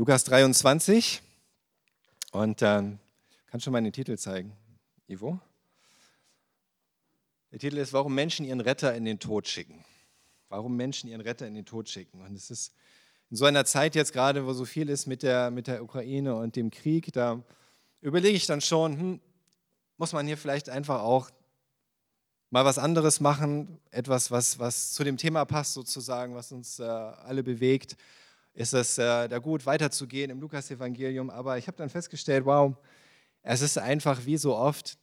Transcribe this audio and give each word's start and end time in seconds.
Lukas 0.00 0.24
23. 0.24 1.20
Und 2.32 2.62
ähm, 2.62 2.98
kannst 3.48 3.66
du 3.66 3.70
mal 3.70 3.82
den 3.82 3.92
Titel 3.92 4.16
zeigen, 4.16 4.56
Ivo? 5.06 5.38
Der 7.52 7.58
Titel 7.58 7.76
ist, 7.76 7.92
warum 7.92 8.14
Menschen 8.14 8.46
ihren 8.46 8.62
Retter 8.62 8.94
in 8.94 9.04
den 9.04 9.18
Tod 9.18 9.46
schicken. 9.46 9.84
Warum 10.48 10.74
Menschen 10.74 11.10
ihren 11.10 11.20
Retter 11.20 11.46
in 11.46 11.54
den 11.54 11.66
Tod 11.66 11.90
schicken. 11.90 12.22
Und 12.22 12.34
es 12.34 12.50
ist 12.50 12.72
in 13.28 13.36
so 13.36 13.44
einer 13.44 13.66
Zeit 13.66 13.94
jetzt 13.94 14.14
gerade, 14.14 14.46
wo 14.46 14.54
so 14.54 14.64
viel 14.64 14.88
ist 14.88 15.06
mit 15.06 15.22
der, 15.22 15.50
mit 15.50 15.66
der 15.66 15.84
Ukraine 15.84 16.34
und 16.34 16.56
dem 16.56 16.70
Krieg, 16.70 17.12
da 17.12 17.42
überlege 18.00 18.38
ich 18.38 18.46
dann 18.46 18.62
schon, 18.62 18.98
hm, 18.98 19.20
muss 19.98 20.14
man 20.14 20.26
hier 20.26 20.38
vielleicht 20.38 20.70
einfach 20.70 21.02
auch 21.02 21.28
mal 22.48 22.64
was 22.64 22.78
anderes 22.78 23.20
machen, 23.20 23.78
etwas, 23.90 24.30
was, 24.30 24.58
was 24.58 24.94
zu 24.94 25.04
dem 25.04 25.18
Thema 25.18 25.44
passt 25.44 25.74
sozusagen, 25.74 26.34
was 26.34 26.52
uns 26.52 26.78
äh, 26.78 26.84
alle 26.84 27.42
bewegt 27.42 27.98
ist 28.60 28.74
es 28.74 28.98
äh, 28.98 29.26
da 29.26 29.38
gut 29.38 29.64
weiterzugehen 29.64 30.30
im 30.30 30.38
Lukas-Evangelium. 30.38 31.30
Aber 31.30 31.56
ich 31.56 31.66
habe 31.66 31.78
dann 31.78 31.88
festgestellt, 31.88 32.44
wow, 32.44 32.76
es 33.42 33.62
ist 33.62 33.78
einfach 33.78 34.26
wie 34.26 34.36
so 34.36 34.54
oft, 34.54 34.98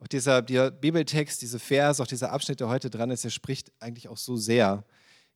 auch 0.00 0.08
dieser, 0.08 0.40
dieser 0.40 0.70
Bibeltext, 0.70 1.42
diese 1.42 1.58
Vers, 1.58 2.00
auch 2.00 2.06
dieser 2.06 2.32
Abschnitt, 2.32 2.60
der 2.60 2.70
heute 2.70 2.88
dran 2.88 3.10
ist, 3.10 3.22
der 3.22 3.28
spricht 3.28 3.70
eigentlich 3.80 4.08
auch 4.08 4.16
so 4.16 4.36
sehr 4.36 4.82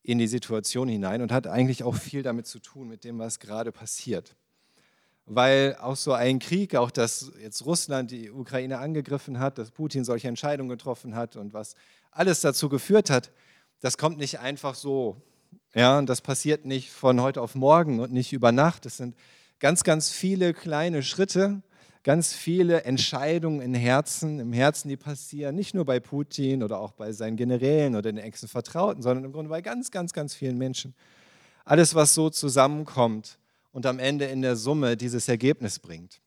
in 0.02 0.18
die 0.18 0.26
Situation 0.26 0.88
hinein 0.88 1.20
und 1.20 1.32
hat 1.32 1.46
eigentlich 1.46 1.82
auch 1.82 1.94
viel 1.94 2.22
damit 2.22 2.46
zu 2.46 2.60
tun, 2.60 2.88
mit 2.88 3.04
dem, 3.04 3.18
was 3.18 3.38
gerade 3.38 3.72
passiert. 3.72 4.36
Weil 5.26 5.76
auch 5.80 5.96
so 5.96 6.14
ein 6.14 6.38
Krieg, 6.38 6.74
auch 6.74 6.90
dass 6.90 7.30
jetzt 7.38 7.66
Russland 7.66 8.10
die 8.10 8.30
Ukraine 8.30 8.78
angegriffen 8.78 9.38
hat, 9.38 9.58
dass 9.58 9.70
Putin 9.70 10.04
solche 10.04 10.28
Entscheidungen 10.28 10.70
getroffen 10.70 11.14
hat 11.14 11.36
und 11.36 11.52
was 11.52 11.74
alles 12.10 12.40
dazu 12.40 12.70
geführt 12.70 13.10
hat, 13.10 13.30
das 13.80 13.98
kommt 13.98 14.16
nicht 14.16 14.38
einfach 14.38 14.74
so 14.74 15.20
ja, 15.74 15.98
und 15.98 16.08
das 16.08 16.20
passiert 16.20 16.64
nicht 16.64 16.90
von 16.90 17.20
heute 17.20 17.40
auf 17.40 17.54
morgen 17.54 18.00
und 18.00 18.12
nicht 18.12 18.32
über 18.32 18.52
Nacht. 18.52 18.86
Es 18.86 18.96
sind 18.96 19.16
ganz, 19.58 19.84
ganz 19.84 20.10
viele 20.10 20.54
kleine 20.54 21.02
Schritte, 21.02 21.62
ganz 22.04 22.32
viele 22.32 22.84
Entscheidungen 22.84 23.60
im 23.60 23.74
Herzen, 23.74 24.38
im 24.38 24.52
Herzen, 24.52 24.88
die 24.88 24.96
passieren, 24.96 25.54
nicht 25.54 25.74
nur 25.74 25.84
bei 25.84 26.00
Putin 26.00 26.62
oder 26.62 26.78
auch 26.78 26.92
bei 26.92 27.12
seinen 27.12 27.36
Generälen 27.36 27.94
oder 27.94 28.12
den 28.12 28.18
engsten 28.18 28.48
Vertrauten, 28.48 29.02
sondern 29.02 29.24
im 29.24 29.32
Grunde 29.32 29.48
bei 29.48 29.62
ganz, 29.62 29.90
ganz, 29.90 30.12
ganz 30.12 30.34
vielen 30.34 30.58
Menschen. 30.58 30.94
Alles, 31.64 31.94
was 31.94 32.14
so 32.14 32.28
zusammenkommt 32.30 33.38
und 33.72 33.86
am 33.86 33.98
Ende 33.98 34.26
in 34.26 34.42
der 34.42 34.54
Summe 34.54 34.96
dieses 34.96 35.28
Ergebnis 35.28 35.78
bringt. 35.78 36.20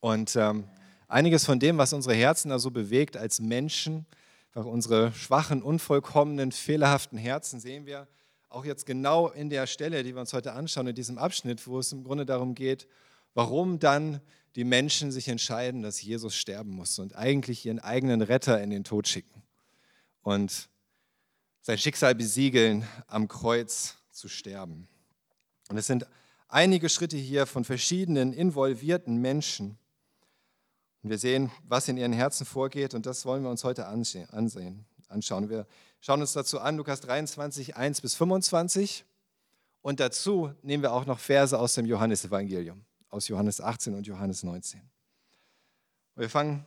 Und 0.00 0.36
ähm, 0.36 0.64
einiges 1.08 1.44
von 1.46 1.60
dem, 1.60 1.78
was 1.78 1.92
unsere 1.92 2.14
Herzen 2.14 2.50
da 2.50 2.58
so 2.58 2.70
bewegt 2.70 3.16
als 3.16 3.40
Menschen, 3.40 4.06
einfach 4.54 4.70
unsere 4.70 5.12
schwachen, 5.12 5.62
unvollkommenen, 5.62 6.52
fehlerhaften 6.52 7.18
Herzen, 7.18 7.58
sehen 7.58 7.86
wir 7.86 8.06
auch 8.48 8.64
jetzt 8.64 8.86
genau 8.86 9.28
in 9.28 9.50
der 9.50 9.66
Stelle, 9.66 10.04
die 10.04 10.14
wir 10.14 10.20
uns 10.20 10.32
heute 10.32 10.52
anschauen, 10.52 10.86
in 10.86 10.94
diesem 10.94 11.18
Abschnitt, 11.18 11.66
wo 11.66 11.80
es 11.80 11.90
im 11.90 12.04
Grunde 12.04 12.24
darum 12.24 12.54
geht, 12.54 12.86
warum 13.34 13.80
dann 13.80 14.20
die 14.54 14.62
Menschen 14.62 15.10
sich 15.10 15.26
entscheiden, 15.26 15.82
dass 15.82 16.00
Jesus 16.00 16.36
sterben 16.36 16.70
muss 16.70 17.00
und 17.00 17.16
eigentlich 17.16 17.66
ihren 17.66 17.80
eigenen 17.80 18.22
Retter 18.22 18.62
in 18.62 18.70
den 18.70 18.84
Tod 18.84 19.08
schicken 19.08 19.42
und 20.22 20.68
sein 21.60 21.78
Schicksal 21.78 22.14
besiegeln, 22.14 22.86
am 23.08 23.26
Kreuz 23.26 23.96
zu 24.12 24.28
sterben. 24.28 24.86
Und 25.68 25.78
es 25.78 25.88
sind 25.88 26.06
einige 26.46 26.88
Schritte 26.88 27.16
hier 27.16 27.46
von 27.46 27.64
verschiedenen 27.64 28.32
involvierten 28.32 29.16
Menschen. 29.16 29.78
Und 31.04 31.10
wir 31.10 31.18
sehen, 31.18 31.50
was 31.68 31.86
in 31.88 31.98
ihren 31.98 32.14
Herzen 32.14 32.46
vorgeht 32.46 32.94
und 32.94 33.04
das 33.04 33.26
wollen 33.26 33.42
wir 33.42 33.50
uns 33.50 33.62
heute 33.62 33.88
ansehen, 33.88 34.26
anschauen. 35.08 35.50
Wir 35.50 35.66
schauen 36.00 36.22
uns 36.22 36.32
dazu 36.32 36.60
an, 36.60 36.78
Lukas 36.78 37.02
23, 37.02 37.76
1 37.76 38.00
bis 38.00 38.14
25. 38.14 39.04
Und 39.82 40.00
dazu 40.00 40.54
nehmen 40.62 40.82
wir 40.82 40.94
auch 40.94 41.04
noch 41.04 41.18
Verse 41.18 41.58
aus 41.58 41.74
dem 41.74 41.84
Johannesevangelium, 41.84 42.86
aus 43.10 43.28
Johannes 43.28 43.60
18 43.60 43.94
und 43.94 44.06
Johannes 44.06 44.44
19. 44.44 44.80
wir 46.16 46.30
fangen 46.30 46.64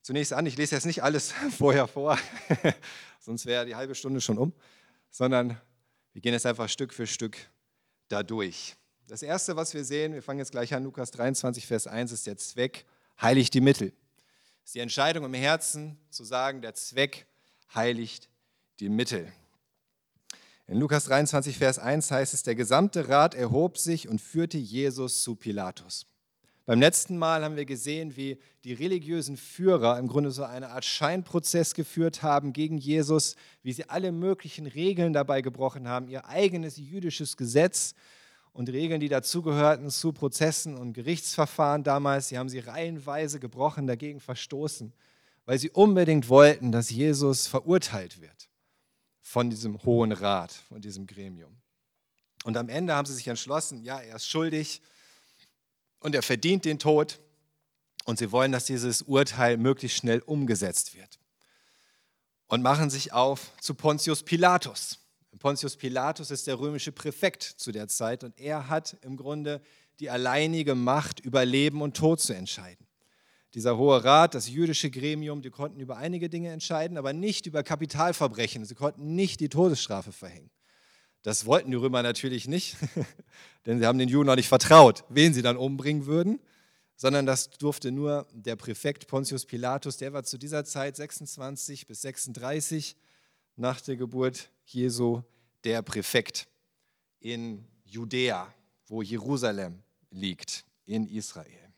zunächst 0.00 0.32
an, 0.32 0.46
ich 0.46 0.56
lese 0.56 0.74
jetzt 0.74 0.86
nicht 0.86 1.02
alles 1.02 1.32
vorher 1.58 1.86
vor, 1.86 2.18
sonst 3.20 3.44
wäre 3.44 3.66
die 3.66 3.76
halbe 3.76 3.94
Stunde 3.94 4.22
schon 4.22 4.38
um, 4.38 4.54
sondern 5.10 5.60
wir 6.14 6.22
gehen 6.22 6.32
jetzt 6.32 6.46
einfach 6.46 6.70
Stück 6.70 6.94
für 6.94 7.06
Stück 7.06 7.36
dadurch. 8.08 8.76
Das 9.08 9.22
Erste, 9.22 9.56
was 9.56 9.74
wir 9.74 9.84
sehen, 9.84 10.14
wir 10.14 10.22
fangen 10.22 10.38
jetzt 10.38 10.52
gleich 10.52 10.72
an, 10.72 10.84
Lukas 10.84 11.10
23, 11.10 11.66
Vers 11.66 11.86
1, 11.86 12.12
ist 12.12 12.26
der 12.26 12.38
Zweck 12.38 12.86
heiligt 13.20 13.54
die 13.54 13.60
Mittel. 13.60 13.90
Das 14.62 14.70
ist 14.70 14.74
die 14.74 14.80
Entscheidung 14.80 15.24
im 15.24 15.34
Herzen 15.34 15.98
zu 16.10 16.24
sagen, 16.24 16.62
der 16.62 16.74
Zweck 16.74 17.26
heiligt 17.74 18.28
die 18.80 18.88
Mittel. 18.88 19.32
In 20.66 20.78
Lukas 20.78 21.04
23, 21.04 21.58
Vers 21.58 21.78
1 21.78 22.10
heißt 22.10 22.32
es, 22.32 22.42
der 22.42 22.54
gesamte 22.54 23.08
Rat 23.08 23.34
erhob 23.34 23.76
sich 23.76 24.08
und 24.08 24.20
führte 24.20 24.56
Jesus 24.56 25.22
zu 25.22 25.36
Pilatus. 25.36 26.06
Beim 26.66 26.80
letzten 26.80 27.18
Mal 27.18 27.44
haben 27.44 27.56
wir 27.56 27.66
gesehen, 27.66 28.16
wie 28.16 28.38
die 28.64 28.72
religiösen 28.72 29.36
Führer 29.36 29.98
im 29.98 30.08
Grunde 30.08 30.30
so 30.30 30.44
eine 30.44 30.70
Art 30.70 30.86
Scheinprozess 30.86 31.74
geführt 31.74 32.22
haben 32.22 32.54
gegen 32.54 32.78
Jesus, 32.78 33.36
wie 33.62 33.74
sie 33.74 33.90
alle 33.90 34.12
möglichen 34.12 34.66
Regeln 34.66 35.12
dabei 35.12 35.42
gebrochen 35.42 35.86
haben, 35.86 36.08
ihr 36.08 36.26
eigenes 36.26 36.78
jüdisches 36.78 37.36
Gesetz 37.36 37.94
und 38.54 38.68
Regeln, 38.68 39.00
die 39.00 39.08
dazugehörten 39.08 39.90
zu 39.90 40.12
Prozessen 40.12 40.76
und 40.76 40.92
Gerichtsverfahren 40.94 41.82
damals, 41.82 42.28
sie 42.28 42.38
haben 42.38 42.48
sie 42.48 42.60
reihenweise 42.60 43.40
gebrochen, 43.40 43.88
dagegen 43.88 44.20
verstoßen, 44.20 44.94
weil 45.44 45.58
sie 45.58 45.70
unbedingt 45.70 46.28
wollten, 46.28 46.70
dass 46.70 46.88
Jesus 46.88 47.48
verurteilt 47.48 48.20
wird 48.20 48.48
von 49.20 49.50
diesem 49.50 49.82
Hohen 49.82 50.12
Rat, 50.12 50.52
von 50.52 50.80
diesem 50.80 51.06
Gremium. 51.06 51.56
Und 52.44 52.56
am 52.56 52.68
Ende 52.68 52.94
haben 52.94 53.06
sie 53.06 53.14
sich 53.14 53.26
entschlossen, 53.26 53.82
ja, 53.82 53.98
er 53.98 54.16
ist 54.16 54.28
schuldig 54.28 54.80
und 55.98 56.14
er 56.14 56.22
verdient 56.22 56.64
den 56.64 56.78
Tod. 56.78 57.18
Und 58.04 58.18
sie 58.18 58.30
wollen, 58.30 58.52
dass 58.52 58.66
dieses 58.66 59.02
Urteil 59.02 59.56
möglichst 59.56 59.98
schnell 59.98 60.20
umgesetzt 60.20 60.94
wird. 60.94 61.18
Und 62.46 62.62
machen 62.62 62.88
sich 62.88 63.12
auf 63.12 63.50
zu 63.60 63.74
Pontius 63.74 64.22
Pilatus. 64.22 65.00
Pontius 65.38 65.76
Pilatus 65.76 66.30
ist 66.30 66.46
der 66.46 66.58
römische 66.58 66.92
Präfekt 66.92 67.42
zu 67.42 67.72
der 67.72 67.88
Zeit 67.88 68.24
und 68.24 68.38
er 68.38 68.68
hat 68.68 68.96
im 69.02 69.16
Grunde 69.16 69.60
die 70.00 70.10
alleinige 70.10 70.74
Macht, 70.74 71.20
über 71.20 71.44
Leben 71.44 71.82
und 71.82 71.96
Tod 71.96 72.20
zu 72.20 72.34
entscheiden. 72.34 72.86
Dieser 73.54 73.76
Hohe 73.76 74.02
Rat, 74.02 74.34
das 74.34 74.48
jüdische 74.48 74.90
Gremium, 74.90 75.40
die 75.40 75.50
konnten 75.50 75.78
über 75.78 75.96
einige 75.96 76.28
Dinge 76.28 76.50
entscheiden, 76.50 76.98
aber 76.98 77.12
nicht 77.12 77.46
über 77.46 77.62
Kapitalverbrechen. 77.62 78.64
Sie 78.64 78.74
konnten 78.74 79.14
nicht 79.14 79.38
die 79.38 79.48
Todesstrafe 79.48 80.10
verhängen. 80.10 80.50
Das 81.22 81.46
wollten 81.46 81.70
die 81.70 81.76
Römer 81.76 82.02
natürlich 82.02 82.48
nicht, 82.48 82.76
denn 83.66 83.78
sie 83.78 83.86
haben 83.86 83.98
den 83.98 84.08
Juden 84.08 84.28
auch 84.28 84.36
nicht 84.36 84.48
vertraut, 84.48 85.04
wen 85.08 85.32
sie 85.32 85.42
dann 85.42 85.56
umbringen 85.56 86.06
würden, 86.06 86.40
sondern 86.96 87.26
das 87.26 87.50
durfte 87.50 87.92
nur 87.92 88.26
der 88.32 88.56
Präfekt 88.56 89.06
Pontius 89.06 89.46
Pilatus, 89.46 89.96
der 89.96 90.12
war 90.12 90.24
zu 90.24 90.36
dieser 90.36 90.64
Zeit 90.64 90.96
26 90.96 91.86
bis 91.86 92.02
36 92.02 92.96
nach 93.56 93.80
der 93.80 93.96
Geburt 93.96 94.50
Jesu 94.64 95.22
der 95.64 95.82
Präfekt 95.82 96.48
in 97.20 97.64
Judäa, 97.84 98.52
wo 98.86 99.02
Jerusalem 99.02 99.82
liegt, 100.10 100.64
in 100.84 101.06
Israel. 101.06 101.72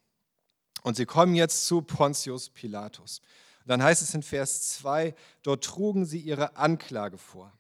Und 0.83 0.97
sie 0.97 1.07
kommen 1.07 1.35
jetzt 1.35 1.67
zu 1.67 1.83
Pontius 1.83 2.49
Pilatus. 2.49 3.21
Dann 3.65 3.83
heißt 3.83 4.03
es 4.03 4.15
in 4.15 4.23
Vers 4.23 4.71
2, 4.79 5.15
dort 5.43 5.65
trugen 5.65 6.05
sie 6.05 6.21
ihre 6.21 6.57
Anklage 6.57 7.19
vor. 7.19 7.53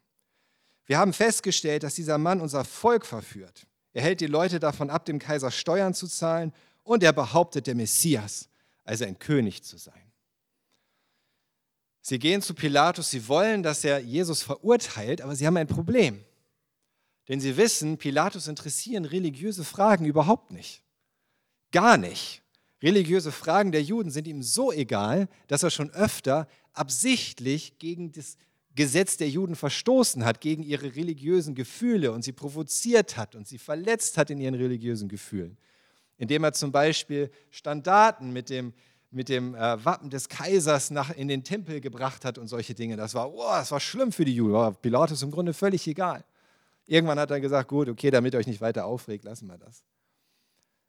Wir 0.86 0.98
haben 0.98 1.12
festgestellt, 1.12 1.82
dass 1.82 1.94
dieser 1.96 2.18
Mann 2.18 2.40
unser 2.40 2.64
Volk 2.64 3.04
verführt. 3.04 3.66
Er 3.92 4.02
hält 4.02 4.20
die 4.20 4.26
Leute 4.26 4.60
davon 4.60 4.90
ab, 4.90 5.04
dem 5.04 5.18
Kaiser 5.18 5.50
Steuern 5.50 5.94
zu 5.94 6.06
zahlen 6.06 6.52
und 6.84 7.02
er 7.02 7.12
behauptet, 7.12 7.66
der 7.66 7.74
Messias, 7.74 8.48
also 8.84 9.04
ein 9.04 9.18
König 9.18 9.64
zu 9.64 9.78
sein. 9.78 10.05
Sie 12.08 12.20
gehen 12.20 12.40
zu 12.40 12.54
Pilatus, 12.54 13.10
sie 13.10 13.26
wollen, 13.26 13.64
dass 13.64 13.82
er 13.82 13.98
Jesus 13.98 14.44
verurteilt, 14.44 15.20
aber 15.22 15.34
sie 15.34 15.44
haben 15.44 15.56
ein 15.56 15.66
Problem. 15.66 16.24
Denn 17.28 17.40
sie 17.40 17.56
wissen, 17.56 17.98
Pilatus 17.98 18.46
interessieren 18.46 19.04
religiöse 19.04 19.64
Fragen 19.64 20.04
überhaupt 20.04 20.52
nicht. 20.52 20.84
Gar 21.72 21.96
nicht. 21.96 22.42
Religiöse 22.80 23.32
Fragen 23.32 23.72
der 23.72 23.82
Juden 23.82 24.12
sind 24.12 24.28
ihm 24.28 24.44
so 24.44 24.70
egal, 24.70 25.28
dass 25.48 25.64
er 25.64 25.70
schon 25.70 25.90
öfter 25.90 26.46
absichtlich 26.74 27.80
gegen 27.80 28.12
das 28.12 28.36
Gesetz 28.76 29.16
der 29.16 29.28
Juden 29.28 29.56
verstoßen 29.56 30.24
hat, 30.24 30.40
gegen 30.40 30.62
ihre 30.62 30.94
religiösen 30.94 31.56
Gefühle 31.56 32.12
und 32.12 32.22
sie 32.22 32.30
provoziert 32.30 33.16
hat 33.16 33.34
und 33.34 33.48
sie 33.48 33.58
verletzt 33.58 34.16
hat 34.16 34.30
in 34.30 34.38
ihren 34.38 34.54
religiösen 34.54 35.08
Gefühlen. 35.08 35.58
Indem 36.18 36.44
er 36.44 36.52
zum 36.52 36.70
Beispiel 36.70 37.32
Standarten 37.50 38.32
mit 38.32 38.48
dem, 38.48 38.74
mit 39.16 39.30
dem 39.30 39.54
äh, 39.54 39.82
Wappen 39.82 40.10
des 40.10 40.28
Kaisers 40.28 40.90
nach, 40.90 41.10
in 41.10 41.26
den 41.26 41.42
Tempel 41.42 41.80
gebracht 41.80 42.26
hat 42.26 42.36
und 42.36 42.48
solche 42.48 42.74
Dinge. 42.74 42.96
Das 42.96 43.14
war, 43.14 43.32
oh, 43.32 43.48
das 43.50 43.70
war 43.70 43.80
schlimm 43.80 44.12
für 44.12 44.26
die 44.26 44.34
Juden. 44.34 44.52
War 44.52 44.72
Pilatus 44.72 45.22
im 45.22 45.30
Grunde 45.30 45.54
völlig 45.54 45.86
egal. 45.86 46.22
Irgendwann 46.84 47.18
hat 47.18 47.30
er 47.30 47.40
gesagt, 47.40 47.68
gut, 47.68 47.88
okay, 47.88 48.10
damit 48.10 48.34
euch 48.34 48.46
nicht 48.46 48.60
weiter 48.60 48.84
aufregt, 48.84 49.24
lassen 49.24 49.46
wir 49.46 49.56
das. 49.56 49.82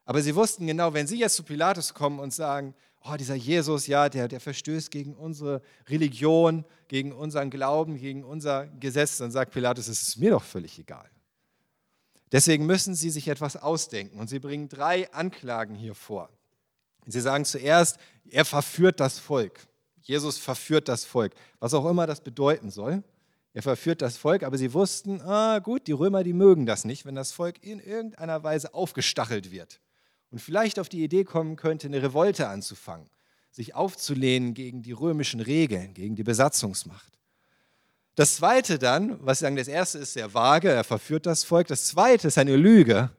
Aber 0.03 0.21
sie 0.21 0.35
wussten 0.35 0.67
genau, 0.67 0.93
wenn 0.93 1.07
sie 1.07 1.17
jetzt 1.17 1.35
zu 1.35 1.43
Pilatus 1.43 1.93
kommen 1.93 2.19
und 2.19 2.33
sagen, 2.33 2.75
oh, 3.05 3.15
dieser 3.15 3.35
Jesus, 3.35 3.87
ja, 3.87 4.09
der, 4.09 4.27
der 4.27 4.41
verstößt 4.41 4.91
gegen 4.91 5.15
unsere 5.15 5.61
Religion, 5.87 6.65
gegen 6.89 7.13
unseren 7.13 7.49
Glauben, 7.49 7.95
gegen 7.95 8.25
unser 8.25 8.67
Gesetz, 8.67 9.17
dann 9.17 9.31
sagt 9.31 9.53
Pilatus, 9.53 9.87
es 9.87 10.01
ist 10.01 10.17
mir 10.17 10.31
doch 10.31 10.43
völlig 10.43 10.77
egal. 10.77 11.09
Deswegen 12.33 12.65
müssen 12.65 12.93
sie 12.93 13.09
sich 13.09 13.29
etwas 13.29 13.55
ausdenken 13.55 14.19
und 14.19 14.27
sie 14.27 14.39
bringen 14.39 14.67
drei 14.67 15.09
Anklagen 15.13 15.75
hier 15.75 15.95
vor. 15.95 16.29
Sie 17.11 17.21
sagen 17.21 17.45
zuerst, 17.45 17.97
er 18.29 18.45
verführt 18.45 18.99
das 18.99 19.19
Volk. 19.19 19.67
Jesus 20.01 20.37
verführt 20.37 20.87
das 20.87 21.05
Volk, 21.05 21.33
was 21.59 21.73
auch 21.73 21.89
immer 21.89 22.07
das 22.07 22.21
bedeuten 22.21 22.69
soll. 22.69 23.03
Er 23.53 23.63
verführt 23.63 24.01
das 24.01 24.17
Volk, 24.17 24.43
aber 24.43 24.57
sie 24.57 24.73
wussten, 24.73 25.21
ah 25.21 25.59
gut, 25.59 25.87
die 25.87 25.91
Römer, 25.91 26.23
die 26.23 26.33
mögen 26.33 26.65
das 26.65 26.85
nicht, 26.85 27.05
wenn 27.05 27.15
das 27.15 27.31
Volk 27.31 27.63
in 27.63 27.79
irgendeiner 27.79 28.43
Weise 28.43 28.73
aufgestachelt 28.73 29.51
wird 29.51 29.81
und 30.29 30.39
vielleicht 30.39 30.79
auf 30.79 30.89
die 30.89 31.03
Idee 31.03 31.23
kommen 31.23 31.55
könnte, 31.55 31.87
eine 31.87 32.01
Revolte 32.01 32.47
anzufangen, 32.47 33.09
sich 33.51 33.75
aufzulehnen 33.75 34.53
gegen 34.53 34.81
die 34.81 34.91
römischen 34.91 35.39
Regeln, 35.39 35.93
gegen 35.93 36.15
die 36.15 36.23
Besatzungsmacht. 36.23 37.17
Das 38.15 38.35
zweite 38.35 38.79
dann, 38.79 39.17
was 39.25 39.39
sie 39.39 39.43
sagen, 39.43 39.55
das 39.55 39.67
erste 39.67 39.99
ist 39.99 40.13
sehr 40.13 40.33
vage, 40.33 40.69
er 40.69 40.83
verführt 40.83 41.25
das 41.25 41.43
Volk. 41.43 41.67
Das 41.67 41.85
zweite 41.85 42.27
ist 42.29 42.37
eine 42.37 42.55
Lüge. 42.55 43.11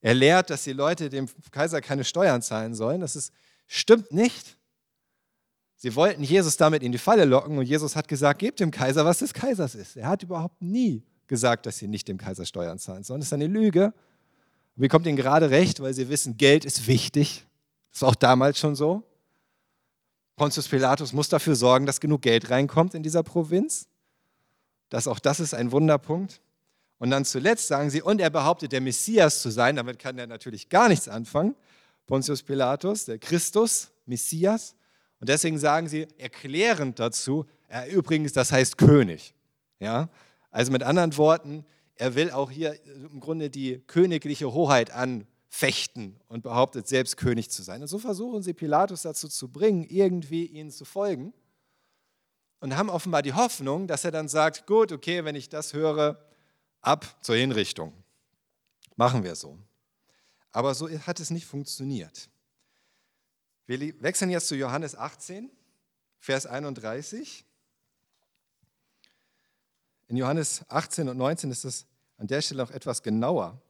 Er 0.00 0.14
lehrt, 0.14 0.50
dass 0.50 0.64
die 0.64 0.72
Leute 0.72 1.08
dem 1.08 1.28
Kaiser 1.50 1.80
keine 1.80 2.04
Steuern 2.04 2.42
zahlen 2.42 2.74
sollen. 2.74 3.00
Das 3.00 3.16
ist, 3.16 3.32
stimmt 3.66 4.12
nicht. 4.12 4.56
Sie 5.76 5.94
wollten 5.94 6.22
Jesus 6.22 6.56
damit 6.56 6.82
in 6.82 6.92
die 6.92 6.98
Falle 6.98 7.24
locken 7.24 7.56
und 7.58 7.64
Jesus 7.64 7.96
hat 7.96 8.08
gesagt, 8.08 8.38
gebt 8.40 8.60
dem 8.60 8.70
Kaiser, 8.70 9.04
was 9.04 9.18
des 9.18 9.32
Kaisers 9.32 9.74
ist. 9.74 9.96
Er 9.96 10.08
hat 10.08 10.22
überhaupt 10.22 10.60
nie 10.60 11.02
gesagt, 11.26 11.64
dass 11.64 11.78
sie 11.78 11.88
nicht 11.88 12.08
dem 12.08 12.18
Kaiser 12.18 12.44
Steuern 12.44 12.78
zahlen 12.78 13.02
sollen. 13.02 13.20
Das 13.20 13.28
ist 13.28 13.32
eine 13.32 13.46
Lüge. 13.46 13.94
Und 14.76 14.82
wie 14.82 14.88
kommt 14.88 15.06
ihnen 15.06 15.16
gerade 15.16 15.50
recht, 15.50 15.80
weil 15.80 15.94
sie 15.94 16.08
wissen, 16.08 16.36
Geld 16.36 16.64
ist 16.64 16.86
wichtig. 16.86 17.46
Das 17.92 18.02
war 18.02 18.10
auch 18.10 18.14
damals 18.14 18.58
schon 18.58 18.76
so. 18.76 19.04
Pontius 20.36 20.68
Pilatus 20.68 21.12
muss 21.12 21.28
dafür 21.28 21.54
sorgen, 21.54 21.86
dass 21.86 22.00
genug 22.00 22.22
Geld 22.22 22.50
reinkommt 22.50 22.94
in 22.94 23.02
dieser 23.02 23.22
Provinz. 23.22 23.88
Das, 24.88 25.06
auch 25.06 25.18
das 25.18 25.40
ist 25.40 25.54
ein 25.54 25.72
Wunderpunkt. 25.72 26.40
Und 27.00 27.10
dann 27.10 27.24
zuletzt 27.24 27.66
sagen 27.66 27.88
sie, 27.88 28.02
und 28.02 28.20
er 28.20 28.28
behauptet, 28.28 28.72
der 28.72 28.82
Messias 28.82 29.40
zu 29.40 29.48
sein. 29.48 29.74
Damit 29.74 29.98
kann 29.98 30.18
er 30.18 30.26
natürlich 30.26 30.68
gar 30.68 30.90
nichts 30.90 31.08
anfangen. 31.08 31.56
Pontius 32.06 32.42
Pilatus, 32.42 33.06
der 33.06 33.18
Christus, 33.18 33.90
Messias. 34.04 34.76
Und 35.18 35.30
deswegen 35.30 35.58
sagen 35.58 35.88
sie 35.88 36.06
erklärend 36.18 36.98
dazu, 36.98 37.46
er 37.68 37.90
übrigens, 37.90 38.34
das 38.34 38.52
heißt 38.52 38.76
König. 38.76 39.34
Ja? 39.78 40.10
Also 40.50 40.72
mit 40.72 40.82
anderen 40.82 41.16
Worten, 41.16 41.64
er 41.94 42.14
will 42.16 42.32
auch 42.32 42.50
hier 42.50 42.78
im 42.84 43.18
Grunde 43.18 43.48
die 43.48 43.78
königliche 43.86 44.52
Hoheit 44.52 44.90
anfechten 44.90 46.20
und 46.28 46.42
behauptet 46.42 46.86
selbst 46.86 47.16
König 47.16 47.50
zu 47.50 47.62
sein. 47.62 47.80
Und 47.80 47.88
so 47.88 47.98
versuchen 47.98 48.42
sie 48.42 48.52
Pilatus 48.52 49.02
dazu 49.02 49.26
zu 49.26 49.48
bringen, 49.48 49.84
irgendwie 49.88 50.44
ihnen 50.44 50.70
zu 50.70 50.84
folgen. 50.84 51.32
Und 52.60 52.76
haben 52.76 52.90
offenbar 52.90 53.22
die 53.22 53.32
Hoffnung, 53.32 53.86
dass 53.86 54.04
er 54.04 54.10
dann 54.10 54.28
sagt, 54.28 54.66
gut, 54.66 54.92
okay, 54.92 55.24
wenn 55.24 55.34
ich 55.34 55.48
das 55.48 55.72
höre, 55.72 56.18
ab 56.80 57.22
zur 57.22 57.36
Hinrichtung. 57.36 57.92
Machen 58.96 59.24
wir 59.24 59.34
so. 59.34 59.58
Aber 60.52 60.74
so 60.74 60.88
hat 60.90 61.20
es 61.20 61.30
nicht 61.30 61.46
funktioniert. 61.46 62.28
Wir 63.66 63.80
wechseln 64.02 64.30
jetzt 64.30 64.48
zu 64.48 64.56
Johannes 64.56 64.96
18, 64.96 65.50
Vers 66.18 66.46
31. 66.46 67.44
In 70.08 70.16
Johannes 70.16 70.64
18 70.68 71.08
und 71.08 71.16
19 71.16 71.50
ist 71.50 71.64
es 71.64 71.86
an 72.16 72.26
der 72.26 72.42
Stelle 72.42 72.64
auch 72.64 72.70
etwas 72.70 73.02
genauer 73.02 73.60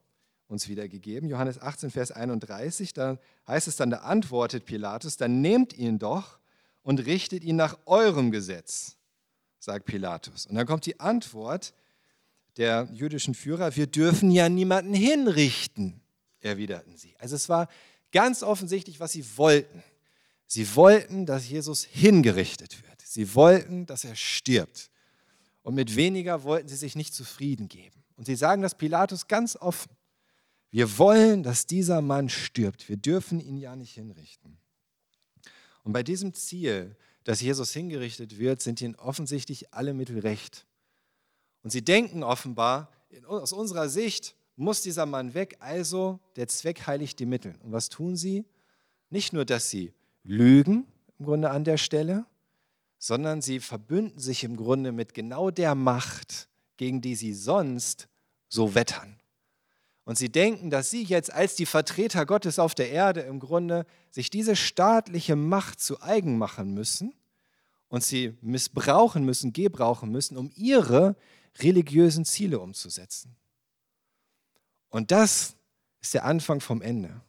uns 0.48 0.68
wiedergegeben. 0.68 1.28
Johannes 1.28 1.60
18, 1.60 1.90
Vers 1.90 2.10
31, 2.10 2.92
da 2.92 3.18
heißt 3.46 3.68
es 3.68 3.76
dann, 3.76 3.90
da 3.90 3.98
antwortet 3.98 4.64
Pilatus, 4.64 5.16
dann 5.16 5.40
nehmt 5.40 5.72
ihn 5.74 5.98
doch 5.98 6.38
und 6.82 7.06
richtet 7.06 7.44
ihn 7.44 7.56
nach 7.56 7.78
eurem 7.86 8.30
Gesetz, 8.32 8.96
sagt 9.58 9.84
Pilatus. 9.84 10.46
Und 10.46 10.56
dann 10.56 10.66
kommt 10.66 10.86
die 10.86 10.98
Antwort 10.98 11.72
der 12.56 12.88
jüdischen 12.92 13.34
Führer, 13.34 13.76
wir 13.76 13.86
dürfen 13.86 14.30
ja 14.30 14.48
niemanden 14.48 14.94
hinrichten, 14.94 16.00
erwiderten 16.40 16.96
sie. 16.96 17.14
Also 17.18 17.36
es 17.36 17.48
war 17.48 17.68
ganz 18.12 18.42
offensichtlich, 18.42 19.00
was 19.00 19.12
sie 19.12 19.24
wollten. 19.36 19.82
Sie 20.46 20.74
wollten, 20.74 21.26
dass 21.26 21.48
Jesus 21.48 21.84
hingerichtet 21.84 22.82
wird. 22.82 23.00
Sie 23.02 23.34
wollten, 23.34 23.86
dass 23.86 24.04
er 24.04 24.16
stirbt. 24.16 24.90
Und 25.62 25.74
mit 25.74 25.94
weniger 25.96 26.42
wollten 26.42 26.68
sie 26.68 26.76
sich 26.76 26.96
nicht 26.96 27.14
zufrieden 27.14 27.68
geben. 27.68 28.02
Und 28.16 28.26
sie 28.26 28.36
sagen 28.36 28.62
das 28.62 28.74
Pilatus 28.74 29.28
ganz 29.28 29.56
offen. 29.56 29.90
Wir 30.70 30.98
wollen, 30.98 31.42
dass 31.42 31.66
dieser 31.66 32.00
Mann 32.00 32.28
stirbt. 32.28 32.88
Wir 32.88 32.96
dürfen 32.96 33.40
ihn 33.40 33.56
ja 33.56 33.76
nicht 33.76 33.94
hinrichten. 33.94 34.58
Und 35.82 35.92
bei 35.92 36.02
diesem 36.02 36.34
Ziel, 36.34 36.96
dass 37.24 37.40
Jesus 37.40 37.72
hingerichtet 37.72 38.38
wird, 38.38 38.62
sind 38.62 38.80
ihnen 38.80 38.94
offensichtlich 38.94 39.72
alle 39.72 39.94
Mittel 39.94 40.20
recht. 40.20 40.66
Und 41.62 41.70
sie 41.70 41.82
denken 41.82 42.22
offenbar, 42.22 42.90
aus 43.26 43.52
unserer 43.52 43.88
Sicht 43.88 44.34
muss 44.56 44.82
dieser 44.82 45.06
Mann 45.06 45.34
weg, 45.34 45.56
also 45.60 46.20
der 46.36 46.48
Zweck 46.48 46.86
heiligt 46.86 47.18
die 47.18 47.26
Mittel. 47.26 47.54
Und 47.62 47.72
was 47.72 47.88
tun 47.88 48.16
sie? 48.16 48.44
Nicht 49.08 49.32
nur, 49.32 49.44
dass 49.44 49.70
sie 49.70 49.92
lügen 50.22 50.86
im 51.18 51.26
Grunde 51.26 51.50
an 51.50 51.64
der 51.64 51.76
Stelle, 51.76 52.26
sondern 52.98 53.40
sie 53.42 53.60
verbünden 53.60 54.18
sich 54.18 54.44
im 54.44 54.56
Grunde 54.56 54.92
mit 54.92 55.14
genau 55.14 55.50
der 55.50 55.74
Macht, 55.74 56.48
gegen 56.76 57.00
die 57.00 57.14
sie 57.14 57.32
sonst 57.32 58.08
so 58.48 58.74
wettern. 58.74 59.20
Und 60.04 60.18
sie 60.18 60.30
denken, 60.30 60.70
dass 60.70 60.90
sie 60.90 61.02
jetzt 61.02 61.32
als 61.32 61.54
die 61.54 61.66
Vertreter 61.66 62.26
Gottes 62.26 62.58
auf 62.58 62.74
der 62.74 62.90
Erde 62.90 63.20
im 63.20 63.38
Grunde 63.38 63.86
sich 64.10 64.28
diese 64.28 64.56
staatliche 64.56 65.36
Macht 65.36 65.80
zu 65.80 66.02
eigen 66.02 66.36
machen 66.36 66.74
müssen 66.74 67.14
und 67.88 68.02
sie 68.02 68.36
missbrauchen 68.40 69.24
müssen, 69.24 69.52
gebrauchen 69.52 70.10
müssen, 70.10 70.36
um 70.36 70.50
ihre 70.54 71.16
religiösen 71.58 72.24
Ziele 72.24 72.60
umzusetzen. 72.60 73.36
Und 74.88 75.10
das 75.10 75.56
ist 76.00 76.14
der 76.14 76.24
Anfang 76.24 76.60
vom 76.60 76.82
Ende. 76.82 77.20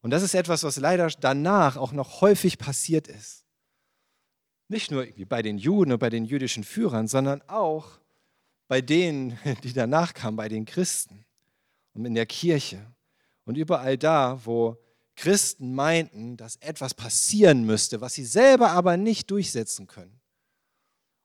Und 0.00 0.10
das 0.10 0.22
ist 0.22 0.34
etwas, 0.34 0.62
was 0.62 0.76
leider 0.76 1.08
danach 1.20 1.76
auch 1.76 1.92
noch 1.92 2.20
häufig 2.20 2.58
passiert 2.58 3.08
ist. 3.08 3.44
Nicht 4.68 4.90
nur 4.90 5.06
bei 5.28 5.42
den 5.42 5.58
Juden 5.58 5.92
und 5.92 5.98
bei 5.98 6.10
den 6.10 6.24
jüdischen 6.24 6.64
Führern, 6.64 7.08
sondern 7.08 7.42
auch 7.48 7.98
bei 8.68 8.80
denen, 8.80 9.38
die 9.62 9.72
danach 9.72 10.14
kamen, 10.14 10.36
bei 10.36 10.48
den 10.48 10.64
Christen 10.64 11.24
und 11.92 12.04
in 12.04 12.14
der 12.14 12.26
Kirche 12.26 12.84
und 13.44 13.56
überall 13.56 13.96
da, 13.96 14.40
wo 14.44 14.76
Christen 15.14 15.74
meinten, 15.74 16.36
dass 16.36 16.56
etwas 16.56 16.92
passieren 16.92 17.64
müsste, 17.64 18.00
was 18.00 18.14
sie 18.14 18.24
selber 18.24 18.70
aber 18.70 18.96
nicht 18.96 19.30
durchsetzen 19.30 19.86
können. 19.86 20.20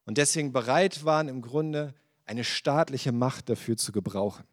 Und 0.06 0.18
deswegen 0.18 0.52
bereit 0.52 1.06
waren, 1.06 1.28
im 1.28 1.42
Grunde 1.42 1.94
eine 2.26 2.44
staatliche 2.44 3.12
Macht 3.12 3.50
dafür 3.50 3.78
zu 3.78 3.92
gebrauchen 3.92 4.46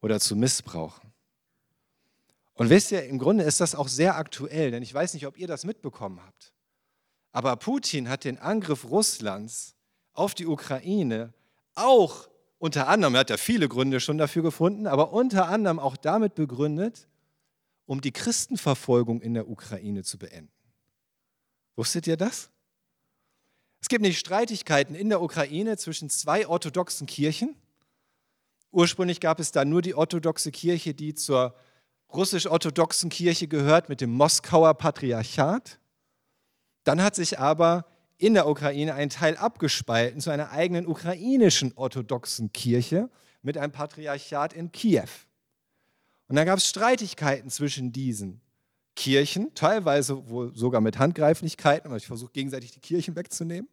oder 0.00 0.20
zu 0.20 0.36
missbrauchen. 0.36 1.12
Und 2.54 2.70
wisst 2.70 2.92
ihr, 2.92 3.04
im 3.04 3.18
Grunde 3.18 3.44
ist 3.44 3.60
das 3.60 3.74
auch 3.74 3.88
sehr 3.88 4.16
aktuell, 4.16 4.70
denn 4.70 4.82
ich 4.82 4.94
weiß 4.94 5.14
nicht, 5.14 5.26
ob 5.26 5.36
ihr 5.36 5.46
das 5.46 5.64
mitbekommen 5.64 6.20
habt. 6.24 6.54
Aber 7.32 7.54
Putin 7.56 8.08
hat 8.08 8.24
den 8.24 8.38
Angriff 8.38 8.84
Russlands 8.84 9.74
auf 10.14 10.34
die 10.34 10.46
Ukraine 10.46 11.34
auch 11.74 12.28
unter 12.58 12.88
anderem, 12.88 13.14
er 13.14 13.20
hat 13.20 13.30
ja 13.30 13.36
viele 13.36 13.68
Gründe 13.68 14.00
schon 14.00 14.16
dafür 14.16 14.42
gefunden, 14.42 14.86
aber 14.86 15.12
unter 15.12 15.48
anderem 15.48 15.78
auch 15.78 15.96
damit 15.96 16.34
begründet, 16.34 17.06
um 17.84 18.00
die 18.00 18.12
Christenverfolgung 18.12 19.20
in 19.20 19.34
der 19.34 19.48
Ukraine 19.48 20.02
zu 20.02 20.18
beenden. 20.18 20.52
Wusstet 21.76 22.06
ihr 22.06 22.16
das? 22.16 22.50
Es 23.86 23.88
gibt 23.88 24.02
nicht 24.02 24.18
Streitigkeiten 24.18 24.96
in 24.96 25.10
der 25.10 25.22
Ukraine 25.22 25.76
zwischen 25.76 26.10
zwei 26.10 26.48
orthodoxen 26.48 27.06
Kirchen. 27.06 27.54
Ursprünglich 28.72 29.20
gab 29.20 29.38
es 29.38 29.52
da 29.52 29.64
nur 29.64 29.80
die 29.80 29.94
orthodoxe 29.94 30.50
Kirche, 30.50 30.92
die 30.92 31.14
zur 31.14 31.54
russisch-orthodoxen 32.12 33.10
Kirche 33.10 33.46
gehört 33.46 33.88
mit 33.88 34.00
dem 34.00 34.10
Moskauer 34.10 34.74
Patriarchat. 34.74 35.78
Dann 36.82 37.00
hat 37.00 37.14
sich 37.14 37.38
aber 37.38 37.86
in 38.18 38.34
der 38.34 38.48
Ukraine 38.48 38.94
ein 38.94 39.08
Teil 39.08 39.36
abgespalten 39.36 40.20
zu 40.20 40.30
einer 40.30 40.50
eigenen 40.50 40.88
ukrainischen 40.88 41.72
orthodoxen 41.76 42.52
Kirche 42.52 43.08
mit 43.42 43.56
einem 43.56 43.70
Patriarchat 43.70 44.52
in 44.52 44.72
Kiew. 44.72 45.06
Und 46.26 46.34
dann 46.34 46.46
gab 46.46 46.58
es 46.58 46.68
Streitigkeiten 46.68 47.50
zwischen 47.50 47.92
diesen 47.92 48.40
Kirchen, 48.96 49.54
teilweise 49.54 50.28
wohl 50.28 50.56
sogar 50.56 50.80
mit 50.80 50.98
Handgreiflichkeiten, 50.98 51.88
weil 51.88 51.98
ich 51.98 52.06
versuche 52.08 52.32
gegenseitig 52.32 52.72
die 52.72 52.80
Kirchen 52.80 53.14
wegzunehmen 53.14 53.68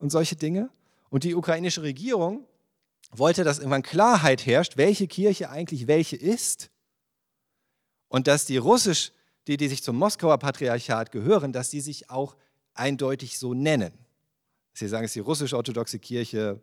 und 0.00 0.10
solche 0.10 0.34
Dinge. 0.34 0.70
Und 1.10 1.24
die 1.24 1.34
ukrainische 1.34 1.82
Regierung 1.82 2.44
wollte, 3.12 3.44
dass 3.44 3.58
irgendwann 3.58 3.82
Klarheit 3.82 4.44
herrscht, 4.46 4.76
welche 4.76 5.06
Kirche 5.06 5.50
eigentlich 5.50 5.86
welche 5.86 6.16
ist 6.16 6.70
und 8.08 8.26
dass 8.26 8.44
die 8.46 8.56
russisch, 8.56 9.12
die, 9.46 9.56
die 9.56 9.68
sich 9.68 9.82
zum 9.82 9.96
Moskauer 9.96 10.38
Patriarchat 10.38 11.12
gehören, 11.12 11.52
dass 11.52 11.70
die 11.70 11.80
sich 11.80 12.10
auch 12.10 12.36
eindeutig 12.74 13.38
so 13.38 13.54
nennen. 13.54 13.92
Sie 14.72 14.88
sagen, 14.88 15.04
es 15.04 15.10
ist 15.10 15.16
die 15.16 15.20
russisch-orthodoxe 15.20 15.98
Kirche 15.98 16.62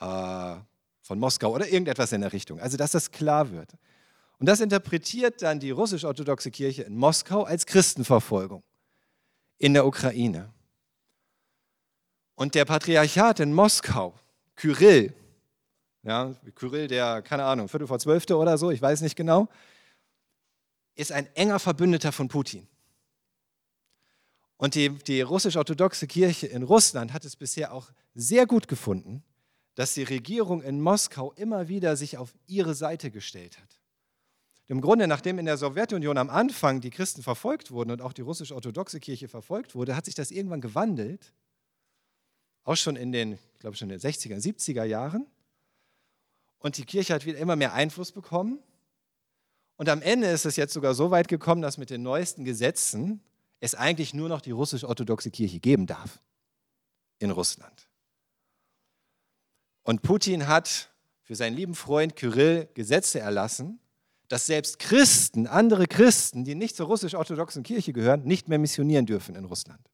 äh, 0.00 0.56
von 1.02 1.18
Moskau 1.18 1.52
oder 1.52 1.66
irgendetwas 1.66 2.12
in 2.12 2.20
der 2.20 2.32
Richtung. 2.32 2.60
Also, 2.60 2.76
dass 2.76 2.92
das 2.92 3.10
klar 3.10 3.50
wird. 3.50 3.72
Und 4.38 4.46
das 4.46 4.60
interpretiert 4.60 5.40
dann 5.40 5.60
die 5.60 5.70
russisch-orthodoxe 5.70 6.50
Kirche 6.50 6.82
in 6.82 6.96
Moskau 6.96 7.44
als 7.44 7.64
Christenverfolgung 7.64 8.62
in 9.58 9.72
der 9.72 9.86
Ukraine. 9.86 10.52
Und 12.36 12.54
der 12.54 12.64
Patriarchat 12.64 13.40
in 13.40 13.52
Moskau, 13.52 14.14
Kyrill, 14.54 15.12
ja, 16.02 16.36
Kyrill, 16.54 16.86
der, 16.86 17.22
keine 17.22 17.44
Ahnung, 17.44 17.68
Viertel 17.68 17.88
vor 17.88 17.98
Zwölfte 17.98 18.36
oder 18.36 18.56
so, 18.58 18.70
ich 18.70 18.80
weiß 18.80 19.00
nicht 19.00 19.16
genau, 19.16 19.48
ist 20.94 21.12
ein 21.12 21.26
enger 21.34 21.58
Verbündeter 21.58 22.12
von 22.12 22.28
Putin. 22.28 22.68
Und 24.58 24.74
die, 24.74 24.90
die 24.90 25.20
russisch-orthodoxe 25.20 26.06
Kirche 26.06 26.46
in 26.46 26.62
Russland 26.62 27.12
hat 27.12 27.24
es 27.24 27.36
bisher 27.36 27.72
auch 27.72 27.90
sehr 28.14 28.46
gut 28.46 28.68
gefunden, 28.68 29.22
dass 29.74 29.94
die 29.94 30.04
Regierung 30.04 30.62
in 30.62 30.80
Moskau 30.80 31.32
immer 31.32 31.68
wieder 31.68 31.96
sich 31.96 32.16
auf 32.16 32.34
ihre 32.46 32.74
Seite 32.74 33.10
gestellt 33.10 33.58
hat. 33.58 33.80
Im 34.68 34.80
Grunde, 34.80 35.06
nachdem 35.06 35.38
in 35.38 35.46
der 35.46 35.58
Sowjetunion 35.58 36.18
am 36.18 36.30
Anfang 36.30 36.80
die 36.80 36.90
Christen 36.90 37.22
verfolgt 37.22 37.70
wurden 37.70 37.90
und 37.90 38.02
auch 38.02 38.12
die 38.12 38.22
russisch-orthodoxe 38.22 39.00
Kirche 39.00 39.28
verfolgt 39.28 39.74
wurde, 39.74 39.94
hat 39.94 40.06
sich 40.06 40.14
das 40.14 40.30
irgendwann 40.30 40.60
gewandelt. 40.60 41.32
Auch 42.66 42.76
schon 42.76 42.96
in 42.96 43.12
den, 43.12 43.38
ich 43.54 43.60
glaube 43.60 43.76
schon 43.76 43.88
in 43.88 43.98
den 43.98 44.10
60er, 44.10 44.36
70er 44.36 44.82
Jahren. 44.82 45.24
Und 46.58 46.76
die 46.76 46.84
Kirche 46.84 47.14
hat 47.14 47.24
wieder 47.24 47.38
immer 47.38 47.54
mehr 47.54 47.72
Einfluss 47.72 48.10
bekommen. 48.10 48.58
Und 49.76 49.88
am 49.88 50.02
Ende 50.02 50.26
ist 50.26 50.44
es 50.46 50.56
jetzt 50.56 50.72
sogar 50.74 50.94
so 50.94 51.12
weit 51.12 51.28
gekommen, 51.28 51.62
dass 51.62 51.78
mit 51.78 51.90
den 51.90 52.02
neuesten 52.02 52.44
Gesetzen 52.44 53.20
es 53.60 53.76
eigentlich 53.76 54.14
nur 54.14 54.28
noch 54.28 54.40
die 54.40 54.50
russisch-orthodoxe 54.50 55.30
Kirche 55.30 55.60
geben 55.60 55.86
darf 55.86 56.20
in 57.20 57.30
Russland. 57.30 57.88
Und 59.84 60.02
Putin 60.02 60.48
hat 60.48 60.90
für 61.22 61.36
seinen 61.36 61.54
lieben 61.54 61.76
Freund 61.76 62.16
Kyrill 62.16 62.68
Gesetze 62.74 63.20
erlassen, 63.20 63.78
dass 64.26 64.46
selbst 64.46 64.80
Christen, 64.80 65.46
andere 65.46 65.86
Christen, 65.86 66.44
die 66.44 66.56
nicht 66.56 66.74
zur 66.74 66.86
russisch-orthodoxen 66.86 67.62
Kirche 67.62 67.92
gehören, 67.92 68.24
nicht 68.24 68.48
mehr 68.48 68.58
missionieren 68.58 69.06
dürfen 69.06 69.36
in 69.36 69.44
Russland. 69.44 69.88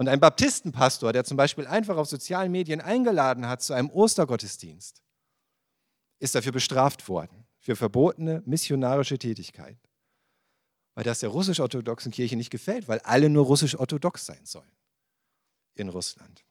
Und 0.00 0.08
ein 0.08 0.18
Baptistenpastor, 0.18 1.12
der 1.12 1.24
zum 1.24 1.36
Beispiel 1.36 1.66
einfach 1.66 1.98
auf 1.98 2.08
sozialen 2.08 2.50
Medien 2.50 2.80
eingeladen 2.80 3.46
hat 3.46 3.60
zu 3.60 3.74
einem 3.74 3.90
Ostergottesdienst, 3.90 5.02
ist 6.18 6.34
dafür 6.34 6.52
bestraft 6.52 7.06
worden, 7.06 7.46
für 7.58 7.76
verbotene 7.76 8.42
missionarische 8.46 9.18
Tätigkeit. 9.18 9.76
Weil 10.94 11.04
das 11.04 11.18
der 11.18 11.28
russisch-orthodoxen 11.28 12.12
Kirche 12.12 12.36
nicht 12.36 12.48
gefällt, 12.48 12.88
weil 12.88 13.00
alle 13.00 13.28
nur 13.28 13.44
russisch-orthodox 13.44 14.24
sein 14.24 14.46
sollen 14.46 14.72
in 15.74 15.90
Russland. 15.90 16.46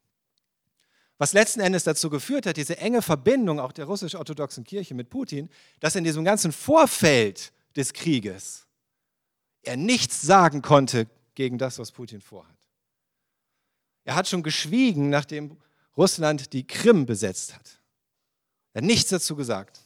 Was 1.18 1.32
letzten 1.32 1.58
Endes 1.58 1.82
dazu 1.82 2.08
geführt 2.08 2.46
hat, 2.46 2.56
diese 2.56 2.78
enge 2.78 3.02
Verbindung 3.02 3.58
auch 3.58 3.72
der 3.72 3.86
russisch-orthodoxen 3.86 4.62
Kirche 4.62 4.94
mit 4.94 5.10
Putin, 5.10 5.50
dass 5.80 5.96
in 5.96 6.04
diesem 6.04 6.24
ganzen 6.24 6.52
Vorfeld 6.52 7.52
des 7.74 7.94
Krieges 7.94 8.68
er 9.62 9.76
nichts 9.76 10.22
sagen 10.22 10.62
konnte 10.62 11.08
gegen 11.34 11.58
das, 11.58 11.80
was 11.80 11.90
Putin 11.90 12.20
vorhat. 12.20 12.59
Er 14.10 14.16
hat 14.16 14.26
schon 14.26 14.42
geschwiegen, 14.42 15.08
nachdem 15.08 15.56
Russland 15.96 16.52
die 16.52 16.66
Krim 16.66 17.06
besetzt 17.06 17.54
hat. 17.54 17.80
Er 18.72 18.82
hat 18.82 18.84
nichts 18.84 19.10
dazu 19.10 19.36
gesagt. 19.36 19.82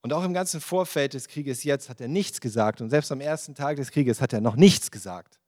Und 0.00 0.12
auch 0.12 0.24
im 0.24 0.34
ganzen 0.34 0.60
Vorfeld 0.60 1.14
des 1.14 1.28
Krieges 1.28 1.62
jetzt 1.62 1.88
hat 1.88 2.00
er 2.00 2.08
nichts 2.08 2.40
gesagt. 2.40 2.80
Und 2.80 2.90
selbst 2.90 3.12
am 3.12 3.20
ersten 3.20 3.54
Tag 3.54 3.76
des 3.76 3.92
Krieges 3.92 4.20
hat 4.20 4.32
er 4.32 4.40
noch 4.40 4.56
nichts 4.56 4.90
gesagt. 4.90 5.38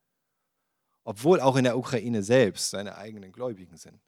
Obwohl 1.03 1.41
auch 1.41 1.57
in 1.57 1.65
der 1.65 1.77
Ukraine 1.77 2.23
selbst 2.23 2.71
seine 2.71 2.97
eigenen 2.97 3.33
Gläubigen 3.33 3.79
sind. 3.79 3.99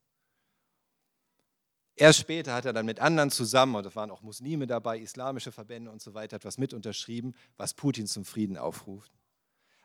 Erst 1.97 2.21
später 2.21 2.55
hat 2.55 2.65
er 2.65 2.73
dann 2.73 2.87
mit 2.87 3.01
anderen 3.01 3.33
zusammen, 3.33 3.75
und 3.75 3.87
da 3.87 3.93
waren 3.97 4.13
auch 4.13 4.23
Muslime 4.23 4.69
dabei, 4.69 5.01
islamische 5.01 5.51
Verbände 5.51 5.91
und 5.91 6.01
so 6.01 6.15
weiter, 6.15 6.37
etwas 6.37 6.59
mit 6.59 6.73
unterschrieben, 6.73 7.35
was 7.57 7.75
Putin 7.75 8.07
zum 8.07 8.25
Frieden 8.25 8.57
aufruft. 8.57 9.11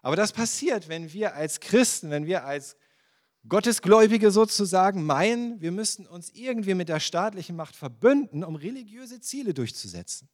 Aber 0.04 0.16
das 0.16 0.32
passiert, 0.32 0.90
wenn 0.90 1.12
wir 1.12 1.34
als 1.34 1.60
Christen, 1.60 2.12
wenn 2.12 2.28
wir 2.28 2.46
als 2.46 2.78
Gottesgläubige 3.48 4.32
sozusagen 4.32 5.04
meinen, 5.04 5.62
wir 5.62 5.72
müssen 5.72 6.06
uns 6.06 6.30
irgendwie 6.30 6.76
mit 6.76 6.90
der 6.90 7.00
staatlichen 7.00 7.56
Macht 7.56 7.76
verbünden, 7.76 8.44
um 8.44 8.56
religiöse 8.56 9.20
Ziele 9.20 9.54
durchzusetzen. 9.54 10.30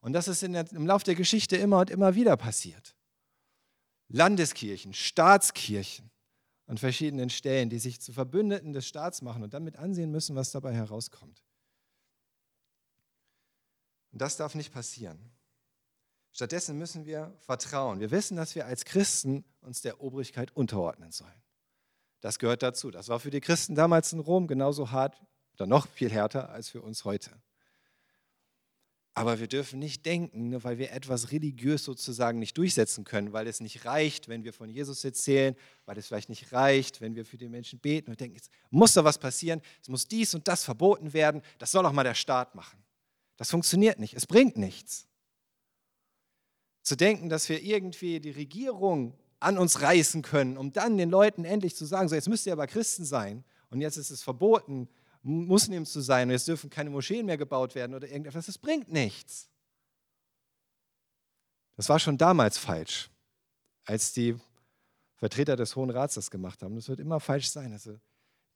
Und 0.00 0.12
das 0.12 0.28
ist 0.28 0.42
der, 0.42 0.70
im 0.72 0.86
Laufe 0.86 1.04
der 1.04 1.14
Geschichte 1.14 1.56
immer 1.56 1.80
und 1.80 1.90
immer 1.90 2.14
wieder 2.14 2.36
passiert. 2.36 2.94
Landeskirchen, 4.08 4.92
Staatskirchen, 4.92 6.10
an 6.66 6.78
verschiedenen 6.78 7.30
Stellen, 7.30 7.70
die 7.70 7.78
sich 7.78 8.00
zu 8.00 8.12
Verbündeten 8.12 8.72
des 8.72 8.86
Staats 8.86 9.22
machen 9.22 9.42
und 9.42 9.54
dann 9.54 9.64
mit 9.64 9.76
ansehen 9.76 10.10
müssen, 10.10 10.36
was 10.36 10.52
dabei 10.52 10.72
herauskommt. 10.72 11.42
Und 14.12 14.20
das 14.20 14.36
darf 14.36 14.54
nicht 14.54 14.72
passieren. 14.72 15.18
Stattdessen 16.32 16.78
müssen 16.78 17.06
wir 17.06 17.34
vertrauen. 17.40 18.00
Wir 18.00 18.10
wissen, 18.10 18.36
dass 18.36 18.54
wir 18.54 18.66
als 18.66 18.84
Christen 18.84 19.44
uns 19.60 19.82
der 19.82 20.00
Obrigkeit 20.00 20.54
unterordnen 20.56 21.10
sollen. 21.10 21.42
Das 22.20 22.38
gehört 22.38 22.62
dazu. 22.62 22.90
Das 22.90 23.08
war 23.08 23.20
für 23.20 23.30
die 23.30 23.40
Christen 23.40 23.74
damals 23.74 24.12
in 24.12 24.20
Rom 24.20 24.46
genauso 24.46 24.90
hart 24.90 25.20
oder 25.54 25.66
noch 25.66 25.88
viel 25.88 26.10
härter 26.10 26.50
als 26.50 26.68
für 26.68 26.82
uns 26.82 27.04
heute. 27.04 27.30
Aber 29.14 29.40
wir 29.40 29.48
dürfen 29.48 29.80
nicht 29.80 30.06
denken, 30.06 30.50
nur 30.50 30.62
weil 30.62 30.78
wir 30.78 30.92
etwas 30.92 31.32
religiös 31.32 31.84
sozusagen 31.84 32.38
nicht 32.38 32.56
durchsetzen 32.56 33.04
können, 33.04 33.32
weil 33.32 33.46
es 33.48 33.60
nicht 33.60 33.84
reicht, 33.84 34.28
wenn 34.28 34.44
wir 34.44 34.52
von 34.52 34.70
Jesus 34.70 35.04
erzählen, 35.04 35.56
weil 35.84 35.98
es 35.98 36.06
vielleicht 36.06 36.28
nicht 36.28 36.52
reicht, 36.52 37.00
wenn 37.00 37.16
wir 37.16 37.24
für 37.24 37.36
die 37.36 37.48
Menschen 37.48 37.80
beten 37.80 38.10
und 38.10 38.20
denken, 38.20 38.36
es 38.36 38.48
muss 38.70 38.94
da 38.94 39.04
was 39.04 39.18
passieren, 39.18 39.60
es 39.82 39.88
muss 39.88 40.06
dies 40.06 40.34
und 40.34 40.46
das 40.46 40.64
verboten 40.64 41.12
werden, 41.12 41.42
das 41.58 41.72
soll 41.72 41.84
auch 41.84 41.92
mal 41.92 42.04
der 42.04 42.14
Staat 42.14 42.54
machen. 42.54 42.82
Das 43.36 43.50
funktioniert 43.50 43.98
nicht, 43.98 44.14
es 44.14 44.26
bringt 44.26 44.56
nichts. 44.56 45.08
Zu 46.82 46.96
denken, 46.96 47.28
dass 47.28 47.48
wir 47.48 47.62
irgendwie 47.62 48.20
die 48.20 48.30
Regierung 48.30 49.18
an 49.40 49.58
uns 49.58 49.80
reißen 49.80 50.22
können, 50.22 50.56
um 50.56 50.72
dann 50.72 50.96
den 50.96 51.10
Leuten 51.10 51.44
endlich 51.44 51.74
zu 51.74 51.84
sagen, 51.84 52.08
so 52.08 52.14
jetzt 52.14 52.28
müsst 52.28 52.46
ihr 52.46 52.52
aber 52.52 52.66
Christen 52.66 53.04
sein 53.04 53.44
und 53.70 53.80
jetzt 53.80 53.96
ist 53.96 54.10
es 54.10 54.22
verboten, 54.22 54.88
Muslim 55.22 55.84
zu 55.84 56.00
sein 56.00 56.28
und 56.28 56.32
jetzt 56.32 56.48
dürfen 56.48 56.70
keine 56.70 56.90
Moscheen 56.90 57.26
mehr 57.26 57.36
gebaut 57.36 57.74
werden 57.74 57.94
oder 57.94 58.08
irgendetwas. 58.08 58.46
Das 58.46 58.58
bringt 58.58 58.90
nichts. 58.90 59.48
Das 61.76 61.88
war 61.88 61.98
schon 61.98 62.18
damals 62.18 62.58
falsch, 62.58 63.10
als 63.84 64.12
die 64.12 64.36
Vertreter 65.16 65.56
des 65.56 65.76
Hohen 65.76 65.90
Rats 65.90 66.14
das 66.14 66.30
gemacht 66.30 66.62
haben. 66.62 66.74
Das 66.74 66.88
wird 66.88 67.00
immer 67.00 67.20
falsch 67.20 67.50
sein. 67.50 67.72
Also 67.72 67.98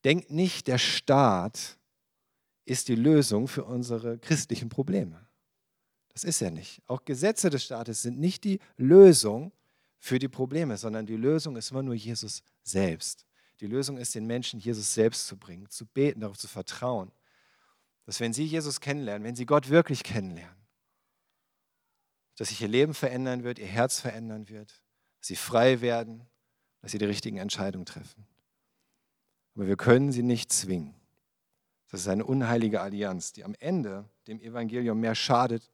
denkt 0.04 0.30
nicht, 0.30 0.66
der 0.66 0.78
Staat 0.78 1.78
ist 2.66 2.88
die 2.88 2.94
Lösung 2.94 3.48
für 3.48 3.64
unsere 3.64 4.18
christlichen 4.18 4.68
Probleme. 4.68 5.26
Das 6.12 6.24
ist 6.24 6.40
er 6.40 6.50
nicht. 6.50 6.82
Auch 6.86 7.04
Gesetze 7.04 7.50
des 7.50 7.64
Staates 7.64 8.02
sind 8.02 8.18
nicht 8.18 8.44
die 8.44 8.60
Lösung 8.76 9.52
für 10.04 10.18
die 10.18 10.28
Probleme, 10.28 10.76
sondern 10.76 11.06
die 11.06 11.16
Lösung 11.16 11.56
ist 11.56 11.70
immer 11.70 11.82
nur 11.82 11.94
Jesus 11.94 12.42
selbst. 12.62 13.24
Die 13.60 13.66
Lösung 13.66 13.96
ist, 13.96 14.14
den 14.14 14.26
Menschen 14.26 14.60
Jesus 14.60 14.92
selbst 14.92 15.26
zu 15.26 15.38
bringen, 15.38 15.70
zu 15.70 15.86
beten, 15.86 16.20
darauf 16.20 16.36
zu 16.36 16.46
vertrauen, 16.46 17.10
dass 18.04 18.20
wenn 18.20 18.34
sie 18.34 18.44
Jesus 18.44 18.82
kennenlernen, 18.82 19.24
wenn 19.24 19.34
sie 19.34 19.46
Gott 19.46 19.70
wirklich 19.70 20.04
kennenlernen, 20.04 20.62
dass 22.36 22.50
sich 22.50 22.60
ihr 22.60 22.68
Leben 22.68 22.92
verändern 22.92 23.44
wird, 23.44 23.58
ihr 23.58 23.66
Herz 23.66 23.98
verändern 23.98 24.50
wird, 24.50 24.82
dass 25.20 25.28
sie 25.28 25.36
frei 25.36 25.80
werden, 25.80 26.26
dass 26.82 26.92
sie 26.92 26.98
die 26.98 27.06
richtigen 27.06 27.38
Entscheidungen 27.38 27.86
treffen. 27.86 28.26
Aber 29.54 29.66
wir 29.66 29.78
können 29.78 30.12
sie 30.12 30.22
nicht 30.22 30.52
zwingen. 30.52 30.94
Das 31.88 32.02
ist 32.02 32.08
eine 32.08 32.26
unheilige 32.26 32.82
Allianz, 32.82 33.32
die 33.32 33.42
am 33.42 33.54
Ende 33.58 34.06
dem 34.26 34.38
Evangelium 34.38 35.00
mehr 35.00 35.14
schadet, 35.14 35.72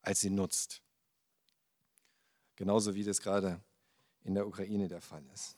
als 0.00 0.22
sie 0.22 0.30
nutzt. 0.30 0.80
Genauso 2.60 2.94
wie 2.94 3.04
das 3.04 3.22
gerade 3.22 3.58
in 4.22 4.34
der 4.34 4.46
Ukraine 4.46 4.86
der 4.86 5.00
Fall 5.00 5.24
ist. 5.32 5.56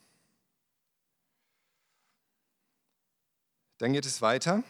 Dann 3.79 3.93
geht 3.93 4.07
es 4.07 4.23
weiter. 4.23 4.63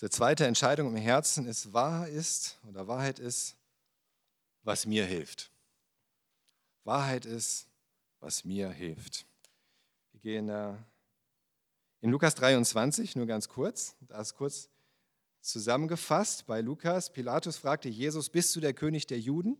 Die 0.00 0.10
zweite 0.10 0.44
Entscheidung 0.44 0.88
im 0.88 0.96
Herzen 0.96 1.46
ist, 1.46 1.72
Wahrheit 1.72 2.12
ist 2.12 2.58
oder 2.68 2.88
Wahrheit 2.88 3.20
ist, 3.20 3.54
was 4.64 4.84
mir 4.84 5.06
hilft. 5.06 5.52
Wahrheit 6.82 7.24
ist, 7.24 7.68
was 8.18 8.44
mir 8.44 8.68
hilft. 8.68 9.24
Wir 10.10 10.20
gehen 10.22 10.48
in 12.00 12.10
Lukas 12.10 12.34
23, 12.34 13.14
nur 13.14 13.26
ganz 13.26 13.48
kurz, 13.48 13.94
da 14.00 14.20
ist 14.20 14.34
kurz 14.34 14.68
zusammengefasst 15.40 16.46
bei 16.46 16.60
Lukas. 16.60 17.12
Pilatus 17.12 17.58
fragte 17.58 17.88
Jesus, 17.88 18.28
bist 18.28 18.56
du 18.56 18.60
der 18.60 18.74
König 18.74 19.06
der 19.06 19.20
Juden? 19.20 19.56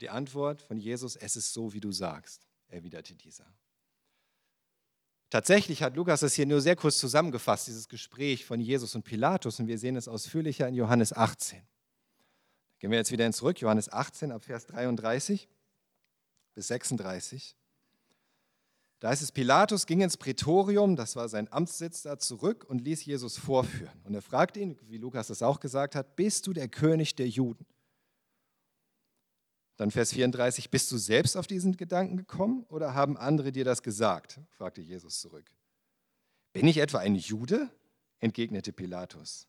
Die 0.00 0.10
Antwort 0.10 0.62
von 0.62 0.78
Jesus, 0.78 1.16
es 1.16 1.36
ist 1.36 1.52
so, 1.52 1.72
wie 1.72 1.80
du 1.80 1.92
sagst, 1.92 2.48
erwiderte 2.68 3.14
dieser. 3.14 3.46
Tatsächlich 5.30 5.82
hat 5.82 5.96
Lukas 5.96 6.22
es 6.22 6.34
hier 6.34 6.44
nur 6.44 6.60
sehr 6.60 6.76
kurz 6.76 6.98
zusammengefasst, 6.98 7.66
dieses 7.66 7.88
Gespräch 7.88 8.44
von 8.44 8.60
Jesus 8.60 8.94
und 8.94 9.04
Pilatus, 9.04 9.60
und 9.60 9.66
wir 9.66 9.78
sehen 9.78 9.96
es 9.96 10.08
ausführlicher 10.08 10.68
in 10.68 10.74
Johannes 10.74 11.12
18. 11.12 11.62
Gehen 12.78 12.90
wir 12.90 12.98
jetzt 12.98 13.12
wieder 13.12 13.30
Zurück, 13.32 13.60
Johannes 13.60 13.90
18 13.90 14.32
ab 14.32 14.44
Vers 14.44 14.66
33 14.66 15.48
bis 16.54 16.66
36. 16.66 17.56
Da 19.00 19.10
ist 19.10 19.22
es, 19.22 19.32
Pilatus 19.32 19.86
ging 19.86 20.00
ins 20.00 20.16
Prätorium, 20.16 20.96
das 20.96 21.16
war 21.16 21.28
sein 21.28 21.50
Amtssitz 21.50 22.02
da, 22.02 22.18
zurück 22.18 22.64
und 22.68 22.82
ließ 22.82 23.04
Jesus 23.04 23.38
vorführen. 23.38 24.00
Und 24.04 24.14
er 24.14 24.22
fragte 24.22 24.60
ihn, 24.60 24.78
wie 24.82 24.98
Lukas 24.98 25.28
das 25.28 25.42
auch 25.42 25.60
gesagt 25.60 25.94
hat, 25.94 26.14
bist 26.14 26.46
du 26.46 26.52
der 26.52 26.68
König 26.68 27.14
der 27.14 27.28
Juden? 27.28 27.66
Dann 29.76 29.90
Vers 29.90 30.12
34, 30.12 30.70
bist 30.70 30.90
du 30.92 30.98
selbst 30.98 31.36
auf 31.36 31.46
diesen 31.46 31.76
Gedanken 31.76 32.16
gekommen 32.16 32.64
oder 32.68 32.94
haben 32.94 33.16
andere 33.16 33.52
dir 33.52 33.64
das 33.64 33.82
gesagt? 33.82 34.40
fragte 34.50 34.80
Jesus 34.80 35.20
zurück. 35.20 35.50
Bin 36.52 36.66
ich 36.66 36.78
etwa 36.78 36.98
ein 36.98 37.14
Jude? 37.14 37.70
entgegnete 38.20 38.72
Pilatus. 38.72 39.48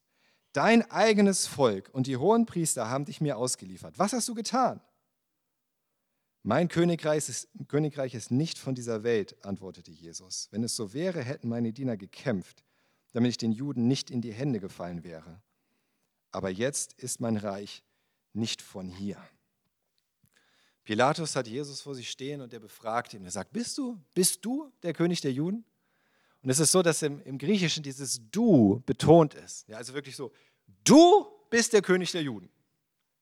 Dein 0.51 0.89
eigenes 0.89 1.47
Volk 1.47 1.89
und 1.93 2.07
die 2.07 2.17
hohen 2.17 2.45
Priester 2.45 2.89
haben 2.89 3.05
dich 3.05 3.21
mir 3.21 3.37
ausgeliefert. 3.37 3.99
Was 3.99 4.13
hast 4.13 4.27
du 4.27 4.33
getan? 4.33 4.81
Mein 6.43 6.67
Königreich 6.67 7.29
ist, 7.29 7.47
Königreich 7.67 8.13
ist 8.13 8.29
nicht 8.29 8.59
von 8.59 8.75
dieser 8.75 9.03
Welt, 9.03 9.43
antwortete 9.45 9.91
Jesus. 9.91 10.49
Wenn 10.51 10.63
es 10.63 10.75
so 10.75 10.93
wäre, 10.93 11.23
hätten 11.23 11.47
meine 11.47 11.71
Diener 11.71 11.95
gekämpft, 11.95 12.63
damit 13.13 13.29
ich 13.29 13.37
den 13.37 13.51
Juden 13.51 13.87
nicht 13.87 14.11
in 14.11 14.21
die 14.21 14.33
Hände 14.33 14.59
gefallen 14.59 15.03
wäre. 15.03 15.41
Aber 16.31 16.49
jetzt 16.49 16.93
ist 16.93 17.21
mein 17.21 17.37
Reich 17.37 17.83
nicht 18.33 18.61
von 18.61 18.89
hier. 18.89 19.17
Pilatus 20.83 21.35
hat 21.35 21.47
Jesus 21.47 21.81
vor 21.81 21.95
sich 21.95 22.09
stehen 22.09 22.41
und 22.41 22.53
er 22.53 22.59
befragt 22.59 23.13
ihn. 23.13 23.23
Er 23.23 23.31
sagt, 23.31 23.53
bist 23.53 23.77
du, 23.77 23.99
bist 24.13 24.43
du 24.43 24.71
der 24.83 24.93
König 24.93 25.21
der 25.21 25.31
Juden? 25.31 25.63
Und 26.41 26.49
es 26.49 26.59
ist 26.59 26.73
so, 26.73 26.81
dass 26.81 27.01
im, 27.01 27.21
im 27.21 27.37
Griechischen 27.37 27.83
dieses 27.83 28.19
Du 28.29 28.83
betont 28.85 29.33
ist. 29.33 29.67
Ja, 29.69 29.77
also 29.77 29.93
wirklich 29.93 30.15
so, 30.15 30.33
du 30.83 31.25
bist 31.49 31.71
der 31.71 31.81
König 31.81 32.11
der 32.11 32.21
Juden. 32.21 32.49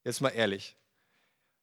Jetzt 0.04 0.22
mal 0.22 0.30
ehrlich. 0.30 0.76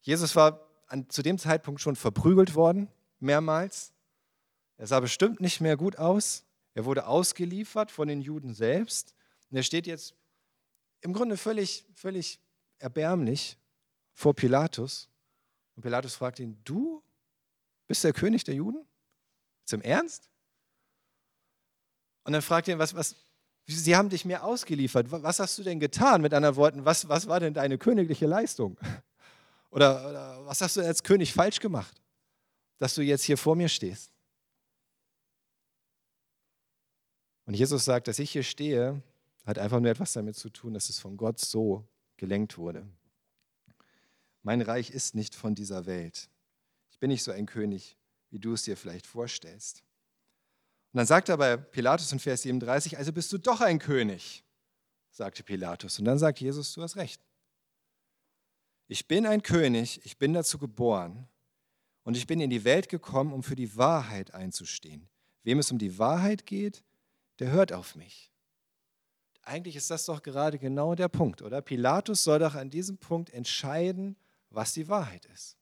Jesus 0.02 0.36
war 0.36 0.68
an, 0.86 1.10
zu 1.10 1.22
dem 1.22 1.36
Zeitpunkt 1.36 1.80
schon 1.80 1.96
verprügelt 1.96 2.54
worden, 2.54 2.88
mehrmals. 3.18 3.92
Er 4.76 4.86
sah 4.86 5.00
bestimmt 5.00 5.40
nicht 5.40 5.60
mehr 5.60 5.76
gut 5.76 5.98
aus. 5.98 6.44
Er 6.74 6.84
wurde 6.84 7.08
ausgeliefert 7.08 7.90
von 7.90 8.06
den 8.06 8.20
Juden 8.20 8.54
selbst. 8.54 9.16
Und 9.50 9.56
er 9.56 9.64
steht 9.64 9.88
jetzt 9.88 10.14
im 11.00 11.12
Grunde 11.12 11.36
völlig, 11.36 11.84
völlig 11.92 12.38
erbärmlich 12.78 13.58
vor 14.12 14.34
Pilatus. 14.34 15.07
Und 15.78 15.82
Pilatus 15.82 16.16
fragt 16.16 16.40
ihn, 16.40 16.58
du 16.64 17.04
bist 17.86 18.02
der 18.02 18.12
König 18.12 18.42
der 18.42 18.56
Juden? 18.56 18.84
Zum 19.64 19.80
Ernst? 19.80 20.28
Und 22.24 22.32
dann 22.32 22.42
fragt 22.42 22.66
er 22.66 22.74
ihn, 22.74 22.80
was, 22.80 22.96
was, 22.96 23.14
sie 23.64 23.94
haben 23.94 24.08
dich 24.08 24.24
mir 24.24 24.42
ausgeliefert. 24.42 25.12
Was 25.12 25.38
hast 25.38 25.56
du 25.56 25.62
denn 25.62 25.78
getan? 25.78 26.20
Mit 26.20 26.34
anderen 26.34 26.56
Worten, 26.56 26.84
was, 26.84 27.08
was 27.08 27.28
war 27.28 27.38
denn 27.38 27.54
deine 27.54 27.78
königliche 27.78 28.26
Leistung? 28.26 28.76
Oder, 29.70 30.08
oder 30.08 30.46
was 30.46 30.62
hast 30.62 30.78
du 30.78 30.80
als 30.80 31.02
König 31.02 31.34
falsch 31.34 31.60
gemacht, 31.60 32.00
dass 32.78 32.94
du 32.94 33.02
jetzt 33.02 33.22
hier 33.22 33.36
vor 33.36 33.54
mir 33.54 33.68
stehst? 33.68 34.10
Und 37.44 37.52
Jesus 37.52 37.84
sagt, 37.84 38.08
dass 38.08 38.18
ich 38.18 38.30
hier 38.30 38.42
stehe, 38.42 39.02
hat 39.44 39.58
einfach 39.58 39.78
nur 39.78 39.90
etwas 39.90 40.14
damit 40.14 40.36
zu 40.36 40.48
tun, 40.48 40.72
dass 40.72 40.88
es 40.88 40.98
von 40.98 41.18
Gott 41.18 41.38
so 41.38 41.86
gelenkt 42.16 42.56
wurde. 42.56 42.88
Mein 44.48 44.62
Reich 44.62 44.88
ist 44.88 45.14
nicht 45.14 45.34
von 45.34 45.54
dieser 45.54 45.84
Welt. 45.84 46.30
Ich 46.90 46.98
bin 46.98 47.10
nicht 47.10 47.22
so 47.22 47.30
ein 47.30 47.44
König, 47.44 47.98
wie 48.30 48.38
du 48.38 48.54
es 48.54 48.62
dir 48.62 48.78
vielleicht 48.78 49.06
vorstellst. 49.06 49.84
Und 50.90 50.96
dann 50.96 51.06
sagt 51.06 51.28
er 51.28 51.36
bei 51.36 51.58
Pilatus 51.58 52.10
in 52.12 52.18
Vers 52.18 52.40
37, 52.40 52.96
also 52.96 53.12
bist 53.12 53.30
du 53.30 53.36
doch 53.36 53.60
ein 53.60 53.78
König, 53.78 54.42
sagte 55.10 55.42
Pilatus. 55.42 55.98
Und 55.98 56.06
dann 56.06 56.18
sagt 56.18 56.40
Jesus, 56.40 56.72
du 56.72 56.80
hast 56.80 56.96
recht. 56.96 57.20
Ich 58.86 59.06
bin 59.06 59.26
ein 59.26 59.42
König, 59.42 60.00
ich 60.06 60.16
bin 60.16 60.32
dazu 60.32 60.56
geboren 60.56 61.28
und 62.04 62.16
ich 62.16 62.26
bin 62.26 62.40
in 62.40 62.48
die 62.48 62.64
Welt 62.64 62.88
gekommen, 62.88 63.34
um 63.34 63.42
für 63.42 63.54
die 63.54 63.76
Wahrheit 63.76 64.32
einzustehen. 64.32 65.10
Wem 65.42 65.58
es 65.58 65.70
um 65.70 65.76
die 65.76 65.98
Wahrheit 65.98 66.46
geht, 66.46 66.82
der 67.38 67.50
hört 67.50 67.74
auf 67.74 67.96
mich. 67.96 68.32
Eigentlich 69.42 69.76
ist 69.76 69.90
das 69.90 70.06
doch 70.06 70.22
gerade 70.22 70.58
genau 70.58 70.94
der 70.94 71.08
Punkt, 71.08 71.42
oder? 71.42 71.60
Pilatus 71.60 72.24
soll 72.24 72.38
doch 72.38 72.54
an 72.54 72.70
diesem 72.70 72.96
Punkt 72.96 73.28
entscheiden, 73.28 74.16
was 74.50 74.72
die 74.72 74.88
Wahrheit 74.88 75.24
ist. 75.26 75.56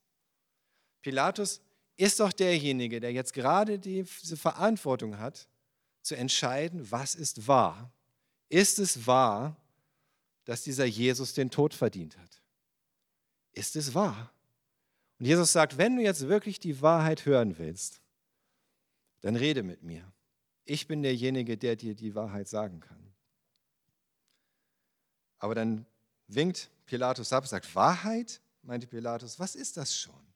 Pilatus 1.03 1.61
ist 1.97 2.21
doch 2.21 2.33
derjenige, 2.33 3.01
der 3.01 3.13
jetzt 3.13 3.33
gerade 3.33 3.79
diese 3.79 4.37
Verantwortung 4.37 5.19
hat, 5.19 5.49
zu 6.03 6.17
entscheiden, 6.17 6.91
was 6.91 7.15
ist 7.15 7.49
wahr. 7.49 7.91
Ist 8.49 8.79
es 8.79 9.07
wahr, 9.07 9.57
dass 10.45 10.63
dieser 10.63 10.85
Jesus 10.85 11.35
den 11.35 11.51
Tod 11.51 11.75
verdient 11.75 12.17
hat? 12.19 12.43
Ist 13.53 13.75
es 13.75 13.95
wahr? 13.95 14.33
Und 15.19 15.27
Jesus 15.27 15.53
sagt, 15.53 15.79
wenn 15.79 15.97
du 15.97 16.03
jetzt 16.03 16.29
wirklich 16.29 16.61
die 16.61 16.81
Wahrheit 16.83 17.25
hören 17.27 17.59
willst, 17.59 18.01
dann 19.23 19.35
rede 19.35 19.63
mit 19.63 19.83
mir. 19.83 20.13
Ich 20.65 20.87
bin 20.87 21.03
derjenige, 21.03 21.57
der 21.57 21.77
dir 21.77 21.95
die 21.95 22.15
Wahrheit 22.15 22.49
sagen 22.49 22.81
kann. 22.81 23.15
Aber 25.39 25.55
dann 25.55 25.87
winkt 26.29 26.71
Pilatus 26.87 27.33
ab, 27.33 27.47
sagt, 27.47 27.75
Wahrheit? 27.75 28.41
Meinte 28.67 28.87
Pilatus, 28.87 29.39
was 29.39 29.55
ist 29.55 29.77
das 29.77 29.97
schon? 29.97 30.35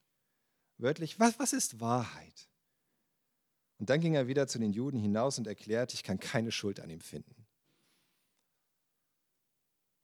Wörtlich, 0.78 1.18
was, 1.18 1.38
was 1.38 1.52
ist 1.52 1.80
Wahrheit? 1.80 2.48
Und 3.78 3.90
dann 3.90 4.00
ging 4.00 4.14
er 4.14 4.28
wieder 4.28 4.46
zu 4.46 4.58
den 4.58 4.72
Juden 4.72 4.98
hinaus 4.98 5.38
und 5.38 5.46
erklärte, 5.46 5.94
ich 5.94 6.02
kann 6.02 6.20
keine 6.20 6.52
Schuld 6.52 6.80
an 6.80 6.90
ihm 6.90 7.00
finden. 7.00 7.46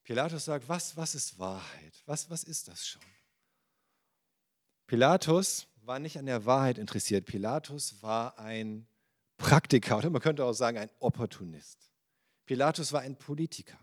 Pilatus 0.03 0.45
sagt, 0.45 0.69
was, 0.69 0.97
was 0.97 1.15
ist 1.15 1.39
Wahrheit? 1.39 2.03
Was, 2.07 2.31
was 2.31 2.45
ist 2.45 2.69
das 2.69 2.87
schon? 2.87 3.03
Pilatus 4.87 5.67
war 5.83 5.99
nicht 5.99 6.19
an 6.19 6.27
der 6.27 6.47
Wahrheit 6.47 6.79
interessiert. 6.79 7.27
Pilatus 7.27 8.03
war 8.03 8.39
ein 8.39 8.87
Praktiker 9.37 9.99
oder 9.99 10.11
man 10.11 10.23
könnte 10.23 10.45
auch 10.45 10.53
sagen 10.53 10.79
ein 10.79 10.91
Opportunist. 11.01 11.91
Pilatus 12.47 12.93
war 12.93 13.01
ein 13.01 13.17
Politiker. 13.17 13.79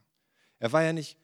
Er 0.59 0.71
war 0.71 0.81
ja 0.81 0.93
nicht 0.93 1.17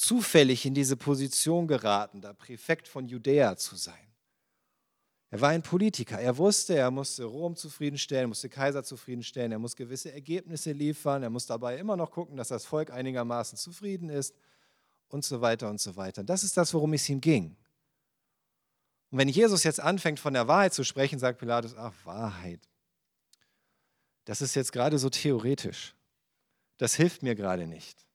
zufällig 0.00 0.64
in 0.64 0.72
diese 0.72 0.96
Position 0.96 1.68
geraten, 1.68 2.22
da 2.22 2.32
Präfekt 2.32 2.88
von 2.88 3.06
Judäa 3.06 3.56
zu 3.56 3.76
sein. 3.76 3.94
Er 5.28 5.42
war 5.42 5.50
ein 5.50 5.62
Politiker. 5.62 6.18
Er 6.18 6.38
wusste, 6.38 6.74
er 6.74 6.90
musste 6.90 7.24
Rom 7.24 7.54
zufriedenstellen, 7.54 8.24
er 8.24 8.28
musste 8.28 8.48
Kaiser 8.48 8.82
zufriedenstellen, 8.82 9.52
er 9.52 9.58
muss 9.58 9.76
gewisse 9.76 10.10
Ergebnisse 10.10 10.72
liefern, 10.72 11.22
er 11.22 11.28
muss 11.28 11.46
dabei 11.46 11.76
immer 11.76 11.96
noch 11.96 12.10
gucken, 12.10 12.36
dass 12.38 12.48
das 12.48 12.64
Volk 12.64 12.90
einigermaßen 12.90 13.58
zufrieden 13.58 14.08
ist 14.08 14.34
und 15.08 15.24
so 15.24 15.42
weiter 15.42 15.68
und 15.68 15.80
so 15.80 15.94
weiter. 15.96 16.24
Das 16.24 16.44
ist 16.44 16.56
das, 16.56 16.72
worum 16.72 16.94
es 16.94 17.08
ihm 17.08 17.20
ging. 17.20 17.54
Und 19.10 19.18
wenn 19.18 19.28
Jesus 19.28 19.64
jetzt 19.64 19.80
anfängt, 19.80 20.18
von 20.18 20.32
der 20.32 20.48
Wahrheit 20.48 20.72
zu 20.72 20.82
sprechen, 20.82 21.18
sagt 21.18 21.38
Pilatus, 21.38 21.76
ach, 21.76 21.92
Wahrheit. 22.04 22.60
Das 24.24 24.40
ist 24.40 24.54
jetzt 24.54 24.72
gerade 24.72 24.98
so 24.98 25.10
theoretisch. 25.10 25.94
Das 26.78 26.94
hilft 26.94 27.22
mir 27.22 27.34
gerade 27.34 27.66
nicht. 27.66 28.06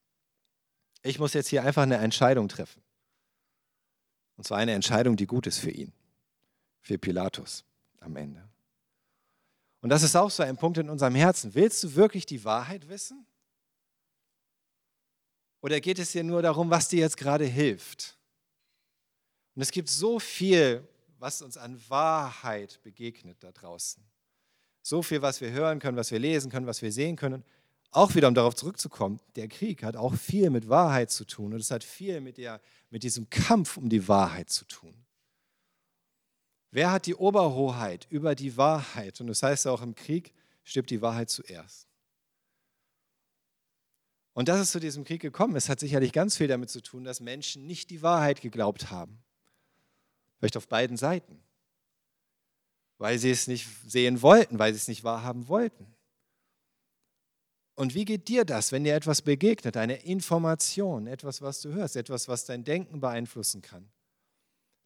Ich 1.05 1.19
muss 1.19 1.33
jetzt 1.33 1.49
hier 1.49 1.63
einfach 1.63 1.83
eine 1.83 1.97
Entscheidung 1.97 2.47
treffen. 2.47 2.81
Und 4.37 4.43
zwar 4.43 4.57
eine 4.57 4.73
Entscheidung, 4.73 5.15
die 5.15 5.27
gut 5.27 5.45
ist 5.45 5.59
für 5.59 5.69
ihn, 5.69 5.93
für 6.81 6.97
Pilatus 6.97 7.63
am 7.99 8.15
Ende. 8.15 8.49
Und 9.81 9.89
das 9.89 10.01
ist 10.01 10.15
auch 10.15 10.31
so 10.31 10.41
ein 10.41 10.57
Punkt 10.57 10.79
in 10.79 10.89
unserem 10.89 11.13
Herzen. 11.13 11.53
Willst 11.53 11.83
du 11.83 11.93
wirklich 11.93 12.25
die 12.25 12.43
Wahrheit 12.43 12.89
wissen? 12.89 13.27
Oder 15.61 15.79
geht 15.79 15.99
es 15.99 16.11
dir 16.11 16.23
nur 16.23 16.41
darum, 16.41 16.71
was 16.71 16.87
dir 16.87 17.01
jetzt 17.01 17.17
gerade 17.17 17.45
hilft? 17.45 18.17
Und 19.53 19.61
es 19.61 19.71
gibt 19.71 19.89
so 19.89 20.19
viel, 20.19 20.87
was 21.19 21.43
uns 21.43 21.55
an 21.55 21.79
Wahrheit 21.87 22.79
begegnet 22.81 23.43
da 23.43 23.51
draußen. 23.51 24.03
So 24.81 25.03
viel, 25.03 25.21
was 25.21 25.39
wir 25.39 25.51
hören 25.51 25.77
können, 25.77 25.97
was 25.97 26.09
wir 26.09 26.19
lesen 26.19 26.49
können, 26.49 26.65
was 26.65 26.81
wir 26.81 26.91
sehen 26.91 27.15
können 27.15 27.43
auch 27.95 28.15
wieder, 28.15 28.27
um 28.27 28.35
darauf 28.35 28.55
zurückzukommen, 28.55 29.19
der 29.35 29.47
Krieg 29.47 29.83
hat 29.83 29.95
auch 29.95 30.15
viel 30.15 30.49
mit 30.49 30.69
Wahrheit 30.69 31.11
zu 31.11 31.25
tun 31.25 31.53
und 31.53 31.59
es 31.59 31.71
hat 31.71 31.83
viel 31.83 32.21
mit, 32.21 32.37
der, 32.37 32.61
mit 32.89 33.03
diesem 33.03 33.29
Kampf 33.29 33.77
um 33.77 33.89
die 33.89 34.07
Wahrheit 34.07 34.49
zu 34.49 34.65
tun. 34.65 34.93
Wer 36.71 36.91
hat 36.91 37.05
die 37.05 37.15
Oberhoheit 37.15 38.05
über 38.09 38.35
die 38.35 38.57
Wahrheit? 38.57 39.21
Und 39.21 39.27
das 39.27 39.41
heißt 39.41 39.65
auch 39.67 39.81
im 39.81 39.95
Krieg 39.95 40.33
stirbt 40.65 40.89
die 40.89 41.01
Wahrheit 41.01 41.29
zuerst. 41.29 41.87
Und 44.33 44.49
dass 44.49 44.59
es 44.59 44.71
zu 44.71 44.81
diesem 44.81 45.05
Krieg 45.05 45.21
gekommen 45.21 45.55
ist, 45.55 45.69
hat 45.69 45.79
sicherlich 45.79 46.11
ganz 46.11 46.35
viel 46.35 46.49
damit 46.49 46.69
zu 46.69 46.81
tun, 46.81 47.05
dass 47.05 47.21
Menschen 47.21 47.65
nicht 47.65 47.89
die 47.89 48.01
Wahrheit 48.01 48.41
geglaubt 48.41 48.91
haben. 48.91 49.23
Vielleicht 50.37 50.57
auf 50.57 50.67
beiden 50.67 50.97
Seiten. 50.97 51.41
Weil 52.97 53.19
sie 53.19 53.31
es 53.31 53.47
nicht 53.47 53.69
sehen 53.87 54.21
wollten, 54.21 54.59
weil 54.59 54.73
sie 54.73 54.79
es 54.79 54.89
nicht 54.89 55.05
wahrhaben 55.05 55.47
wollten. 55.47 55.94
Und 57.75 57.93
wie 57.93 58.05
geht 58.05 58.29
dir 58.29 58.45
das, 58.45 58.71
wenn 58.71 58.85
dir 58.85 58.95
etwas 58.95 59.21
begegnet, 59.21 59.75
eine 59.75 59.97
Information, 60.03 61.07
etwas, 61.07 61.41
was 61.41 61.61
du 61.61 61.73
hörst, 61.73 61.97
etwas, 61.97 62.29
was 62.29 62.45
dein 62.45 62.63
Denken 62.63 63.01
beeinflussen 63.01 63.61
kann? 63.61 63.89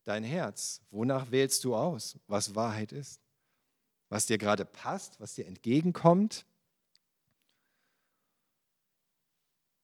Dein 0.05 0.23
Herz, 0.23 0.81
wonach 0.89 1.29
wählst 1.29 1.63
du 1.63 1.75
aus, 1.75 2.17
was 2.27 2.55
Wahrheit 2.55 2.91
ist? 2.91 3.21
Was 4.09 4.25
dir 4.25 4.39
gerade 4.39 4.65
passt, 4.65 5.19
was 5.19 5.35
dir 5.35 5.45
entgegenkommt? 5.45 6.47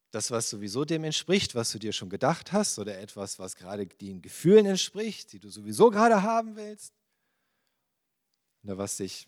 Das, 0.09 0.31
was 0.31 0.49
sowieso 0.49 0.83
dem 0.83 1.03
entspricht, 1.03 1.53
was 1.53 1.71
du 1.71 1.77
dir 1.77 1.93
schon 1.93 2.09
gedacht 2.09 2.53
hast, 2.53 2.79
oder 2.79 2.97
etwas, 2.97 3.37
was 3.37 3.55
gerade 3.55 3.85
den 3.85 4.23
Gefühlen 4.23 4.65
entspricht, 4.65 5.31
die 5.33 5.39
du 5.39 5.49
sowieso 5.49 5.91
gerade 5.91 6.23
haben 6.23 6.55
willst? 6.55 6.93
Oder 8.63 8.79
was 8.79 8.97
dich 8.97 9.27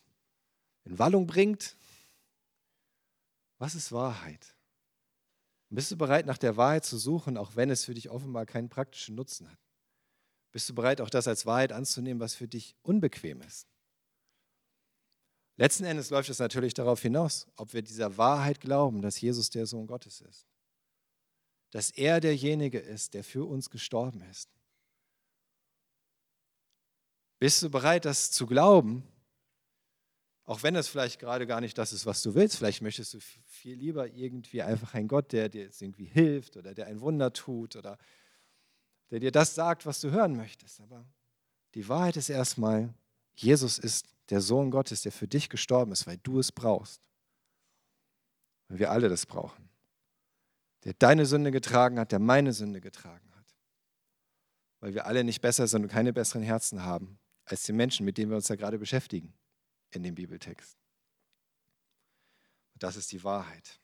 in 0.86 0.98
Wallung 0.98 1.28
bringt, 1.28 1.76
was 3.58 3.76
ist 3.76 3.92
Wahrheit? 3.92 4.56
Bist 5.70 5.92
du 5.92 5.98
bereit, 5.98 6.26
nach 6.26 6.38
der 6.38 6.56
Wahrheit 6.56 6.86
zu 6.86 6.98
suchen, 6.98 7.38
auch 7.38 7.56
wenn 7.56 7.70
es 7.70 7.84
für 7.84 7.94
dich 7.94 8.10
offenbar 8.10 8.46
keinen 8.46 8.70
praktischen 8.70 9.16
Nutzen 9.16 9.52
hat? 9.52 9.60
Bist 10.52 10.70
du 10.70 10.76
bereit, 10.76 11.02
auch 11.02 11.10
das 11.10 11.28
als 11.28 11.46
Wahrheit 11.46 11.74
anzunehmen, 11.74 12.22
was 12.22 12.36
für 12.36 12.48
dich 12.48 12.76
unbequem 12.84 13.42
ist? 13.42 13.68
Letzten 15.58 15.86
Endes 15.86 16.12
läuft 16.12 16.30
es 16.30 16.40
natürlich 16.40 16.74
darauf 16.74 17.02
hinaus, 17.02 17.48
ob 17.56 17.74
wir 17.74 17.82
dieser 17.82 18.18
Wahrheit 18.18 18.62
glauben, 18.62 19.02
dass 19.02 19.20
Jesus 19.20 19.50
der 19.50 19.66
Sohn 19.66 19.88
Gottes 19.88 20.22
ist. 20.22 20.48
Dass 21.72 21.90
er 21.90 22.22
derjenige 22.22 22.80
ist, 22.80 23.14
der 23.14 23.24
für 23.24 23.46
uns 23.46 23.70
gestorben 23.70 24.22
ist. 24.22 24.50
Bist 27.40 27.62
du 27.62 27.70
bereit, 27.70 28.06
das 28.06 28.32
zu 28.32 28.46
glauben? 28.46 29.04
Auch 30.48 30.64
wenn 30.64 30.78
es 30.78 30.88
vielleicht 30.88 31.20
gerade 31.20 31.46
gar 31.46 31.60
nicht 31.60 31.78
das 31.78 31.92
ist, 31.92 32.06
was 32.06 32.22
du 32.24 32.34
willst. 32.34 32.56
Vielleicht 32.56 32.82
möchtest 32.82 33.14
du 33.14 33.20
viel 33.20 33.76
lieber 33.76 34.08
irgendwie 34.08 34.62
einfach 34.62 34.94
einen 34.94 35.10
Gott, 35.10 35.34
der 35.34 35.50
dir 35.50 35.64
jetzt 35.64 35.82
irgendwie 35.82 36.06
hilft 36.06 36.56
oder 36.56 36.74
der 36.74 36.88
ein 36.88 37.02
Wunder 37.02 37.34
tut 37.34 37.76
oder 37.76 37.98
der 39.12 39.20
dir 39.20 39.32
das 39.32 39.56
sagt, 39.56 39.86
was 39.86 40.00
du 40.00 40.10
hören 40.10 40.38
möchtest. 40.38 40.80
Aber 40.80 41.06
die 41.74 41.90
Wahrheit 41.90 42.16
ist 42.16 42.30
erstmal, 42.30 42.94
Jesus 43.36 43.78
ist 43.78 44.08
der 44.30 44.40
Sohn 44.40 44.72
Gottes, 44.72 45.02
der 45.02 45.12
für 45.12 45.28
dich 45.28 45.50
gestorben 45.50 45.92
ist, 45.92 46.08
weil 46.08 46.18
du 46.24 46.40
es 46.40 46.54
brauchst. 46.54 47.02
Weil 48.70 48.80
wir 48.80 48.92
alle 48.92 49.10
das 49.10 49.26
brauchen. 49.26 49.68
Der 50.86 50.94
deine 50.94 51.26
Sünde 51.26 51.52
getragen 51.52 52.00
hat, 52.00 52.14
der 52.14 52.20
meine 52.20 52.54
Sünde 52.54 52.80
getragen 52.80 53.36
hat. 53.36 53.54
Weil 54.80 54.94
wir 54.94 55.08
alle 55.08 55.26
nicht 55.26 55.42
besser 55.42 55.68
sind 55.68 55.84
und 55.84 55.90
keine 55.90 56.14
besseren 56.14 56.44
Herzen 56.44 56.84
haben 56.84 57.20
als 57.44 57.64
die 57.64 57.74
Menschen, 57.74 58.06
mit 58.06 58.18
denen 58.18 58.32
wir 58.32 58.38
uns 58.38 58.48
da 58.48 58.56
gerade 58.56 58.78
beschäftigen 58.80 59.37
in 59.92 60.04
dem 60.04 60.16
Bibeltext. 60.16 60.78
Das 62.76 62.96
ist 62.96 63.12
die 63.12 63.24
Wahrheit. 63.24 63.80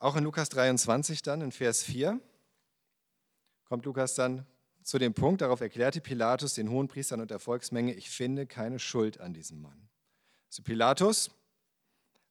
Auch 0.00 0.16
in 0.16 0.24
Lukas 0.24 0.48
23 0.50 1.22
dann, 1.22 1.40
in 1.40 1.50
Vers 1.50 1.82
4, 1.82 2.20
kommt 3.64 3.84
Lukas 3.84 4.14
dann 4.14 4.46
zu 4.82 4.98
dem 4.98 5.12
Punkt, 5.12 5.40
darauf 5.40 5.60
erklärte 5.60 6.00
Pilatus 6.00 6.54
den 6.54 6.70
Hohenpriestern 6.70 7.20
und 7.20 7.30
der 7.30 7.40
Volksmenge, 7.40 7.94
ich 7.94 8.08
finde 8.08 8.46
keine 8.46 8.78
Schuld 8.78 9.20
an 9.20 9.34
diesem 9.34 9.60
Mann. 9.60 9.88
Also 10.48 10.62
Pilatus 10.62 11.30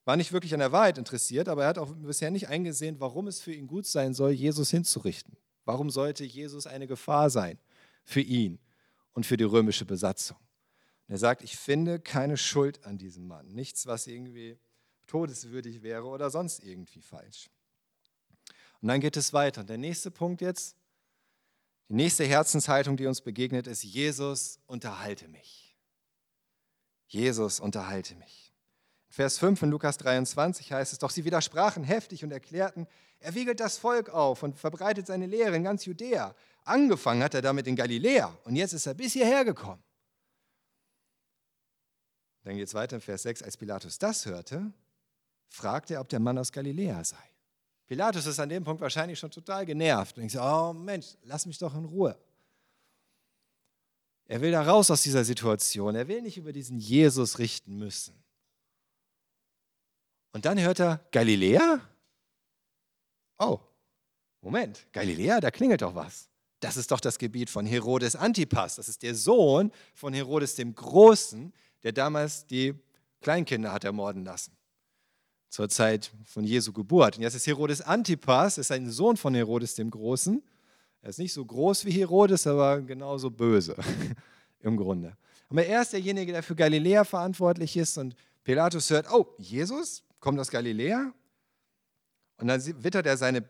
war 0.06 0.16
nicht 0.16 0.32
wirklich 0.32 0.54
an 0.54 0.62
der 0.62 0.72
Wahrheit 0.72 0.98
interessiert, 0.98 1.50
aber 1.50 1.64
er 1.64 1.70
hat 1.70 1.78
auch 1.78 1.94
bisher 1.94 2.32
nicht 2.32 2.48
eingesehen, 2.48 3.00
warum 3.00 3.28
es 3.28 3.42
für 3.42 3.54
ihn 3.54 3.68
gut 3.68 3.86
sein 3.86 4.14
soll, 4.14 4.32
Jesus 4.32 4.72
hinzurichten. 4.72 5.36
Warum 5.66 5.90
sollte 5.90 6.24
Jesus 6.24 6.66
eine 6.66 6.88
Gefahr 6.88 7.30
sein 7.30 7.60
für 8.08 8.22
ihn 8.22 8.58
und 9.12 9.26
für 9.26 9.38
die 9.38 9.44
römische 9.44 9.86
Besatzung? 9.86 10.38
Und 11.08 11.14
er 11.14 11.18
sagt, 11.18 11.44
ich 11.44 11.58
finde 11.58 12.00
keine 12.00 12.38
Schuld 12.38 12.84
an 12.86 12.98
diesem 12.98 13.28
Mann. 13.28 13.48
Nichts, 13.48 13.86
was 13.86 14.08
irgendwie 14.08 14.58
todeswürdig 15.06 15.84
wäre 15.84 16.06
oder 16.06 16.30
sonst 16.30 16.64
irgendwie 16.64 17.02
falsch. 17.02 17.50
Und 18.82 18.88
dann 18.88 19.02
geht 19.02 19.18
es 19.18 19.34
weiter. 19.34 19.62
Und 19.62 19.70
der 19.70 19.78
nächste 19.78 20.10
Punkt 20.10 20.42
jetzt, 20.42 20.76
die 21.90 21.96
nächste 21.96 22.26
Herzenshaltung, 22.26 22.98
die 22.98 23.08
uns 23.08 23.22
begegnet, 23.22 23.68
ist, 23.68 23.84
Jesus, 23.84 24.60
unterhalte 24.68 25.28
mich. 25.28 25.78
Jesus, 27.08 27.60
unterhalte 27.60 28.16
mich. 28.16 28.54
Vers 29.10 29.40
5 29.40 29.64
in 29.64 29.70
Lukas 29.72 29.98
23 29.98 30.74
heißt 30.74 30.94
es, 30.94 31.00
doch 31.00 31.10
sie 31.10 31.26
widersprachen 31.26 31.84
heftig 31.84 32.24
und 32.24 32.32
erklärten, 32.32 32.88
er 33.20 33.34
wiegelt 33.34 33.60
das 33.60 33.78
Volk 33.78 34.10
auf 34.10 34.44
und 34.44 34.58
verbreitet 34.58 35.08
seine 35.08 35.26
Lehre 35.26 35.56
in 35.56 35.64
ganz 35.64 35.86
Judäa. 35.86 36.36
Angefangen 36.68 37.24
hat 37.24 37.34
er 37.34 37.42
damit 37.42 37.66
in 37.66 37.78
Galiläa 37.78 38.38
und 38.44 38.58
jetzt 38.58 38.74
ist 38.74 38.86
er 38.86 38.94
bis 38.94 39.14
hierher 39.14 39.46
gekommen. 39.46 39.82
Dann 42.44 42.58
geht 42.58 42.68
es 42.68 42.74
weiter 42.74 42.98
in 42.98 43.02
Vers 43.02 43.24
6. 43.24 43.42
Als 43.42 43.56
Pilatus 43.56 43.98
das 43.98 44.26
hörte, 44.26 44.74
fragte 45.48 45.94
er, 45.94 46.02
ob 46.02 46.10
der 46.10 46.20
Mann 46.20 46.38
aus 46.38 46.52
Galiläa 46.52 47.04
sei. 47.06 47.24
Pilatus 47.88 48.26
ist 48.26 48.40
an 48.40 48.50
dem 48.50 48.66
Punkt 48.66 48.82
wahrscheinlich 48.82 49.18
schon 49.18 49.32
total 49.32 49.66
genervt 49.66 50.18
und 50.18 50.22
denkt, 50.24 50.36
oh 50.36 50.74
Mensch, 50.74 51.16
lass 51.24 51.46
mich 51.46 51.58
doch 51.58 51.74
in 51.74 51.86
Ruhe. 51.86 52.20
Er 54.26 54.42
will 54.42 54.52
da 54.52 54.62
raus 54.62 54.92
aus 54.92 55.04
dieser 55.04 55.24
Situation. 55.24 55.96
Er 55.96 56.10
will 56.10 56.22
nicht 56.22 56.38
über 56.38 56.52
diesen 56.52 56.80
Jesus 56.80 57.40
richten 57.40 57.78
müssen. 57.78 58.22
Und 60.34 60.44
dann 60.44 60.60
hört 60.60 60.82
er 60.82 61.00
Galiläa? 61.12 61.80
Oh, 63.40 63.62
Moment, 64.42 64.86
Galiläa, 64.92 65.40
da 65.40 65.50
klingelt 65.50 65.82
doch 65.82 65.96
was. 65.96 66.30
Das 66.60 66.78
ist 66.78 66.92
doch 66.92 67.00
das 67.00 67.20
Gebiet 67.20 67.50
von 67.50 67.66
Herodes 67.66 68.16
Antipas. 68.16 68.78
Das 68.78 68.90
ist 68.90 69.04
der 69.04 69.14
Sohn 69.14 69.72
von 69.94 70.14
Herodes 70.14 70.56
dem 70.56 70.74
Großen, 70.74 71.54
der 71.84 71.92
damals 71.92 72.46
die 72.48 72.74
Kleinkinder 73.22 73.72
hat 73.72 73.84
ermorden 73.84 74.26
lassen. 74.26 74.54
Zur 75.50 75.70
Zeit 75.70 76.12
von 76.26 76.44
Jesu 76.44 76.74
Geburt. 76.74 77.18
Und 77.18 77.24
jetzt 77.24 77.36
ist 77.36 77.48
Herodes 77.48 77.82
Antipas, 77.82 78.58
ist 78.58 78.72
ein 78.72 78.90
Sohn 78.90 79.18
von 79.18 79.34
Herodes 79.36 79.76
dem 79.76 79.92
Großen. 79.92 80.44
Er 81.02 81.10
ist 81.10 81.20
nicht 81.20 81.34
so 81.34 81.46
groß 81.46 81.86
wie 81.86 81.92
Herodes, 81.92 82.48
aber 82.48 82.82
genauso 82.82 83.30
böse 83.30 83.76
im 84.60 84.76
Grunde. 84.76 85.16
Aber 85.50 85.66
er 85.66 85.82
ist 85.82 85.94
derjenige, 85.94 86.32
der 86.34 86.44
für 86.44 86.56
Galiläa 86.56 87.04
verantwortlich 87.04 87.78
ist. 87.78 87.98
Und 87.98 88.16
Pilatus 88.44 88.90
hört, 88.90 89.12
oh, 89.12 89.36
Jesus 89.38 90.04
kommt 90.20 90.40
aus 90.40 90.50
Galiläa? 90.50 91.14
Und 92.40 92.48
dann 92.48 92.62
wittert 92.84 93.06
er 93.06 93.16
seine 93.16 93.48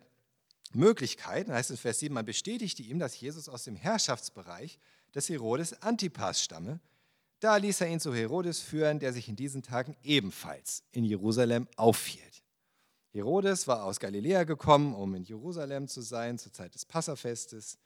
Möglichkeit, 0.74 1.50
heißt 1.50 1.70
es 1.70 1.78
in 1.78 1.82
Vers 1.82 2.00
7, 2.00 2.14
man 2.14 2.26
bestätigte 2.26 2.84
ihm, 2.84 3.00
dass 3.00 3.20
Jesus 3.20 3.50
aus 3.50 3.64
dem 3.64 3.76
Herrschaftsbereich 3.76 4.80
des 5.16 5.30
Herodes 5.30 5.82
Antipas 5.82 6.42
stamme. 6.42 6.80
Da 7.40 7.58
ließ 7.58 7.82
er 7.82 7.88
ihn 7.88 8.00
zu 8.00 8.14
Herodes 8.14 8.60
führen, 8.60 9.00
der 9.00 9.14
sich 9.14 9.30
in 9.30 9.36
diesen 9.36 9.64
Tagen 9.64 9.96
ebenfalls 10.04 10.84
in 10.92 11.04
Jerusalem 11.04 11.68
aufhielt. 11.76 12.44
Herodes 13.12 13.68
war 13.68 13.84
aus 13.84 14.00
Galiläa 14.00 14.44
gekommen, 14.44 14.94
um 14.94 15.16
in 15.16 15.24
Jerusalem 15.24 15.88
zu 15.88 16.02
sein 16.02 16.38
zur 16.38 16.54
Zeit 16.54 16.76
des 16.76 16.86
Passafestes, 16.86 17.78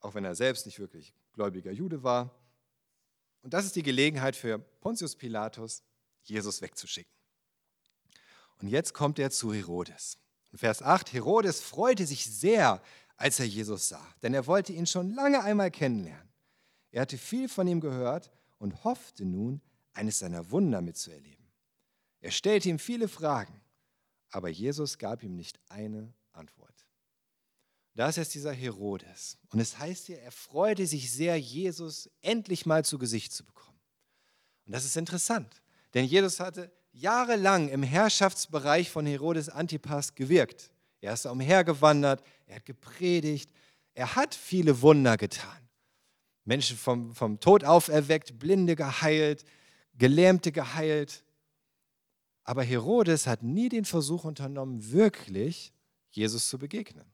auch 0.00 0.14
wenn 0.14 0.24
er 0.24 0.34
selbst 0.34 0.66
nicht 0.66 0.78
wirklich 0.78 1.12
gläubiger 1.32 1.72
Jude 1.72 2.02
war. 2.02 2.34
Und 3.42 3.54
das 3.54 3.64
ist 3.64 3.76
die 3.76 3.82
Gelegenheit 3.82 4.34
für 4.34 4.58
Pontius 4.58 5.14
Pilatus, 5.14 5.82
Jesus 6.22 6.62
wegzuschicken. 6.62 7.12
Und 8.60 8.68
jetzt 8.68 8.94
kommt 8.94 9.18
er 9.18 9.30
zu 9.30 9.52
Herodes. 9.52 10.18
Vers 10.58 10.82
8, 10.82 11.12
Herodes 11.12 11.60
freute 11.60 12.06
sich 12.06 12.24
sehr, 12.26 12.82
als 13.16 13.40
er 13.40 13.46
Jesus 13.46 13.88
sah, 13.88 14.06
denn 14.22 14.34
er 14.34 14.46
wollte 14.46 14.72
ihn 14.72 14.86
schon 14.86 15.14
lange 15.14 15.42
einmal 15.42 15.70
kennenlernen. 15.70 16.28
Er 16.90 17.02
hatte 17.02 17.18
viel 17.18 17.48
von 17.48 17.66
ihm 17.66 17.80
gehört 17.80 18.30
und 18.58 18.84
hoffte 18.84 19.24
nun, 19.24 19.60
eines 19.92 20.18
seiner 20.18 20.50
Wunder 20.50 20.82
mitzuerleben. 20.82 21.46
Er 22.20 22.30
stellte 22.30 22.68
ihm 22.68 22.78
viele 22.78 23.08
Fragen, 23.08 23.60
aber 24.30 24.48
Jesus 24.48 24.98
gab 24.98 25.22
ihm 25.22 25.36
nicht 25.36 25.58
eine 25.68 26.12
Antwort. 26.32 26.86
Da 27.94 28.10
ist 28.10 28.16
jetzt 28.16 28.34
dieser 28.34 28.52
Herodes. 28.52 29.38
Und 29.48 29.58
es 29.58 29.78
heißt 29.78 30.06
hier, 30.06 30.20
er 30.20 30.30
freute 30.30 30.86
sich 30.86 31.10
sehr, 31.10 31.40
Jesus 31.40 32.10
endlich 32.20 32.66
mal 32.66 32.84
zu 32.84 32.98
Gesicht 32.98 33.32
zu 33.32 33.42
bekommen. 33.44 33.80
Und 34.66 34.72
das 34.72 34.84
ist 34.84 34.98
interessant, 34.98 35.62
denn 35.94 36.04
Jesus 36.04 36.38
hatte 36.40 36.70
jahrelang 36.96 37.68
im 37.68 37.82
Herrschaftsbereich 37.82 38.90
von 38.90 39.06
Herodes 39.06 39.48
Antipas 39.48 40.14
gewirkt. 40.14 40.70
Er 41.00 41.12
ist 41.12 41.26
umhergewandert, 41.26 42.22
er 42.46 42.56
hat 42.56 42.64
gepredigt, 42.64 43.50
er 43.94 44.16
hat 44.16 44.34
viele 44.34 44.80
Wunder 44.80 45.16
getan. 45.16 45.68
Menschen 46.44 46.76
vom, 46.76 47.14
vom 47.14 47.38
Tod 47.38 47.64
auferweckt, 47.64 48.38
Blinde 48.38 48.76
geheilt, 48.76 49.44
Gelähmte 49.94 50.52
geheilt. 50.52 51.24
Aber 52.44 52.62
Herodes 52.62 53.26
hat 53.26 53.42
nie 53.42 53.68
den 53.68 53.84
Versuch 53.84 54.24
unternommen, 54.24 54.92
wirklich 54.92 55.72
Jesus 56.10 56.48
zu 56.48 56.58
begegnen. 56.58 57.04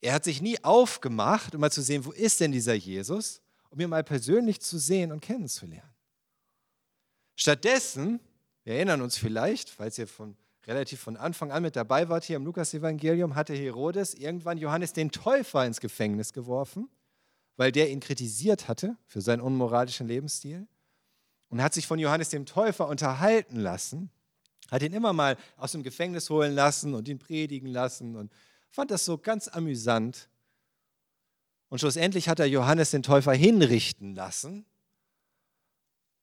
Er 0.00 0.14
hat 0.14 0.24
sich 0.24 0.40
nie 0.40 0.62
aufgemacht, 0.62 1.54
um 1.54 1.60
mal 1.60 1.72
zu 1.72 1.82
sehen, 1.82 2.04
wo 2.04 2.12
ist 2.12 2.40
denn 2.40 2.52
dieser 2.52 2.74
Jesus, 2.74 3.42
um 3.70 3.80
ihn 3.80 3.90
mal 3.90 4.04
persönlich 4.04 4.60
zu 4.60 4.78
sehen 4.78 5.10
und 5.10 5.20
kennenzulernen. 5.20 5.95
Stattdessen, 7.36 8.18
wir 8.64 8.74
erinnern 8.74 9.02
uns 9.02 9.18
vielleicht, 9.18 9.68
falls 9.68 9.98
ihr 9.98 10.08
von, 10.08 10.36
relativ 10.66 11.00
von 11.00 11.18
Anfang 11.18 11.52
an 11.52 11.62
mit 11.62 11.76
dabei 11.76 12.08
wart 12.08 12.24
hier 12.24 12.36
im 12.36 12.44
Lukas-Evangelium, 12.46 13.34
hatte 13.34 13.54
Herodes 13.54 14.14
irgendwann 14.14 14.56
Johannes 14.56 14.94
den 14.94 15.10
Täufer 15.10 15.64
ins 15.66 15.80
Gefängnis 15.80 16.32
geworfen, 16.32 16.88
weil 17.56 17.72
der 17.72 17.90
ihn 17.90 18.00
kritisiert 18.00 18.68
hatte 18.68 18.96
für 19.06 19.20
seinen 19.20 19.42
unmoralischen 19.42 20.08
Lebensstil 20.08 20.66
und 21.50 21.62
hat 21.62 21.74
sich 21.74 21.86
von 21.86 21.98
Johannes 21.98 22.30
dem 22.30 22.46
Täufer 22.46 22.88
unterhalten 22.88 23.56
lassen, 23.56 24.10
hat 24.70 24.82
ihn 24.82 24.94
immer 24.94 25.12
mal 25.12 25.36
aus 25.58 25.72
dem 25.72 25.82
Gefängnis 25.82 26.30
holen 26.30 26.54
lassen 26.54 26.94
und 26.94 27.06
ihn 27.06 27.18
predigen 27.18 27.68
lassen 27.68 28.16
und 28.16 28.32
fand 28.70 28.90
das 28.90 29.04
so 29.04 29.18
ganz 29.18 29.46
amüsant. 29.46 30.30
Und 31.68 31.80
schlussendlich 31.80 32.30
hat 32.30 32.40
er 32.40 32.46
Johannes 32.46 32.92
den 32.92 33.02
Täufer 33.02 33.32
hinrichten 33.32 34.14
lassen 34.14 34.64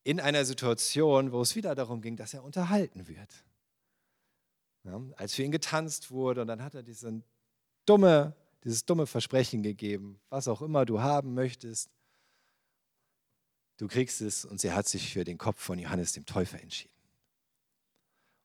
in 0.03 0.19
einer 0.19 0.45
Situation, 0.45 1.31
wo 1.31 1.41
es 1.41 1.55
wieder 1.55 1.75
darum 1.75 2.01
ging, 2.01 2.15
dass 2.15 2.33
er 2.33 2.43
unterhalten 2.43 3.07
wird. 3.07 3.45
Ja, 4.83 5.01
als 5.15 5.33
für 5.33 5.43
ihn 5.43 5.51
getanzt 5.51 6.11
wurde 6.11 6.41
und 6.41 6.47
dann 6.47 6.61
hat 6.61 6.75
er 6.75 6.83
diese 6.83 7.21
dumme, 7.85 8.35
dieses 8.63 8.85
dumme 8.85 9.07
Versprechen 9.07 9.63
gegeben, 9.63 10.19
was 10.29 10.47
auch 10.47 10.61
immer 10.61 10.85
du 10.85 11.01
haben 11.01 11.33
möchtest, 11.33 11.89
du 13.77 13.87
kriegst 13.87 14.21
es 14.21 14.43
und 14.43 14.59
sie 14.59 14.73
hat 14.73 14.87
sich 14.87 15.13
für 15.13 15.23
den 15.23 15.37
Kopf 15.37 15.61
von 15.61 15.79
Johannes 15.79 16.11
dem 16.13 16.25
Täufer 16.25 16.61
entschieden. 16.61 16.93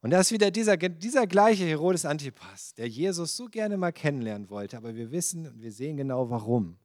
Und 0.00 0.10
da 0.10 0.20
ist 0.20 0.30
wieder 0.30 0.52
dieser, 0.52 0.76
dieser 0.76 1.26
gleiche 1.26 1.64
Herodes 1.64 2.04
Antipas, 2.04 2.72
der 2.74 2.88
Jesus 2.88 3.36
so 3.36 3.46
gerne 3.46 3.76
mal 3.76 3.92
kennenlernen 3.92 4.48
wollte, 4.48 4.76
aber 4.76 4.94
wir 4.94 5.10
wissen 5.10 5.48
und 5.48 5.60
wir 5.60 5.72
sehen 5.72 5.96
genau 5.96 6.30
warum. 6.30 6.78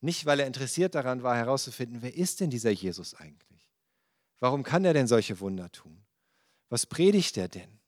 Nicht, 0.00 0.26
weil 0.26 0.40
er 0.40 0.46
interessiert 0.46 0.96
daran 0.96 1.22
war, 1.22 1.36
herauszufinden, 1.36 2.02
wer 2.02 2.14
ist 2.14 2.40
denn 2.40 2.50
dieser 2.50 2.70
Jesus 2.70 3.14
eigentlich? 3.14 3.55
Warum 4.40 4.62
kann 4.62 4.84
er 4.84 4.94
denn 4.94 5.06
solche 5.06 5.40
Wunder 5.40 5.70
tun? 5.72 6.04
Was 6.68 6.86
predigt 6.86 7.36
er 7.36 7.48
denn? 7.48 7.80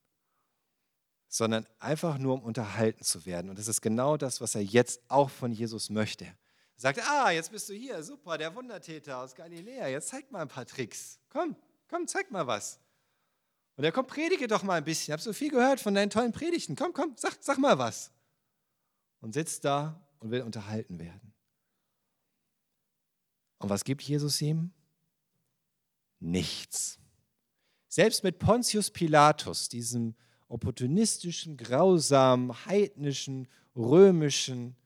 Sondern 1.28 1.66
einfach 1.78 2.18
nur, 2.18 2.34
um 2.34 2.42
unterhalten 2.42 3.04
zu 3.04 3.26
werden. 3.26 3.50
Und 3.50 3.58
das 3.58 3.68
ist 3.68 3.82
genau 3.82 4.16
das, 4.16 4.40
was 4.40 4.54
er 4.54 4.62
jetzt 4.62 5.02
auch 5.08 5.28
von 5.28 5.52
Jesus 5.52 5.90
möchte. 5.90 6.24
Er 6.24 6.34
sagt, 6.76 7.00
ah, 7.08 7.30
jetzt 7.30 7.50
bist 7.50 7.68
du 7.68 7.74
hier, 7.74 8.02
super, 8.02 8.38
der 8.38 8.54
Wundertäter 8.54 9.18
aus 9.18 9.34
Galiläa, 9.34 9.88
jetzt 9.88 10.08
zeig 10.08 10.30
mal 10.30 10.42
ein 10.42 10.48
paar 10.48 10.64
Tricks. 10.64 11.18
Komm, 11.28 11.56
komm, 11.88 12.06
zeig 12.06 12.30
mal 12.30 12.46
was. 12.46 12.80
Und 13.76 13.84
er 13.84 13.92
kommt, 13.92 14.08
predige 14.08 14.48
doch 14.48 14.62
mal 14.62 14.74
ein 14.74 14.84
bisschen. 14.84 15.10
Ich 15.10 15.12
habe 15.12 15.22
so 15.22 15.32
viel 15.32 15.50
gehört 15.50 15.80
von 15.80 15.94
deinen 15.94 16.10
tollen 16.10 16.32
Predigten. 16.32 16.76
Komm, 16.76 16.92
komm, 16.92 17.14
sag, 17.16 17.36
sag 17.40 17.58
mal 17.58 17.78
was. 17.78 18.10
Und 19.20 19.34
sitzt 19.34 19.64
da 19.64 20.00
und 20.20 20.30
will 20.30 20.42
unterhalten 20.42 20.98
werden. 20.98 21.32
Und 23.58 23.70
was 23.70 23.84
gibt 23.84 24.02
Jesus 24.02 24.40
ihm? 24.40 24.72
Nichts. 26.20 26.98
Selbst 27.88 28.22
mit 28.22 28.38
Pontius 28.38 28.90
Pilatus, 28.90 29.68
diesem 29.68 30.14
opportunistischen, 30.48 31.56
grausamen, 31.56 32.52
heidnischen, 32.66 33.48
römischen 33.76 34.76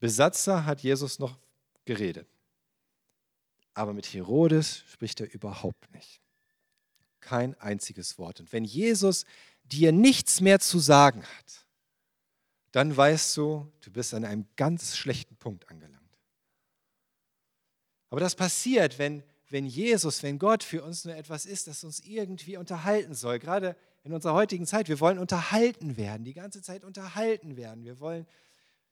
Besatzer, 0.00 0.64
hat 0.64 0.82
Jesus 0.82 1.18
noch 1.18 1.38
geredet. 1.84 2.28
Aber 3.74 3.92
mit 3.92 4.06
Herodes 4.06 4.82
spricht 4.88 5.20
er 5.20 5.32
überhaupt 5.32 5.92
nicht. 5.92 6.20
Kein 7.20 7.54
einziges 7.60 8.18
Wort. 8.18 8.40
Und 8.40 8.52
wenn 8.52 8.64
Jesus 8.64 9.24
dir 9.64 9.92
nichts 9.92 10.40
mehr 10.40 10.60
zu 10.60 10.78
sagen 10.78 11.22
hat, 11.22 11.66
dann 12.72 12.96
weißt 12.96 13.36
du, 13.36 13.70
du 13.80 13.90
bist 13.90 14.14
an 14.14 14.24
einem 14.24 14.46
ganz 14.56 14.96
schlechten 14.96 15.36
Punkt 15.36 15.68
angelangt. 15.70 15.98
Aber 18.10 18.20
das 18.20 18.34
passiert, 18.34 18.98
wenn, 18.98 19.22
wenn 19.50 19.66
Jesus, 19.66 20.22
wenn 20.22 20.38
Gott 20.38 20.62
für 20.62 20.82
uns 20.82 21.04
nur 21.04 21.14
etwas 21.14 21.46
ist, 21.46 21.66
das 21.66 21.84
uns 21.84 22.00
irgendwie 22.00 22.56
unterhalten 22.56 23.14
soll. 23.14 23.38
Gerade 23.38 23.76
in 24.04 24.12
unserer 24.12 24.34
heutigen 24.34 24.66
Zeit, 24.66 24.88
wir 24.88 25.00
wollen 25.00 25.18
unterhalten 25.18 25.96
werden, 25.96 26.24
die 26.24 26.34
ganze 26.34 26.62
Zeit 26.62 26.84
unterhalten 26.84 27.56
werden. 27.56 27.84
Wir 27.84 27.98
wollen 28.00 28.26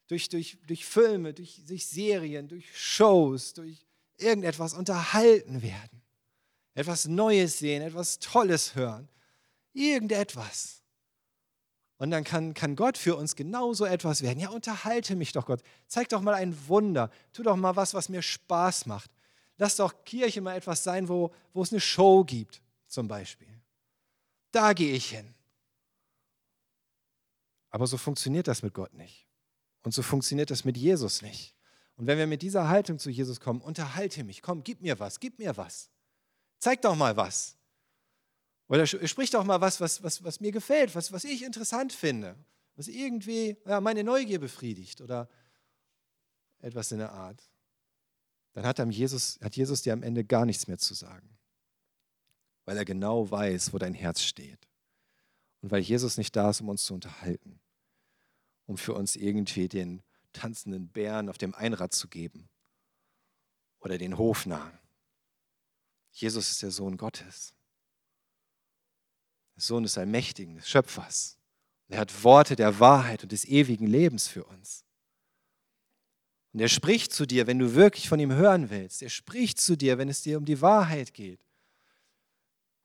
durch, 0.07 0.29
durch, 0.29 0.57
durch 0.67 0.85
Filme, 0.85 1.33
durch, 1.33 1.61
durch 1.67 1.85
Serien, 1.85 2.47
durch 2.47 2.65
Shows, 2.77 3.53
durch 3.53 3.85
irgendetwas 4.17 4.73
unterhalten 4.73 5.61
werden. 5.61 6.01
Etwas 6.73 7.07
Neues 7.07 7.59
sehen, 7.59 7.81
etwas 7.81 8.19
Tolles 8.19 8.75
hören. 8.75 9.09
Irgendetwas. 9.73 10.83
Und 11.97 12.11
dann 12.11 12.23
kann, 12.23 12.53
kann 12.53 12.75
Gott 12.75 12.97
für 12.97 13.15
uns 13.15 13.35
genauso 13.35 13.85
etwas 13.85 14.21
werden. 14.21 14.39
Ja, 14.39 14.49
unterhalte 14.49 15.15
mich 15.15 15.31
doch, 15.31 15.45
Gott. 15.45 15.61
Zeig 15.87 16.09
doch 16.09 16.21
mal 16.21 16.35
ein 16.35 16.55
Wunder. 16.67 17.11
Tu 17.33 17.41
doch 17.41 17.55
mal 17.55 17.75
was, 17.75 17.93
was 17.93 18.09
mir 18.09 18.21
Spaß 18.21 18.85
macht. 18.85 19.09
Lass 19.57 19.75
doch 19.75 20.03
Kirche 20.05 20.41
mal 20.41 20.55
etwas 20.55 20.83
sein, 20.83 21.07
wo, 21.09 21.33
wo 21.53 21.63
es 21.63 21.71
eine 21.71 21.81
Show 21.81 22.23
gibt, 22.23 22.61
zum 22.87 23.07
Beispiel. 23.07 23.47
Da 24.51 24.73
gehe 24.73 24.93
ich 24.93 25.09
hin. 25.09 25.33
Aber 27.69 27.87
so 27.87 27.97
funktioniert 27.97 28.47
das 28.47 28.63
mit 28.63 28.73
Gott 28.73 28.93
nicht. 28.93 29.27
Und 29.83 29.93
so 29.93 30.01
funktioniert 30.01 30.51
das 30.51 30.63
mit 30.63 30.77
Jesus 30.77 31.21
nicht. 31.21 31.55
Und 31.95 32.05
wenn 32.05 32.17
wir 32.17 32.27
mit 32.27 32.41
dieser 32.41 32.67
Haltung 32.67 32.99
zu 32.99 33.09
Jesus 33.09 33.39
kommen, 33.39 33.61
unterhalte 33.61 34.23
mich, 34.23 34.41
komm, 34.41 34.63
gib 34.63 34.81
mir 34.81 34.99
was, 34.99 35.19
gib 35.19 35.39
mir 35.39 35.57
was. 35.57 35.89
Zeig 36.59 36.81
doch 36.81 36.95
mal 36.95 37.17
was. 37.17 37.57
Oder 38.67 38.85
sprich 38.85 39.29
doch 39.29 39.43
mal 39.43 39.61
was, 39.61 39.79
was, 39.79 40.03
was, 40.03 40.23
was 40.23 40.39
mir 40.39 40.51
gefällt, 40.51 40.93
was, 40.93 41.11
was 41.11 41.23
ich 41.23 41.43
interessant 41.43 41.93
finde, 41.93 42.35
was 42.75 42.87
irgendwie 42.87 43.57
ja, 43.65 43.79
meine 43.81 44.03
Neugier 44.03 44.39
befriedigt 44.39 45.01
oder 45.01 45.29
etwas 46.59 46.91
in 46.91 46.99
der 46.99 47.11
Art. 47.11 47.41
Dann 48.57 48.65
hat, 48.65 48.79
Jesus, 48.89 49.37
hat 49.43 49.55
Jesus 49.55 49.83
dir 49.83 49.93
am 49.93 50.01
Ende 50.01 50.25
gar 50.25 50.43
nichts 50.43 50.67
mehr 50.67 50.79
zu 50.79 50.95
sagen, 50.95 51.37
weil 52.65 52.75
er 52.75 52.85
genau 52.85 53.29
weiß, 53.29 53.71
wo 53.71 53.77
dein 53.77 53.93
Herz 53.93 54.23
steht. 54.23 54.67
Und 55.61 55.69
weil 55.69 55.81
Jesus 55.81 56.17
nicht 56.17 56.35
da 56.35 56.49
ist, 56.49 56.61
um 56.61 56.69
uns 56.69 56.83
zu 56.83 56.95
unterhalten, 56.95 57.59
um 58.65 58.79
für 58.79 58.95
uns 58.95 59.15
irgendwie 59.15 59.67
den 59.67 60.01
tanzenden 60.33 60.89
Bären 60.89 61.29
auf 61.29 61.37
dem 61.37 61.53
Einrad 61.53 61.93
zu 61.93 62.07
geben 62.07 62.49
oder 63.79 63.99
den 63.99 64.17
Hofnarren. 64.17 64.79
Jesus 66.09 66.49
ist 66.49 66.63
der 66.63 66.71
Sohn 66.71 66.97
Gottes. 66.97 67.53
Der 69.55 69.61
Sohn 69.61 69.83
des 69.83 69.99
Allmächtigen, 69.99 70.55
des 70.55 70.67
Schöpfers. 70.67 71.37
er 71.89 71.99
hat 71.99 72.23
Worte 72.23 72.55
der 72.55 72.79
Wahrheit 72.79 73.21
und 73.21 73.31
des 73.31 73.45
ewigen 73.45 73.85
Lebens 73.85 74.27
für 74.27 74.45
uns. 74.45 74.86
Und 76.53 76.59
er 76.59 76.69
spricht 76.69 77.13
zu 77.13 77.25
dir, 77.25 77.47
wenn 77.47 77.59
du 77.59 77.75
wirklich 77.75 78.09
von 78.09 78.19
ihm 78.19 78.33
hören 78.33 78.69
willst. 78.69 79.01
Er 79.01 79.09
spricht 79.09 79.59
zu 79.59 79.75
dir, 79.75 79.97
wenn 79.97 80.09
es 80.09 80.21
dir 80.21 80.37
um 80.37 80.45
die 80.45 80.61
Wahrheit 80.61 81.13
geht. 81.13 81.39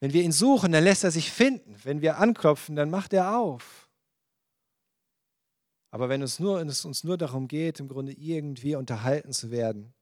Wenn 0.01 0.13
wir 0.13 0.23
ihn 0.23 0.33
suchen, 0.33 0.73
dann 0.73 0.85
lässt 0.85 1.05
er 1.05 1.13
sich 1.13 1.31
finden. 1.31 1.77
Wenn 1.85 2.03
wir 2.03 2.19
anklopfen, 2.19 2.75
dann 2.75 2.91
macht 2.91 3.13
er 3.13 3.37
auf. 3.39 3.89
Aber 5.93 6.09
wenn 6.09 6.23
es, 6.23 6.41
nur, 6.41 6.59
wenn 6.59 6.69
es 6.69 6.85
uns 6.85 7.05
nur 7.05 7.19
darum 7.19 7.47
geht, 7.49 7.79
im 7.79 7.87
Grunde 7.87 8.13
irgendwie 8.13 8.75
unterhalten 8.75 9.33
zu 9.33 9.51
werden, 9.51 9.95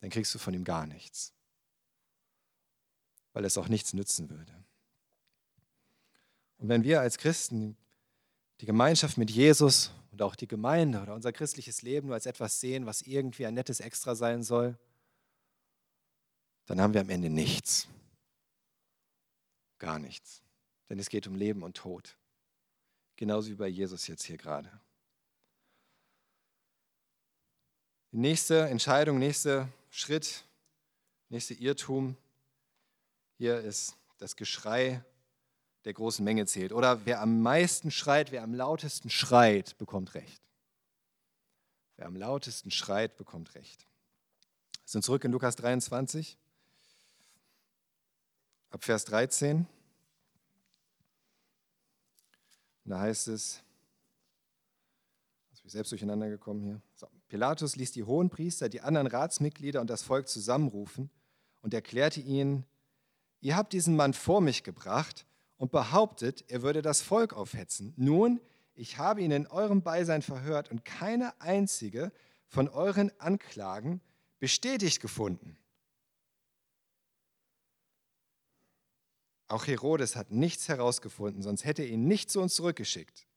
dann 0.00 0.10
kriegst 0.10 0.34
du 0.34 0.38
von 0.38 0.52
ihm 0.52 0.64
gar 0.64 0.86
nichts. 0.86 1.32
Weil 3.34 3.44
es 3.44 3.56
auch 3.56 3.68
nichts 3.68 3.92
nützen 3.92 4.30
würde. 4.30 4.52
Und 6.58 6.68
wenn 6.68 6.84
wir 6.84 7.00
als 7.00 7.18
Christen 7.18 7.76
die 8.60 8.66
Gemeinschaft 8.66 9.18
mit 9.18 9.30
Jesus 9.30 9.92
und 10.12 10.20
auch 10.22 10.36
die 10.36 10.46
Gemeinde 10.46 11.00
oder 11.00 11.14
unser 11.14 11.32
christliches 11.32 11.82
Leben 11.82 12.08
nur 12.08 12.14
als 12.14 12.26
etwas 12.26 12.60
sehen, 12.60 12.86
was 12.86 13.02
irgendwie 13.02 13.46
ein 13.46 13.54
nettes 13.54 13.80
Extra 13.80 14.14
sein 14.14 14.42
soll, 14.42 14.78
dann 16.66 16.80
haben 16.80 16.94
wir 16.94 17.00
am 17.00 17.08
Ende 17.08 17.30
nichts. 17.30 17.88
Gar 19.78 19.98
nichts. 19.98 20.42
Denn 20.88 20.98
es 20.98 21.08
geht 21.08 21.26
um 21.26 21.34
Leben 21.34 21.62
und 21.62 21.76
Tod. 21.76 22.16
Genauso 23.16 23.50
wie 23.50 23.54
bei 23.54 23.68
Jesus 23.68 24.06
jetzt 24.06 24.24
hier 24.24 24.36
gerade. 24.36 24.70
Die 28.12 28.18
nächste 28.18 28.68
Entscheidung, 28.68 29.18
nächster 29.18 29.68
Schritt, 29.90 30.44
nächster 31.30 31.54
Irrtum, 31.54 32.16
hier 33.38 33.58
ist 33.60 33.96
das 34.18 34.36
Geschrei 34.36 35.02
der 35.84 35.92
großen 35.92 36.24
Menge 36.24 36.46
zählt. 36.46 36.72
Oder 36.72 37.04
wer 37.06 37.20
am 37.20 37.40
meisten 37.40 37.90
schreit, 37.90 38.32
wer 38.32 38.42
am 38.42 38.54
lautesten 38.54 39.10
schreit, 39.10 39.76
bekommt 39.78 40.14
Recht. 40.14 40.42
Wer 41.96 42.06
am 42.06 42.16
lautesten 42.16 42.70
schreit, 42.70 43.16
bekommt 43.16 43.54
Recht. 43.54 43.86
Wir 44.72 44.88
sind 44.88 45.04
zurück 45.04 45.24
in 45.24 45.32
Lukas 45.32 45.56
23, 45.56 46.38
ab 48.70 48.84
Vers 48.84 49.04
13. 49.06 49.66
Und 52.84 52.90
da 52.90 53.00
heißt 53.00 53.28
es, 53.28 53.62
jetzt 55.50 55.62
bin 55.62 55.66
ich 55.66 55.72
selbst 55.72 55.92
durcheinander 55.92 56.28
gekommen 56.28 56.62
hier. 56.62 56.82
So. 56.96 57.08
Pilatus 57.28 57.76
ließ 57.76 57.92
die 57.92 58.04
Hohenpriester, 58.04 58.68
die 58.68 58.80
anderen 58.80 59.06
Ratsmitglieder 59.06 59.80
und 59.80 59.88
das 59.88 60.02
Volk 60.02 60.28
zusammenrufen 60.28 61.10
und 61.60 61.72
erklärte 61.74 62.20
ihnen, 62.20 62.66
ihr 63.40 63.56
habt 63.56 63.72
diesen 63.72 63.96
Mann 63.96 64.12
vor 64.12 64.40
mich 64.40 64.64
gebracht 64.64 65.26
und 65.62 65.70
behauptet, 65.70 66.44
er 66.48 66.62
würde 66.62 66.82
das 66.82 67.02
Volk 67.02 67.34
aufhetzen. 67.34 67.94
Nun, 67.96 68.40
ich 68.74 68.98
habe 68.98 69.22
ihn 69.22 69.30
in 69.30 69.46
eurem 69.46 69.80
Beisein 69.80 70.20
verhört 70.20 70.72
und 70.72 70.84
keine 70.84 71.40
einzige 71.40 72.10
von 72.48 72.68
euren 72.68 73.12
Anklagen 73.20 74.00
bestätigt 74.40 75.00
gefunden. 75.00 75.56
Auch 79.46 79.68
Herodes 79.68 80.16
hat 80.16 80.32
nichts 80.32 80.66
herausgefunden, 80.66 81.42
sonst 81.42 81.64
hätte 81.64 81.82
er 81.82 81.90
ihn 81.90 82.08
nicht 82.08 82.28
zu 82.28 82.40
uns 82.40 82.56
zurückgeschickt. 82.56 83.28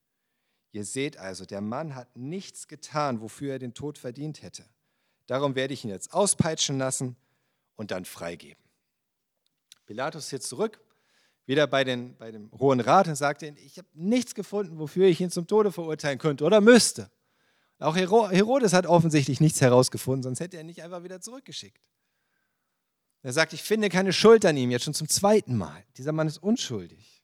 Ihr 0.71 0.83
seht 0.83 1.17
also, 1.17 1.45
der 1.45 1.61
Mann 1.61 1.93
hat 1.93 2.17
nichts 2.17 2.67
getan, 2.67 3.21
wofür 3.21 3.51
er 3.51 3.59
den 3.59 3.75
Tod 3.75 3.99
verdient 3.99 4.41
hätte. 4.41 4.65
Darum 5.27 5.53
werde 5.53 5.75
ich 5.75 5.83
ihn 5.83 5.91
jetzt 5.91 6.11
auspeitschen 6.11 6.79
lassen 6.79 7.17
und 7.75 7.91
dann 7.91 8.03
freigeben. 8.03 8.63
Pilatus 9.85 10.25
ist 10.25 10.31
jetzt 10.31 10.49
zurück 10.49 10.81
wieder 11.45 11.67
bei, 11.67 11.83
den, 11.83 12.15
bei 12.17 12.31
dem 12.31 12.51
Hohen 12.51 12.79
Rat 12.79 13.07
und 13.07 13.15
sagte, 13.15 13.53
ich 13.57 13.77
habe 13.77 13.87
nichts 13.93 14.33
gefunden, 14.33 14.79
wofür 14.79 15.07
ich 15.07 15.21
ihn 15.21 15.29
zum 15.29 15.47
Tode 15.47 15.71
verurteilen 15.71 16.17
könnte 16.17 16.43
oder 16.43 16.61
müsste. 16.61 17.11
Auch 17.79 17.95
Herodes 17.95 18.73
hat 18.73 18.85
offensichtlich 18.85 19.41
nichts 19.41 19.61
herausgefunden, 19.61 20.23
sonst 20.23 20.39
hätte 20.39 20.57
er 20.57 20.61
ihn 20.61 20.67
nicht 20.67 20.81
einfach 20.81 21.03
wieder 21.03 21.19
zurückgeschickt. 21.19 21.81
Er 23.21 23.33
sagt, 23.33 23.53
ich 23.53 23.63
finde 23.63 23.89
keine 23.89 24.13
Schuld 24.13 24.45
an 24.45 24.55
ihm, 24.55 24.71
jetzt 24.71 24.85
schon 24.85 24.93
zum 24.93 25.09
zweiten 25.09 25.57
Mal. 25.57 25.83
Dieser 25.97 26.11
Mann 26.11 26.27
ist 26.27 26.37
unschuldig. 26.37 27.23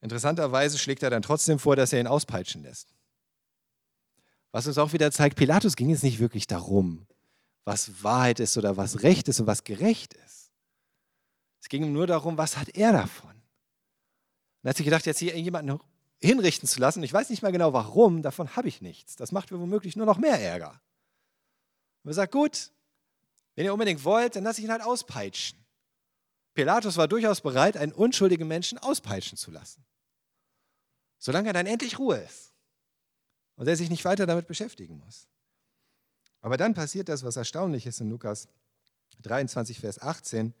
Interessanterweise 0.00 0.78
schlägt 0.78 1.02
er 1.02 1.10
dann 1.10 1.22
trotzdem 1.22 1.58
vor, 1.58 1.76
dass 1.76 1.92
er 1.92 2.00
ihn 2.00 2.06
auspeitschen 2.06 2.62
lässt. 2.62 2.92
Was 4.50 4.66
uns 4.66 4.78
auch 4.78 4.92
wieder 4.92 5.12
zeigt, 5.12 5.36
Pilatus 5.36 5.76
ging 5.76 5.92
es 5.92 6.02
nicht 6.02 6.18
wirklich 6.18 6.46
darum, 6.46 7.06
was 7.64 8.02
Wahrheit 8.02 8.40
ist 8.40 8.58
oder 8.58 8.76
was 8.76 9.02
Recht 9.02 9.28
ist 9.28 9.38
und 9.40 9.46
was 9.46 9.64
gerecht 9.64 10.14
ist. 10.14 10.41
Es 11.62 11.68
ging 11.68 11.84
ihm 11.84 11.92
nur 11.92 12.08
darum, 12.08 12.36
was 12.36 12.56
hat 12.56 12.70
er 12.76 12.92
davon? 12.92 13.30
Und 13.30 14.64
er 14.64 14.70
hat 14.70 14.76
sich 14.76 14.84
gedacht, 14.84 15.06
jetzt 15.06 15.20
hier 15.20 15.38
jemanden 15.38 15.78
hinrichten 16.20 16.68
zu 16.68 16.80
lassen. 16.80 17.02
Ich 17.04 17.12
weiß 17.12 17.30
nicht 17.30 17.42
mal 17.42 17.52
genau 17.52 17.72
warum, 17.72 18.20
davon 18.22 18.56
habe 18.56 18.66
ich 18.66 18.82
nichts. 18.82 19.14
Das 19.14 19.30
macht 19.30 19.52
mir 19.52 19.60
womöglich 19.60 19.94
nur 19.94 20.06
noch 20.06 20.18
mehr 20.18 20.40
Ärger. 20.40 20.80
Und 22.02 22.10
er 22.10 22.14
sagt, 22.14 22.32
gut, 22.32 22.72
wenn 23.54 23.64
ihr 23.64 23.72
unbedingt 23.72 24.04
wollt, 24.04 24.34
dann 24.34 24.42
lasse 24.42 24.60
ich 24.60 24.64
ihn 24.64 24.72
halt 24.72 24.82
auspeitschen. 24.82 25.56
Pilatus 26.54 26.96
war 26.96 27.06
durchaus 27.06 27.40
bereit, 27.40 27.76
einen 27.76 27.92
unschuldigen 27.92 28.48
Menschen 28.48 28.78
auspeitschen 28.78 29.38
zu 29.38 29.52
lassen. 29.52 29.84
Solange 31.18 31.48
er 31.48 31.54
dann 31.54 31.66
endlich 31.66 31.98
Ruhe 31.98 32.16
ist 32.16 32.52
und 33.54 33.68
er 33.68 33.76
sich 33.76 33.88
nicht 33.88 34.04
weiter 34.04 34.26
damit 34.26 34.48
beschäftigen 34.48 34.98
muss. 34.98 35.28
Aber 36.40 36.56
dann 36.56 36.74
passiert 36.74 37.08
das, 37.08 37.22
was 37.22 37.36
erstaunlich 37.36 37.86
ist 37.86 38.00
in 38.00 38.10
Lukas 38.10 38.48
23, 39.22 39.78
Vers 39.78 40.02
18. 40.02 40.54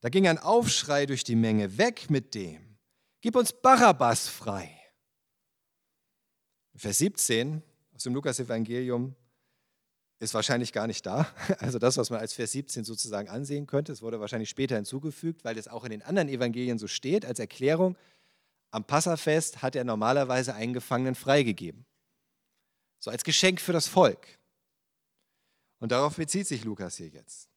Da 0.00 0.08
ging 0.08 0.28
ein 0.28 0.38
Aufschrei 0.38 1.06
durch 1.06 1.24
die 1.24 1.36
Menge, 1.36 1.78
weg 1.78 2.10
mit 2.10 2.34
dem, 2.34 2.76
gib 3.20 3.36
uns 3.36 3.52
Barabbas 3.52 4.28
frei. 4.28 4.70
Vers 6.74 6.98
17 6.98 7.62
aus 7.94 8.02
dem 8.02 8.14
Lukas-Evangelium 8.14 9.14
ist 10.18 10.34
wahrscheinlich 10.34 10.72
gar 10.72 10.86
nicht 10.86 11.04
da. 11.04 11.26
Also 11.58 11.78
das, 11.78 11.96
was 11.96 12.10
man 12.10 12.20
als 12.20 12.32
Vers 12.32 12.52
17 12.52 12.84
sozusagen 12.84 13.28
ansehen 13.28 13.66
könnte, 13.66 13.92
es 13.92 14.02
wurde 14.02 14.20
wahrscheinlich 14.20 14.50
später 14.50 14.76
hinzugefügt, 14.76 15.44
weil 15.44 15.58
es 15.58 15.68
auch 15.68 15.84
in 15.84 15.90
den 15.90 16.02
anderen 16.02 16.28
Evangelien 16.28 16.78
so 16.78 16.86
steht, 16.86 17.24
als 17.24 17.38
Erklärung. 17.38 17.96
Am 18.70 18.84
Passafest 18.84 19.62
hat 19.62 19.76
er 19.76 19.84
normalerweise 19.84 20.54
einen 20.54 20.72
Gefangenen 20.72 21.14
freigegeben. 21.14 21.86
So 22.98 23.10
als 23.10 23.24
Geschenk 23.24 23.60
für 23.60 23.72
das 23.72 23.88
Volk. 23.88 24.26
Und 25.78 25.92
darauf 25.92 26.16
bezieht 26.16 26.46
sich 26.46 26.64
Lukas 26.64 26.96
hier 26.96 27.08
jetzt. 27.08 27.48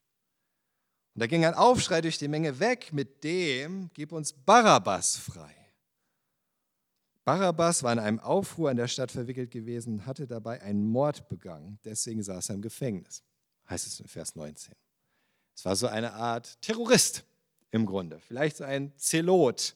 Und 1.13 1.22
da 1.22 1.28
ging 1.28 1.45
ein 1.45 1.54
Aufschrei 1.54 2.02
durch 2.02 2.17
die 2.17 2.28
Menge 2.28 2.60
weg 2.60 2.93
mit 2.93 3.24
dem, 3.24 3.89
gib 3.93 4.12
uns 4.12 4.32
Barabbas 4.34 5.17
frei. 5.17 5.56
Barabbas 7.26 7.84
war 7.84 7.93
in 7.93 8.00
einem 8.00 8.19
Aufruhr 8.19 8.72
in 8.72 8.78
der 8.78 8.88
Stadt 8.88 9.12
verwickelt 9.12 9.52
gewesen 9.52 9.93
und 9.93 10.06
hatte 10.06 10.26
dabei 10.26 10.62
einen 10.62 10.84
Mord 10.84 11.30
begangen. 11.30 11.78
Deswegen 11.84 12.24
saß 12.24 12.50
er 12.50 12.56
im 12.56 12.62
Gefängnis, 12.62 13.24
heißt 13.69 13.86
es 13.86 14.00
in 14.00 14.08
Vers 14.08 14.36
19. 14.36 14.74
Es 15.56 15.65
war 15.65 15.76
so 15.76 15.88
eine 15.88 16.13
Art 16.13 16.60
Terrorist 16.62 17.24
im 17.72 17.86
Grunde, 17.86 18.19
vielleicht 18.19 18.58
so 18.58 18.63
ein 18.63 18.93
Zelot, 18.98 19.76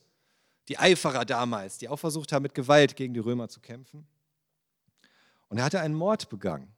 die 0.68 0.78
Eiferer 0.78 1.24
damals, 1.24 1.78
die 1.78 1.88
auch 1.88 1.98
versucht 1.98 2.32
haben, 2.32 2.42
mit 2.42 2.54
Gewalt 2.54 2.96
gegen 2.96 3.14
die 3.14 3.20
Römer 3.20 3.48
zu 3.48 3.60
kämpfen. 3.60 4.06
Und 5.48 5.58
er 5.58 5.64
hatte 5.64 5.80
einen 5.80 5.94
Mord 5.94 6.28
begangen, 6.28 6.74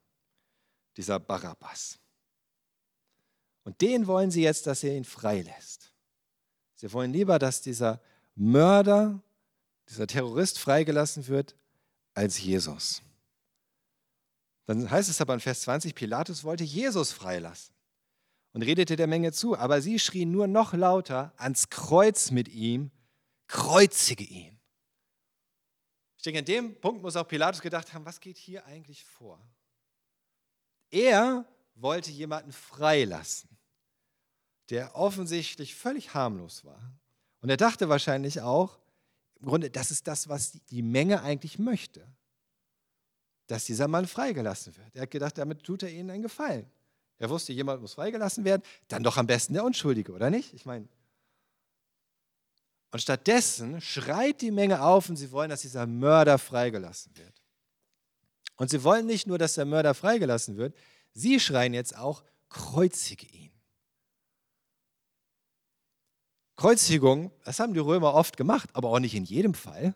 dieser 0.97 1.19
Barabbas. 1.19 1.97
Und 3.67 3.81
den 3.81 4.07
wollen 4.07 4.31
sie 4.31 4.43
jetzt, 4.43 4.65
dass 4.65 4.81
er 4.81 4.95
ihn 4.95 5.03
freilässt. 5.03 5.91
Sie 6.75 6.93
wollen 6.93 7.11
lieber, 7.11 7.37
dass 7.37 7.61
dieser 7.61 7.99
Mörder 8.33 9.21
dieser 9.89 10.07
Terrorist 10.07 10.57
freigelassen 10.57 11.27
wird 11.27 11.57
als 12.13 12.39
Jesus. 12.39 13.01
Dann 14.67 14.89
heißt 14.89 15.09
es 15.09 15.19
aber 15.19 15.33
in 15.33 15.41
Vers 15.41 15.63
20, 15.63 15.95
Pilatus 15.95 16.45
wollte 16.45 16.63
Jesus 16.63 17.11
freilassen 17.11 17.75
und 18.53 18.61
redete 18.61 18.95
der 18.95 19.07
Menge 19.07 19.33
zu, 19.33 19.57
aber 19.57 19.81
sie 19.81 19.99
schrien 19.99 20.31
nur 20.31 20.47
noch 20.47 20.73
lauter 20.73 21.33
ans 21.35 21.69
Kreuz 21.69 22.31
mit 22.31 22.47
ihm, 22.47 22.89
kreuzige 23.47 24.23
ihn. 24.23 24.57
Ich 26.15 26.23
denke, 26.23 26.39
an 26.39 26.45
dem 26.45 26.79
Punkt 26.79 27.01
muss 27.01 27.17
auch 27.17 27.27
Pilatus 27.27 27.59
gedacht 27.59 27.93
haben, 27.93 28.05
was 28.05 28.21
geht 28.21 28.37
hier 28.37 28.65
eigentlich 28.65 29.03
vor? 29.03 29.45
Er 30.89 31.43
wollte 31.75 32.11
jemanden 32.11 32.53
freilassen, 32.53 33.56
der 34.69 34.95
offensichtlich 34.95 35.75
völlig 35.75 36.13
harmlos 36.13 36.65
war. 36.65 36.91
Und 37.41 37.49
er 37.49 37.57
dachte 37.57 37.89
wahrscheinlich 37.89 38.41
auch, 38.41 38.79
im 39.39 39.47
Grunde, 39.47 39.69
das 39.69 39.91
ist 39.91 40.07
das, 40.07 40.27
was 40.27 40.53
die 40.69 40.81
Menge 40.81 41.21
eigentlich 41.21 41.59
möchte. 41.59 42.07
Dass 43.47 43.65
dieser 43.65 43.87
Mann 43.87 44.07
freigelassen 44.07 44.75
wird. 44.75 44.95
Er 44.95 45.03
hat 45.03 45.11
gedacht, 45.11 45.37
damit 45.37 45.63
tut 45.63 45.83
er 45.83 45.89
ihnen 45.89 46.09
einen 46.09 46.23
Gefallen. 46.23 46.69
Er 47.19 47.29
wusste, 47.29 47.53
jemand 47.53 47.81
muss 47.81 47.93
freigelassen 47.93 48.43
werden, 48.43 48.61
dann 48.87 49.03
doch 49.03 49.17
am 49.17 49.27
besten 49.27 49.53
der 49.53 49.63
Unschuldige, 49.63 50.11
oder 50.11 50.29
nicht? 50.29 50.53
Ich 50.53 50.65
meine. 50.65 50.87
Und 52.91 52.99
stattdessen 52.99 53.81
schreit 53.81 54.41
die 54.41 54.51
Menge 54.51 54.81
auf 54.81 55.09
und 55.09 55.17
sie 55.17 55.31
wollen, 55.31 55.49
dass 55.49 55.61
dieser 55.61 55.87
Mörder 55.87 56.37
freigelassen 56.37 57.15
wird. 57.17 57.41
Und 58.55 58.69
sie 58.69 58.83
wollen 58.83 59.05
nicht 59.05 59.27
nur, 59.27 59.37
dass 59.37 59.55
der 59.55 59.65
Mörder 59.65 59.93
freigelassen 59.93 60.57
wird, 60.57 60.75
sie 61.13 61.39
schreien 61.39 61.73
jetzt 61.73 61.95
auch, 61.95 62.23
kreuzige 62.49 63.27
ihn. 63.27 63.51
Kreuzigung, 66.57 67.31
das 67.45 67.59
haben 67.59 67.75
die 67.75 67.79
Römer 67.79 68.15
oft 68.15 68.35
gemacht, 68.35 68.69
aber 68.73 68.89
auch 68.89 68.99
nicht 68.99 69.13
in 69.13 69.23
jedem 69.23 69.53
Fall. 69.53 69.93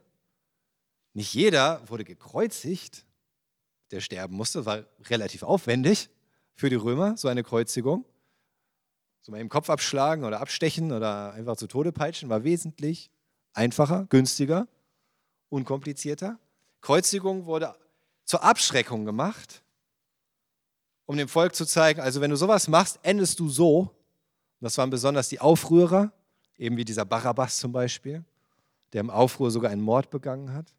Nicht 1.13 1.33
jeder 1.33 1.81
wurde 1.89 2.03
gekreuzigt, 2.03 3.03
der 3.89 3.99
sterben 3.99 4.35
musste, 4.35 4.65
war 4.65 4.85
relativ 5.09 5.41
aufwendig 5.41 6.09
für 6.53 6.69
die 6.69 6.75
Römer, 6.75 7.17
so 7.17 7.27
eine 7.27 7.43
Kreuzigung. 7.43 8.05
So 9.21 9.31
mal 9.31 9.41
im 9.41 9.49
Kopf 9.49 9.71
abschlagen 9.71 10.23
oder 10.23 10.39
abstechen 10.39 10.91
oder 10.91 11.33
einfach 11.33 11.57
zu 11.57 11.67
Tode 11.67 11.91
peitschen 11.91 12.29
war 12.29 12.43
wesentlich 12.43 13.09
einfacher, 13.53 14.05
günstiger, 14.09 14.67
unkomplizierter. 15.49 16.39
Kreuzigung 16.79 17.47
wurde 17.47 17.75
zur 18.23 18.43
Abschreckung 18.43 19.03
gemacht, 19.05 19.63
um 21.07 21.17
dem 21.17 21.27
Volk 21.27 21.55
zu 21.55 21.65
zeigen, 21.65 22.01
also 22.01 22.21
wenn 22.21 22.31
du 22.31 22.37
sowas 22.37 22.67
machst, 22.67 22.99
endest 23.01 23.39
du 23.39 23.49
so. 23.49 23.89
Das 24.59 24.77
waren 24.77 24.91
besonders 24.91 25.27
die 25.27 25.39
Aufrührer, 25.39 26.13
eben 26.61 26.77
wie 26.77 26.85
dieser 26.85 27.05
Barabbas 27.05 27.57
zum 27.57 27.71
Beispiel, 27.71 28.23
der 28.93 29.01
im 29.01 29.09
Aufruhr 29.09 29.49
sogar 29.49 29.71
einen 29.71 29.81
Mord 29.81 30.11
begangen 30.11 30.53
hat. 30.53 30.73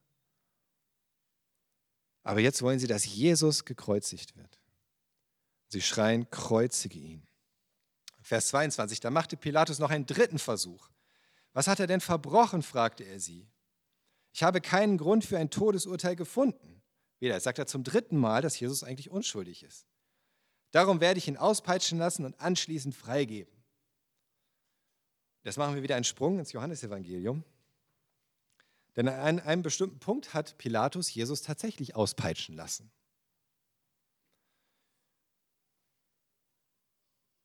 Aber 2.22 2.38
jetzt 2.38 2.62
wollen 2.62 2.78
sie, 2.78 2.86
dass 2.86 3.04
Jesus 3.04 3.64
gekreuzigt 3.64 4.36
wird. 4.36 4.60
Sie 5.66 5.82
schreien, 5.82 6.30
kreuzige 6.30 6.98
ihn. 6.98 7.26
Vers 8.20 8.48
22, 8.48 9.00
da 9.00 9.10
machte 9.10 9.36
Pilatus 9.36 9.80
noch 9.80 9.90
einen 9.90 10.06
dritten 10.06 10.38
Versuch. 10.38 10.88
Was 11.52 11.66
hat 11.66 11.80
er 11.80 11.88
denn 11.88 12.00
verbrochen, 12.00 12.62
fragte 12.62 13.02
er 13.02 13.18
sie. 13.18 13.48
Ich 14.32 14.44
habe 14.44 14.60
keinen 14.60 14.98
Grund 14.98 15.24
für 15.24 15.36
ein 15.36 15.50
Todesurteil 15.50 16.14
gefunden. 16.14 16.80
Wieder, 17.18 17.38
sagt 17.40 17.58
er 17.58 17.66
zum 17.66 17.82
dritten 17.82 18.16
Mal, 18.16 18.40
dass 18.40 18.58
Jesus 18.58 18.84
eigentlich 18.84 19.10
unschuldig 19.10 19.64
ist. 19.64 19.86
Darum 20.70 21.00
werde 21.00 21.18
ich 21.18 21.26
ihn 21.26 21.36
auspeitschen 21.36 21.98
lassen 21.98 22.24
und 22.24 22.40
anschließend 22.40 22.94
freigeben. 22.94 23.61
Jetzt 25.44 25.58
machen 25.58 25.74
wir 25.74 25.82
wieder 25.82 25.96
einen 25.96 26.04
Sprung 26.04 26.38
ins 26.38 26.52
Johannesevangelium. 26.52 27.44
Denn 28.96 29.08
an 29.08 29.40
einem 29.40 29.62
bestimmten 29.62 29.98
Punkt 29.98 30.34
hat 30.34 30.58
Pilatus 30.58 31.12
Jesus 31.12 31.42
tatsächlich 31.42 31.96
auspeitschen 31.96 32.54
lassen. 32.54 32.90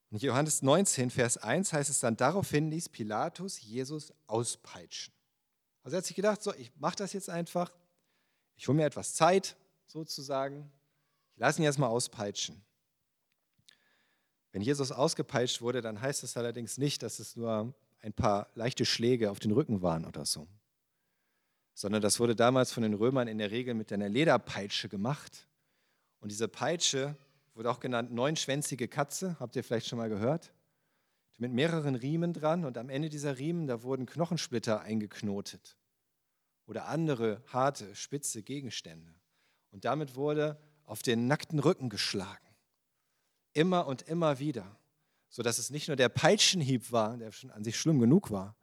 In 0.09 0.19
Johannes 0.19 0.61
19, 0.61 1.09
Vers 1.09 1.37
1 1.37 1.73
heißt 1.73 1.89
es 1.89 1.99
dann, 1.99 2.15
daraufhin 2.15 2.69
ließ 2.69 2.89
Pilatus 2.89 3.61
Jesus 3.61 4.13
auspeitschen. 4.27 5.13
Also 5.83 5.95
er 5.95 5.97
hat 5.99 6.05
sich 6.05 6.15
gedacht, 6.15 6.41
so, 6.41 6.53
ich 6.53 6.71
mache 6.77 6.95
das 6.95 7.13
jetzt 7.13 7.29
einfach, 7.29 7.71
ich 8.55 8.67
hole 8.67 8.77
mir 8.77 8.85
etwas 8.85 9.15
Zeit 9.15 9.57
sozusagen, 9.85 10.71
ich 11.33 11.39
lasse 11.39 11.61
ihn 11.61 11.63
jetzt 11.63 11.77
mal 11.77 11.87
auspeitschen. 11.87 12.63
Wenn 14.51 14.61
Jesus 14.61 14.91
ausgepeitscht 14.91 15.61
wurde, 15.61 15.81
dann 15.81 15.99
heißt 15.99 16.23
es 16.23 16.37
allerdings 16.37 16.77
nicht, 16.77 17.03
dass 17.03 17.19
es 17.19 17.35
nur 17.35 17.73
ein 18.01 18.13
paar 18.13 18.49
leichte 18.55 18.85
Schläge 18.85 19.31
auf 19.31 19.39
den 19.39 19.51
Rücken 19.51 19.81
waren 19.81 20.05
oder 20.05 20.25
so. 20.25 20.47
Sondern 21.73 22.01
das 22.01 22.19
wurde 22.19 22.35
damals 22.35 22.71
von 22.71 22.83
den 22.83 22.93
Römern 22.93 23.27
in 23.27 23.37
der 23.37 23.51
Regel 23.51 23.73
mit 23.73 23.91
einer 23.91 24.09
Lederpeitsche 24.09 24.89
gemacht. 24.89 25.47
Und 26.19 26.31
diese 26.31 26.47
Peitsche 26.47 27.15
wurde 27.53 27.69
auch 27.69 27.79
genannt 27.79 28.11
neunschwänzige 28.11 28.87
Katze, 28.87 29.35
habt 29.39 29.55
ihr 29.55 29.63
vielleicht 29.63 29.87
schon 29.87 29.97
mal 29.97 30.09
gehört? 30.09 30.53
Mit 31.39 31.51
mehreren 31.51 31.95
Riemen 31.95 32.33
dran 32.33 32.65
und 32.65 32.77
am 32.77 32.89
Ende 32.89 33.09
dieser 33.09 33.37
Riemen, 33.37 33.67
da 33.67 33.83
wurden 33.83 34.07
Knochensplitter 34.07 34.81
eingeknotet 34.81 35.77
oder 36.65 36.87
andere 36.87 37.43
harte, 37.47 37.95
spitze 37.95 38.43
Gegenstände. 38.43 39.13
Und 39.71 39.85
damit 39.85 40.15
wurde 40.15 40.59
auf 40.85 41.01
den 41.01 41.27
nackten 41.27 41.59
Rücken 41.59 41.89
geschlagen. 41.89 42.47
Immer 43.53 43.87
und 43.87 44.03
immer 44.03 44.39
wieder 44.39 44.77
sodass 45.29 45.57
es 45.57 45.69
nicht 45.69 45.87
nur 45.87 45.97
der 45.97 46.09
Peitschenhieb 46.09 46.91
war, 46.91 47.17
der 47.17 47.31
schon 47.31 47.51
an 47.51 47.63
sich 47.63 47.79
schlimm 47.79 47.99
genug 47.99 48.31
war, 48.31 48.55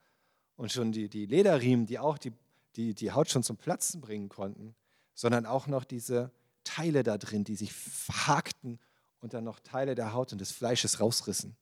und 0.57 0.73
schon 0.73 0.93
die, 0.93 1.09
die 1.09 1.27
Lederriemen, 1.27 1.87
die 1.87 1.99
auch 1.99 2.19
die, 2.19 2.33
die, 2.77 2.95
die 2.95 3.13
Haut 3.13 3.29
schon 3.29 3.43
zum 3.43 3.57
Platzen 3.57 4.01
bringen 4.01 4.29
konnten, 4.29 4.75
sondern 5.15 5.47
auch 5.47 5.67
noch 5.67 5.85
diese 5.85 6.33
Teile 6.63 7.03
da 7.03 7.19
drin, 7.19 7.45
die 7.45 7.57
sich 7.57 7.73
verhakten 7.73 8.79
und 9.21 9.35
dann 9.35 9.45
noch 9.45 9.61
Teile 9.61 9.95
der 9.95 10.13
Haut 10.13 10.33
und 10.33 10.41
des 10.41 10.53
Fleisches 10.53 11.01
rausrissen. 11.01 11.57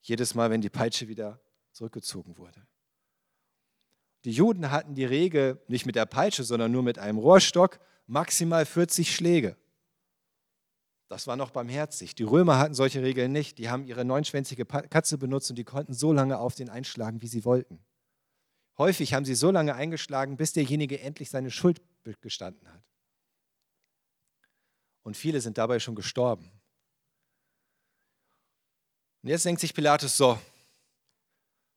Jedes 0.00 0.34
Mal, 0.34 0.50
wenn 0.50 0.60
die 0.60 0.70
Peitsche 0.70 1.08
wieder 1.08 1.40
zurückgezogen 1.72 2.36
wurde. 2.36 2.66
Die 4.24 4.32
Juden 4.32 4.70
hatten 4.70 4.94
die 4.94 5.04
Regel 5.04 5.60
nicht 5.66 5.86
mit 5.86 5.96
der 5.96 6.06
Peitsche, 6.06 6.44
sondern 6.44 6.70
nur 6.70 6.82
mit 6.82 6.98
einem 6.98 7.18
Rohrstock, 7.18 7.80
maximal 8.06 8.66
40 8.66 9.14
Schläge. 9.14 9.56
Das 11.12 11.26
war 11.26 11.36
noch 11.36 11.50
barmherzig. 11.50 12.14
Die 12.14 12.22
Römer 12.22 12.56
hatten 12.56 12.72
solche 12.72 13.02
Regeln 13.02 13.32
nicht. 13.32 13.58
Die 13.58 13.68
haben 13.68 13.84
ihre 13.84 14.02
neunschwänzige 14.02 14.64
Katze 14.64 15.18
benutzt 15.18 15.50
und 15.50 15.56
die 15.56 15.64
konnten 15.64 15.92
so 15.92 16.10
lange 16.10 16.38
auf 16.38 16.54
den 16.54 16.70
einschlagen, 16.70 17.20
wie 17.20 17.26
sie 17.26 17.44
wollten. 17.44 17.84
Häufig 18.78 19.12
haben 19.12 19.26
sie 19.26 19.34
so 19.34 19.50
lange 19.50 19.74
eingeschlagen, 19.74 20.38
bis 20.38 20.54
derjenige 20.54 21.00
endlich 21.00 21.28
seine 21.28 21.50
Schuld 21.50 21.82
gestanden 22.22 22.66
hat. 22.66 22.82
Und 25.02 25.14
viele 25.14 25.42
sind 25.42 25.58
dabei 25.58 25.80
schon 25.80 25.94
gestorben. 25.94 26.50
Und 29.22 29.28
jetzt 29.28 29.44
denkt 29.44 29.60
sich 29.60 29.74
Pilatus 29.74 30.16
so, 30.16 30.38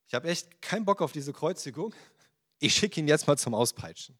ich 0.07 0.13
habe 0.13 0.29
echt 0.29 0.61
keinen 0.61 0.85
Bock 0.85 1.01
auf 1.01 1.11
diese 1.11 1.33
Kreuzigung. 1.33 1.93
Ich 2.59 2.73
schicke 2.73 3.01
ihn 3.01 3.07
jetzt 3.09 3.27
mal 3.27 3.37
zum 3.37 3.53
Auspeitschen. 3.53 4.17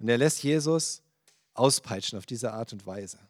Und 0.00 0.08
er 0.08 0.18
lässt 0.18 0.42
Jesus 0.42 1.04
auspeitschen 1.54 2.18
auf 2.18 2.26
diese 2.26 2.52
Art 2.52 2.72
und 2.72 2.84
Weise. 2.84 3.20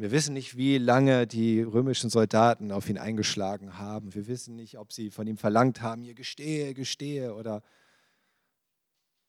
Und 0.00 0.04
wir 0.04 0.12
wissen 0.12 0.32
nicht, 0.32 0.56
wie 0.56 0.78
lange 0.78 1.26
die 1.26 1.60
römischen 1.60 2.08
Soldaten 2.08 2.72
auf 2.72 2.88
ihn 2.88 2.96
eingeschlagen 2.96 3.76
haben. 3.76 4.14
Wir 4.14 4.26
wissen 4.28 4.56
nicht, 4.56 4.78
ob 4.78 4.94
sie 4.94 5.10
von 5.10 5.26
ihm 5.26 5.36
verlangt 5.36 5.82
haben, 5.82 6.04
ihr 6.04 6.14
gestehe, 6.14 6.72
gestehe 6.72 7.34
oder 7.34 7.62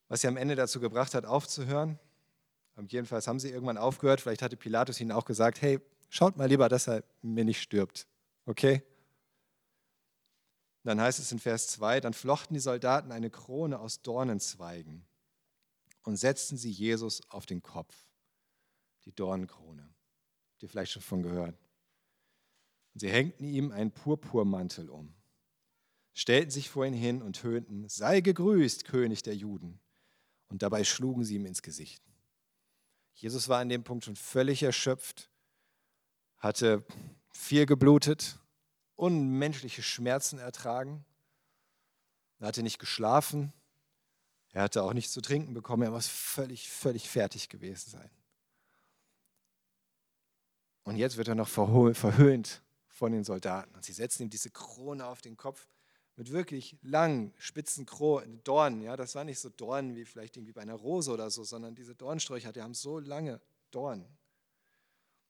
was 0.07 0.22
sie 0.22 0.30
am 0.30 0.38
Ende 0.38 0.55
dazu 0.55 0.80
gebracht 0.80 1.13
hat, 1.13 1.26
aufzuhören. 1.26 1.99
Jedenfalls 2.88 3.28
haben 3.28 3.38
sie 3.38 3.49
irgendwann 3.49 3.78
aufgehört. 3.78 4.22
Vielleicht 4.22 4.41
hatte 4.41 4.55
Pilatus 4.55 5.01
ihnen 5.01 5.11
auch 5.11 5.26
gesagt, 5.26 5.61
hey, 5.61 5.82
schaut 6.07 6.38
mal 6.38 6.47
lieber, 6.47 6.69
dass 6.69 6.88
er 6.88 7.03
mir 7.22 7.43
nicht 7.43 7.61
stirbt. 7.61 8.07
Okay? 8.45 8.82
Dann 10.86 11.01
heißt 11.01 11.19
es 11.19 11.34
in 11.34 11.39
Vers 11.39 11.67
2, 11.67 11.99
dann 11.99 12.13
flochten 12.13 12.53
die 12.53 12.61
Soldaten 12.61 13.11
eine 13.11 13.30
Krone 13.30 13.78
aus 13.78 14.03
Dornenzweigen 14.03 15.05
und 16.03 16.15
setzten 16.15 16.55
sie 16.55 16.72
Jesus 16.72 17.30
auf 17.30 17.45
den 17.45 17.61
Kopf, 17.61 17.93
die 19.03 19.11
Dornenkrone. 19.11 19.90
Habt 20.62 20.70
ihr 20.70 20.74
vielleicht 20.74 20.91
schon 20.91 21.01
von 21.01 21.24
gehört? 21.24 21.57
Und 22.93 22.99
sie 22.99 23.09
hängten 23.09 23.45
ihm 23.45 23.72
einen 23.72 23.89
Purpurmantel 23.89 24.91
um, 24.91 25.16
stellten 26.14 26.51
sich 26.51 26.70
vor 26.70 26.86
ihn 26.86 26.93
hin 26.93 27.24
und 27.24 27.41
höhnten, 27.41 27.89
sei 27.89 28.22
gegrüßt, 28.22 28.86
König 28.86 29.24
der 29.24 29.36
Juden. 29.36 29.80
Und 30.49 30.62
dabei 30.62 30.84
schlugen 30.84 31.24
sie 31.24 31.34
ihm 31.34 31.47
ins 31.47 31.64
Gesicht. 31.64 32.03
Jesus 33.16 33.49
war 33.49 33.59
an 33.59 33.70
dem 33.70 33.84
Punkt 33.84 34.05
schon 34.05 34.16
völlig 34.16 34.62
erschöpft, 34.62 35.32
hatte 36.38 36.86
viel 37.34 37.66
geblutet, 37.66 38.38
unmenschliche 38.95 39.82
Schmerzen 39.82 40.38
ertragen. 40.38 41.03
Er 42.38 42.49
hatte 42.49 42.62
nicht 42.62 42.78
geschlafen, 42.78 43.51
er 44.51 44.62
hatte 44.62 44.84
auch 44.84 44.93
nichts 44.93 45.12
zu 45.12 45.22
trinken 45.22 45.55
bekommen, 45.55 45.82
er 45.82 45.89
muss 45.89 46.07
völlig, 46.07 46.70
völlig 46.70 47.09
fertig 47.09 47.49
gewesen 47.49 47.89
sein. 47.89 48.12
Und 50.84 50.95
jetzt 50.95 51.17
wird 51.17 51.27
er 51.27 51.36
noch 51.36 51.47
verhöhnt 51.47 52.61
von 52.88 53.11
den 53.11 53.23
Soldaten. 53.23 53.73
Und 53.75 53.86
sie 53.86 53.93
setzen 53.93 54.23
ihm 54.23 54.29
diese 54.29 54.49
Krone 54.49 55.05
auf 55.05 55.21
den 55.21 55.38
Kopf 55.38 55.67
mit 56.15 56.32
wirklich 56.32 56.77
langen, 56.82 57.34
spitzen 57.38 57.86
Dornen. 58.43 58.82
Ja, 58.82 58.97
das 58.97 59.15
war 59.15 59.23
nicht 59.23 59.39
so 59.39 59.49
Dornen 59.49 59.95
wie 59.95 60.05
vielleicht 60.05 60.38
irgendwie 60.38 60.53
bei 60.53 60.61
einer 60.61 60.75
Rose 60.75 61.11
oder 61.11 61.29
so, 61.29 61.43
sondern 61.43 61.75
diese 61.75 61.95
Dornsträucher, 61.95 62.51
die 62.51 62.61
haben 62.61 62.73
so 62.73 62.99
lange 62.99 63.39
Dornen, 63.71 64.17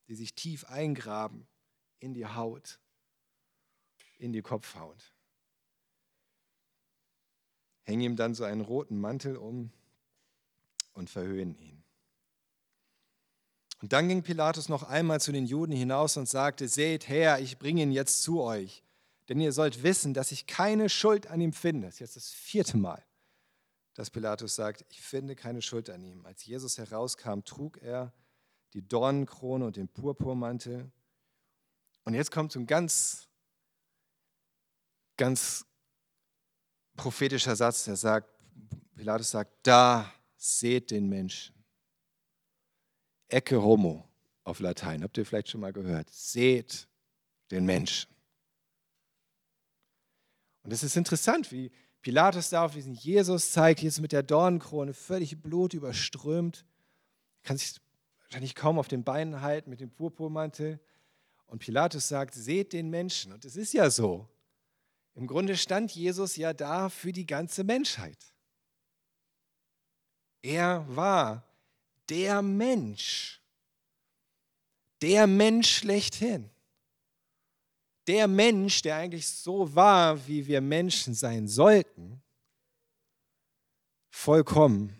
die 0.07 0.15
sich 0.15 0.33
tief 0.33 0.65
eingraben 0.65 1.47
in 1.99 2.13
die 2.13 2.25
Haut, 2.25 2.79
in 4.17 4.33
die 4.33 4.41
Kopfhaut 4.41 5.13
hängen 7.83 8.01
ihm 8.01 8.15
dann 8.15 8.33
so 8.33 8.43
einen 8.43 8.61
roten 8.61 8.99
Mantel 8.99 9.35
um 9.35 9.71
und 10.93 11.09
verhöhnen 11.09 11.55
ihn. 11.55 11.80
Und 13.81 13.93
dann 13.93 14.07
ging 14.07 14.21
Pilatus 14.21 14.69
noch 14.69 14.83
einmal 14.83 15.19
zu 15.19 15.31
den 15.31 15.45
Juden 15.45 15.73
hinaus 15.73 16.15
und 16.15 16.29
sagte, 16.29 16.67
seht 16.67 17.09
her, 17.09 17.39
ich 17.39 17.57
bringe 17.57 17.81
ihn 17.81 17.91
jetzt 17.91 18.21
zu 18.21 18.41
euch, 18.41 18.83
denn 19.27 19.39
ihr 19.39 19.51
sollt 19.51 19.81
wissen, 19.81 20.13
dass 20.13 20.31
ich 20.31 20.45
keine 20.45 20.87
Schuld 20.87 21.27
an 21.27 21.41
ihm 21.41 21.51
finde. 21.51 21.87
Das 21.87 21.95
ist 21.95 21.99
jetzt 21.99 22.15
das 22.15 22.29
vierte 22.29 22.77
Mal, 22.77 23.03
dass 23.95 24.11
Pilatus 24.11 24.55
sagt, 24.55 24.85
ich 24.89 25.01
finde 25.01 25.35
keine 25.35 25.63
Schuld 25.63 25.89
an 25.89 26.03
ihm. 26.03 26.25
Als 26.27 26.45
Jesus 26.45 26.77
herauskam, 26.77 27.41
trug 27.43 27.81
er 27.81 28.13
die 28.73 28.87
Dornenkrone 28.87 29.65
und 29.65 29.75
den 29.75 29.87
Purpurmantel. 29.87 30.91
Und 32.03 32.13
jetzt 32.13 32.31
kommt 32.31 32.51
so 32.51 32.59
ein 32.59 32.67
ganz, 32.67 33.27
ganz 35.17 35.65
prophetischer 36.95 37.55
Satz, 37.55 37.85
der 37.85 37.95
sagt, 37.95 38.29
Pilatus 38.95 39.31
sagt, 39.31 39.51
da 39.63 40.11
seht 40.37 40.91
den 40.91 41.09
Menschen. 41.09 41.60
Ecce 43.31 43.61
homo 43.61 44.07
auf 44.43 44.59
Latein, 44.59 45.03
habt 45.03 45.17
ihr 45.17 45.25
vielleicht 45.25 45.49
schon 45.49 45.61
mal 45.61 45.73
gehört. 45.73 46.09
Seht 46.09 46.87
den 47.51 47.65
Menschen. 47.65 48.09
Und 50.63 50.71
es 50.71 50.83
ist 50.83 50.95
interessant, 50.95 51.51
wie 51.51 51.71
Pilatus 52.01 52.49
da 52.49 52.65
auf 52.65 52.73
diesen 52.73 52.93
Jesus 52.93 53.51
zeigt, 53.51 53.81
Jesus 53.81 54.01
mit 54.01 54.11
der 54.11 54.23
Dornenkrone, 54.23 54.93
völlig 54.93 55.41
blutüberströmt, 55.41 56.65
kann 57.43 57.57
sich 57.57 57.79
wahrscheinlich 58.23 58.55
kaum 58.55 58.79
auf 58.79 58.87
den 58.87 59.03
Beinen 59.03 59.41
halten 59.41 59.69
mit 59.69 59.81
dem 59.81 59.91
Purpurmantel. 59.91 60.79
Und 61.45 61.59
Pilatus 61.59 62.07
sagt, 62.07 62.33
seht 62.33 62.73
den 62.73 62.89
Menschen. 62.89 63.33
Und 63.33 63.45
es 63.45 63.55
ist 63.55 63.73
ja 63.73 63.89
so. 63.89 64.27
Im 65.13 65.27
Grunde 65.27 65.57
stand 65.57 65.91
Jesus 65.91 66.37
ja 66.37 66.53
da 66.53 66.89
für 66.89 67.11
die 67.11 67.25
ganze 67.25 67.63
Menschheit. 67.63 68.33
Er 70.41 70.85
war 70.87 71.50
der 72.11 72.41
Mensch, 72.41 73.41
der 75.01 75.27
Mensch 75.27 75.77
schlechthin. 75.77 76.49
Der 78.07 78.27
Mensch, 78.27 78.81
der 78.81 78.97
eigentlich 78.97 79.29
so 79.29 79.73
war, 79.73 80.27
wie 80.27 80.45
wir 80.45 80.59
Menschen 80.59 81.13
sein 81.13 81.47
sollten, 81.47 82.21
vollkommen. 84.09 84.99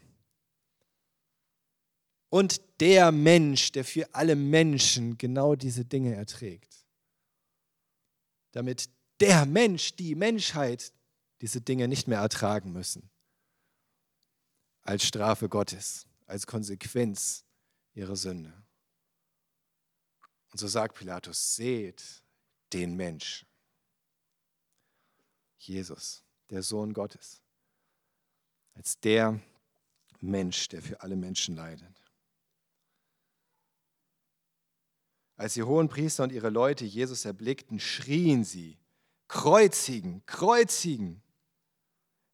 Und 2.30 2.62
der 2.80 3.12
Mensch, 3.12 3.74
der 3.74 3.84
für 3.84 4.16
alle 4.16 4.38
Menschen 4.38 5.18
genau 5.18 5.56
diese 5.56 5.84
Dinge 5.84 6.16
erträgt. 6.16 6.86
Damit 8.54 8.90
der 9.20 9.46
Mensch, 9.46 9.96
die 9.96 10.16
Menschheit 10.16 10.94
diese 11.42 11.60
Dinge 11.60 11.90
nicht 11.90 12.08
mehr 12.08 12.20
ertragen 12.20 12.72
müssen. 12.72 13.10
Als 14.84 15.06
Strafe 15.06 15.50
Gottes, 15.50 16.06
als 16.32 16.48
Konsequenz 16.48 17.44
ihrer 17.94 18.16
Sünde. 18.16 18.54
Und 20.52 20.60
so 20.60 20.68
sagt 20.68 20.98
Pilatus, 20.98 21.56
seht 21.56 22.24
den 22.72 22.96
Mensch. 22.96 23.46
Jesus, 25.58 26.24
der 26.50 26.64
Sohn 26.64 26.94
Gottes, 26.94 27.42
als 28.74 28.98
der 29.02 29.42
Mensch, 30.22 30.70
der 30.70 30.82
für 30.82 31.02
alle 31.02 31.18
Menschen 31.18 31.58
leidet. 31.58 32.02
Als 35.36 35.56
die 35.56 35.64
hohen 35.64 35.90
Priester 35.90 36.24
und 36.24 36.32
ihre 36.32 36.50
Leute 36.50 36.86
Jesus 36.86 37.26
erblickten, 37.26 37.80
schrien 37.80 38.46
sie, 38.46 38.80
kreuzigen, 39.28 40.26
kreuzigen. 40.26 41.22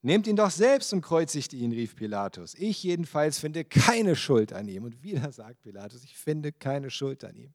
Nehmt 0.08 0.26
ihn 0.26 0.38
doch 0.38 0.52
selbst 0.52 0.94
und 0.94 1.02
kreuzigt 1.02 1.52
ihn, 1.52 1.74
rief 1.74 1.98
Pilatus. 1.98 2.54
Ich 2.54 2.82
jedenfalls 2.82 3.40
finde 3.40 3.66
keine 3.66 4.16
Schuld 4.16 4.54
an 4.54 4.70
ihm. 4.70 4.86
Und 4.86 5.04
wieder 5.04 5.34
sagt 5.34 5.64
Pilatus, 5.64 6.02
ich 6.06 6.16
finde 6.16 6.54
keine 6.54 6.90
Schuld 6.90 7.26
an 7.26 7.36
ihm. 7.36 7.54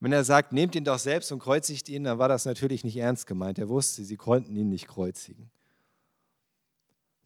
Wenn 0.00 0.12
er 0.12 0.24
sagt, 0.24 0.54
nehmt 0.54 0.74
ihn 0.76 0.84
doch 0.84 0.98
selbst 0.98 1.30
und 1.30 1.40
kreuzigt 1.40 1.90
ihn, 1.90 2.04
dann 2.04 2.18
war 2.18 2.30
das 2.30 2.46
natürlich 2.46 2.84
nicht 2.84 2.96
ernst 2.96 3.26
gemeint. 3.26 3.58
Er 3.58 3.68
wusste, 3.68 4.02
sie 4.02 4.16
konnten 4.16 4.56
ihn 4.56 4.70
nicht 4.70 4.88
kreuzigen. 4.88 5.50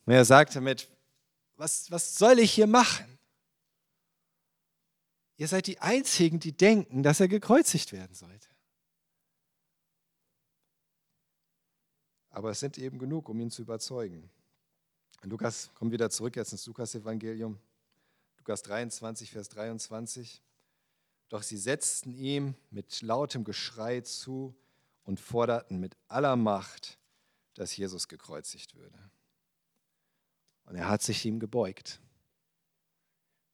Und 0.05 0.15
er 0.15 0.25
sagt 0.25 0.57
damit, 0.57 0.89
was, 1.57 1.89
was 1.93 2.17
soll 2.17 2.41
ich 2.41 2.51
hier 2.51 2.67
machen? 2.67 3.07
Ihr 5.37 5.47
seid 5.47 5.69
die 5.69 5.79
Einzigen, 5.79 6.41
die 6.41 6.51
denken, 6.51 7.05
dass 7.05 7.21
er 7.21 7.29
gekreuzigt 7.29 7.93
werden 7.93 8.17
sollte. 8.17 8.48
Aber 12.39 12.51
es 12.51 12.61
sind 12.61 12.79
eben 12.79 13.01
genug, 13.01 13.29
um 13.29 13.41
ihn 13.41 13.51
zu 13.51 13.63
überzeugen. 13.63 14.31
Lukas, 15.25 15.75
kommen 15.75 15.91
wieder 15.91 16.09
zurück 16.09 16.37
jetzt 16.37 16.53
ins 16.53 16.65
Lukas-Evangelium. 16.67 17.59
Lukas 18.37 18.63
23, 18.63 19.33
Vers 19.33 19.49
23. 19.49 20.41
Doch 21.31 21.43
sie 21.43 21.57
setzten 21.57 22.15
ihm 22.15 22.55
mit 22.71 23.03
lautem 23.03 23.43
Geschrei 23.43 24.03
zu 24.03 24.55
und 25.03 25.19
forderten 25.19 25.81
mit 25.81 25.97
aller 26.07 26.37
Macht, 26.37 27.01
dass 27.55 27.77
Jesus 27.77 28.07
gekreuzigt 28.07 28.77
würde. 28.77 29.11
Und 30.67 30.77
er 30.77 30.89
hat 30.89 31.03
sich 31.03 31.27
ihm 31.27 31.41
gebeugt. 31.41 32.01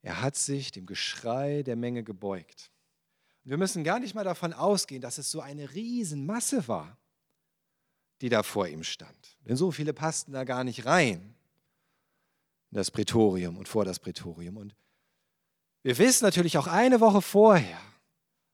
Er 0.03 0.21
hat 0.21 0.37
sich 0.37 0.73
dem 0.73 0.85
Geschrei 0.85 1.63
der 1.63 1.77
Menge 1.77 2.05
gebeugt. 2.05 2.71
Und 3.45 3.51
wir 3.51 3.57
müssen 3.57 3.83
gar 3.83 3.99
nicht 3.99 4.15
mal 4.15 4.25
davon 4.25 4.53
ausgehen, 4.53 5.01
dass 5.01 5.17
es 5.17 5.31
so 5.31 5.41
eine 5.41 5.73
Riesenmasse 5.73 6.69
war 6.69 6.99
die 8.21 8.29
da 8.29 8.43
vor 8.43 8.69
ihm 8.69 8.85
stand. 8.85 9.37
Denn 9.47 9.57
so 9.57 9.71
viele 9.71 9.93
passten 9.93 10.33
da 10.33 10.45
gar 10.45 10.65
nicht 10.65 10.87
rein 10.87 11.35
in 12.71 12.77
das 12.77 12.91
Prätorium 12.91 13.57
und 13.57 13.69
vor 13.69 13.85
das 13.85 13.99
Prätorium. 13.99 14.57
Und 14.57 14.75
wir 15.83 15.99
wissen 15.99 16.25
natürlich 16.25 16.59
auch 16.59 16.67
eine 16.67 17.01
Woche 17.01 17.23
vorher 17.23 17.79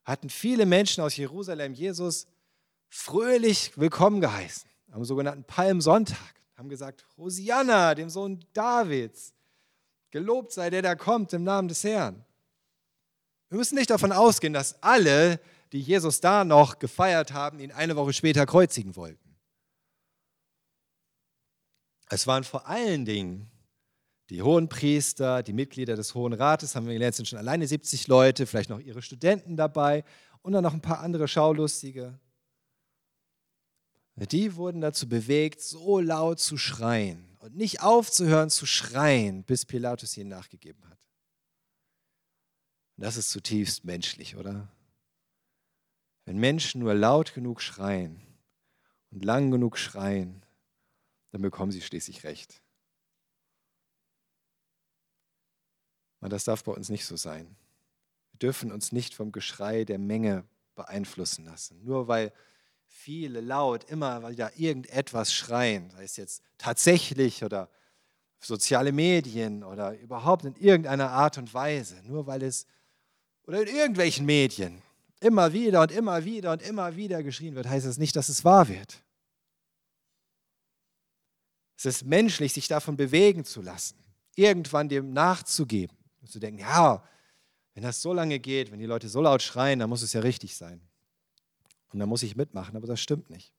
hatten 0.05 0.29
viele 0.29 0.67
Menschen 0.67 1.03
aus 1.03 1.17
Jerusalem 1.17 1.73
Jesus 1.73 2.27
fröhlich 2.89 3.73
willkommen 3.77 4.21
geheißen. 4.21 4.69
am 4.91 5.05
sogenannten 5.05 5.45
Palmsonntag, 5.45 6.35
haben 6.57 6.69
gesagt, 6.69 7.07
Hosianna, 7.17 7.95
dem 7.95 8.11
Sohn 8.11 8.45
Davids, 8.53 9.33
gelobt 10.11 10.53
sei 10.53 10.69
der, 10.69 10.83
der 10.83 10.97
kommt 10.97 11.33
im 11.33 11.45
Namen 11.45 11.69
des 11.69 11.85
Herrn. 11.85 12.25
Wir 13.49 13.59
müssen 13.59 13.77
nicht 13.77 13.91
davon 13.91 14.11
ausgehen, 14.11 14.53
dass 14.53 14.83
alle, 14.83 15.39
die 15.73 15.81
Jesus 15.81 16.21
da 16.21 16.45
noch 16.45 16.81
gefeiert 16.81 17.33
haben, 17.33 17.61
ihn 17.61 17.71
eine 17.71 17.95
Woche 17.95 18.13
später 18.13 18.47
kreuzigen 18.47 18.97
wollten. 18.97 19.30
Es 22.13 22.27
waren 22.27 22.43
vor 22.43 22.67
allen 22.67 23.05
Dingen 23.05 23.49
die 24.31 24.43
hohen 24.43 24.69
Priester, 24.69 25.43
die 25.43 25.53
Mitglieder 25.53 25.95
des 25.97 26.15
Hohen 26.15 26.33
Rates, 26.33 26.75
haben 26.75 26.87
wir 26.87 26.93
gelernt, 26.93 27.15
sind 27.15 27.29
schon 27.29 27.39
alleine 27.39 27.67
70 27.67 28.09
Leute, 28.09 28.47
vielleicht 28.47 28.69
noch 28.69 28.81
ihre 28.81 29.01
Studenten 29.01 29.57
dabei 29.57 30.05
und 30.43 30.53
dann 30.53 30.65
noch 30.65 30.75
ein 30.75 30.83
paar 30.83 31.01
andere 31.01 31.29
Schaulustige. 31.29 32.19
Die 34.17 34.57
wurden 34.57 34.81
dazu 34.81 35.09
bewegt, 35.09 35.61
so 35.61 36.01
laut 36.01 36.41
zu 36.41 36.59
schreien 36.59 37.37
und 37.39 37.57
nicht 37.57 37.81
aufzuhören 37.81 38.51
zu 38.51 38.67
schreien, 38.67 39.45
bis 39.45 39.65
Pilatus 39.65 40.17
ihnen 40.17 40.31
nachgegeben 40.31 40.85
hat. 40.91 40.99
Das 42.97 43.17
ist 43.17 43.31
zutiefst 43.31 43.85
menschlich, 43.85 44.37
oder? 44.37 44.69
Wenn 46.25 46.39
Menschen 46.39 46.81
nur 46.81 46.95
laut 46.95 47.35
genug 47.35 47.63
schreien 47.63 48.21
und 49.11 49.25
lang 49.25 49.51
genug 49.51 49.79
schreien, 49.79 50.45
dann 51.33 51.43
bekommen 51.43 51.73
sie 51.73 51.83
schließlich 51.83 52.25
recht. 52.25 52.63
Und 56.21 56.33
das 56.33 56.45
darf 56.45 56.65
bei 56.65 56.73
uns 56.73 56.89
nicht 56.89 57.07
so 57.07 57.17
sein. 57.17 57.57
Wir 58.33 58.39
dürfen 58.39 58.73
uns 58.73 58.93
nicht 58.93 59.15
vom 59.15 59.33
Geschrei 59.33 59.85
der 59.85 59.99
Menge 59.99 60.45
beeinflussen 60.75 61.45
lassen. 61.45 61.83
Nur 61.85 62.09
weil 62.09 62.33
viele 62.87 63.41
laut 63.41 63.85
immer 63.85 64.29
wieder 64.29 64.59
irgendetwas 64.59 65.33
schreien, 65.33 65.91
sei 65.91 66.05
es 66.05 66.17
jetzt 66.17 66.43
tatsächlich 66.59 67.45
oder 67.45 67.71
soziale 68.41 68.93
Medien 68.93 69.63
oder 69.63 69.99
überhaupt 69.99 70.45
in 70.45 70.57
irgendeiner 70.57 71.11
Art 71.11 71.39
und 71.39 71.53
Weise, 71.55 71.97
nur 72.05 72.27
weil 72.27 72.43
es 72.43 72.67
oder 73.47 73.63
in 73.63 73.69
irgendwelchen 73.69 74.27
Medien 74.27 74.83
immer 75.21 75.53
wieder 75.53 75.83
und 75.83 75.93
immer 75.93 76.25
wieder 76.25 76.53
und 76.53 76.63
immer 76.63 76.97
wieder 76.97 77.23
geschrien 77.23 77.55
wird, 77.55 77.69
heißt 77.69 77.85
es 77.85 77.93
das 77.93 77.99
nicht, 77.99 78.17
dass 78.17 78.29
es 78.29 78.45
wahr 78.45 78.69
wird. 78.69 79.03
Es 81.81 81.87
ist 81.87 82.05
menschlich, 82.05 82.53
sich 82.53 82.69
davon 82.69 82.99
bewegen 82.99 83.43
zu 83.43 83.63
lassen, 83.63 83.97
irgendwann 84.35 84.91
dem 84.91 85.15
nachzugeben 85.15 85.97
und 86.21 86.31
zu 86.31 86.39
denken, 86.39 86.61
ja, 86.61 87.03
wenn 87.73 87.83
das 87.83 88.03
so 88.03 88.13
lange 88.13 88.39
geht, 88.39 88.71
wenn 88.71 88.81
die 88.81 88.85
Leute 88.85 89.09
so 89.09 89.23
laut 89.23 89.41
schreien, 89.41 89.79
dann 89.79 89.89
muss 89.89 90.03
es 90.03 90.13
ja 90.13 90.21
richtig 90.21 90.59
sein. 90.59 90.87
Und 91.91 91.99
dann 91.99 92.11
muss 92.11 92.23
ich 92.23 92.37
mitmachen, 92.37 92.77
aber 92.77 92.87
das 92.87 93.01
stimmt 93.01 93.31
nicht. 93.31 93.55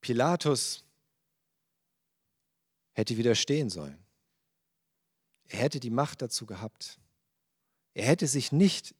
Pilatus 0.00 0.84
hätte 2.94 3.16
widerstehen 3.16 3.70
sollen. 3.70 4.04
Er 5.44 5.60
hätte 5.60 5.78
die 5.78 5.90
Macht 5.90 6.20
dazu 6.20 6.46
gehabt. 6.46 6.98
Er 7.94 8.06
hätte 8.06 8.26
sich 8.26 8.50
nicht 8.50 8.92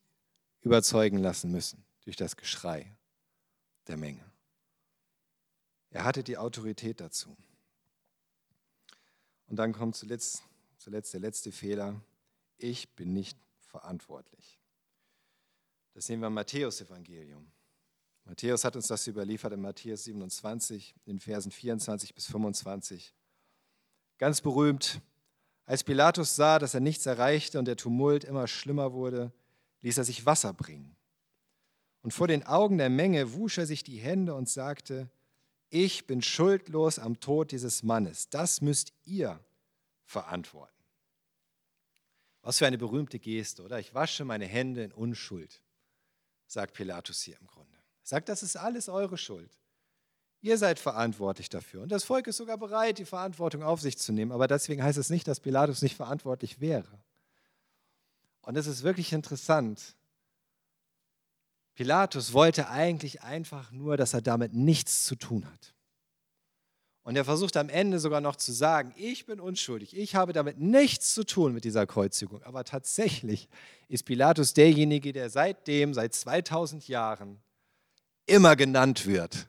überzeugen 0.60 1.18
lassen 1.18 1.50
müssen 1.50 1.84
durch 2.02 2.14
das 2.14 2.36
Geschrei 2.36 2.96
der 3.88 3.96
Menge. 3.96 4.35
Er 5.96 6.04
hatte 6.04 6.22
die 6.22 6.36
Autorität 6.36 7.00
dazu. 7.00 7.34
Und 9.46 9.56
dann 9.56 9.72
kommt 9.72 9.96
zuletzt, 9.96 10.42
zuletzt 10.76 11.14
der 11.14 11.20
letzte 11.20 11.52
Fehler. 11.52 12.02
Ich 12.58 12.94
bin 12.94 13.14
nicht 13.14 13.38
verantwortlich. 13.60 14.60
Das 15.94 16.04
sehen 16.04 16.20
wir 16.20 16.26
im 16.26 16.34
Matthäus-Evangelium. 16.34 17.50
Matthäus 18.26 18.66
hat 18.66 18.76
uns 18.76 18.88
das 18.88 19.06
überliefert 19.06 19.54
in 19.54 19.62
Matthäus 19.62 20.04
27, 20.04 20.94
in 21.06 21.18
Versen 21.18 21.50
24 21.50 22.14
bis 22.14 22.26
25. 22.26 23.14
Ganz 24.18 24.42
berühmt, 24.42 25.00
als 25.64 25.82
Pilatus 25.82 26.36
sah, 26.36 26.58
dass 26.58 26.74
er 26.74 26.80
nichts 26.80 27.06
erreichte 27.06 27.58
und 27.58 27.64
der 27.64 27.78
Tumult 27.78 28.22
immer 28.24 28.46
schlimmer 28.48 28.92
wurde, 28.92 29.32
ließ 29.80 29.96
er 29.96 30.04
sich 30.04 30.26
Wasser 30.26 30.52
bringen. 30.52 30.94
Und 32.02 32.10
vor 32.10 32.28
den 32.28 32.42
Augen 32.42 32.76
der 32.76 32.90
Menge 32.90 33.32
wusch 33.32 33.56
er 33.56 33.66
sich 33.66 33.82
die 33.82 33.96
Hände 33.96 34.34
und 34.34 34.50
sagte, 34.50 35.08
ich 35.84 36.06
bin 36.06 36.22
schuldlos 36.22 36.98
am 36.98 37.20
Tod 37.20 37.52
dieses 37.52 37.82
Mannes. 37.82 38.30
Das 38.30 38.62
müsst 38.62 38.94
ihr 39.04 39.38
verantworten. 40.04 40.72
Was 42.40 42.58
für 42.58 42.66
eine 42.66 42.78
berühmte 42.78 43.18
Geste, 43.18 43.62
oder? 43.62 43.78
Ich 43.78 43.92
wasche 43.92 44.24
meine 44.24 44.46
Hände 44.46 44.84
in 44.84 44.92
Unschuld, 44.92 45.60
sagt 46.46 46.74
Pilatus 46.74 47.20
hier 47.22 47.36
im 47.40 47.46
Grunde. 47.46 47.76
Er 47.76 48.06
sagt, 48.06 48.28
das 48.28 48.42
ist 48.42 48.56
alles 48.56 48.88
eure 48.88 49.18
Schuld. 49.18 49.50
Ihr 50.40 50.56
seid 50.56 50.78
verantwortlich 50.78 51.48
dafür. 51.50 51.82
Und 51.82 51.90
das 51.90 52.04
Volk 52.04 52.26
ist 52.26 52.36
sogar 52.36 52.56
bereit, 52.56 52.98
die 52.98 53.04
Verantwortung 53.04 53.62
auf 53.62 53.80
sich 53.80 53.98
zu 53.98 54.12
nehmen. 54.12 54.32
Aber 54.32 54.46
deswegen 54.46 54.82
heißt 54.82 54.96
es 54.96 55.10
nicht, 55.10 55.28
dass 55.28 55.40
Pilatus 55.40 55.82
nicht 55.82 55.96
verantwortlich 55.96 56.60
wäre. 56.60 57.02
Und 58.42 58.56
es 58.56 58.66
ist 58.66 58.82
wirklich 58.82 59.12
interessant. 59.12 59.96
Pilatus 61.76 62.32
wollte 62.32 62.68
eigentlich 62.68 63.22
einfach 63.22 63.70
nur, 63.70 63.96
dass 63.96 64.12
er 64.12 64.22
damit 64.22 64.52
nichts 64.52 65.04
zu 65.04 65.14
tun 65.14 65.46
hat. 65.46 65.74
Und 67.04 67.14
er 67.14 67.24
versucht 67.24 67.56
am 67.56 67.68
Ende 67.68 68.00
sogar 68.00 68.20
noch 68.20 68.34
zu 68.34 68.50
sagen, 68.50 68.92
ich 68.96 69.26
bin 69.26 69.38
unschuldig, 69.38 69.96
ich 69.96 70.16
habe 70.16 70.32
damit 70.32 70.58
nichts 70.58 71.14
zu 71.14 71.24
tun 71.24 71.52
mit 71.52 71.62
dieser 71.62 71.86
Kreuzigung. 71.86 72.42
Aber 72.42 72.64
tatsächlich 72.64 73.48
ist 73.86 74.02
Pilatus 74.02 74.54
derjenige, 74.54 75.12
der 75.12 75.30
seitdem, 75.30 75.94
seit 75.94 76.14
2000 76.14 76.88
Jahren, 76.88 77.38
immer 78.26 78.56
genannt 78.56 79.06
wird 79.06 79.48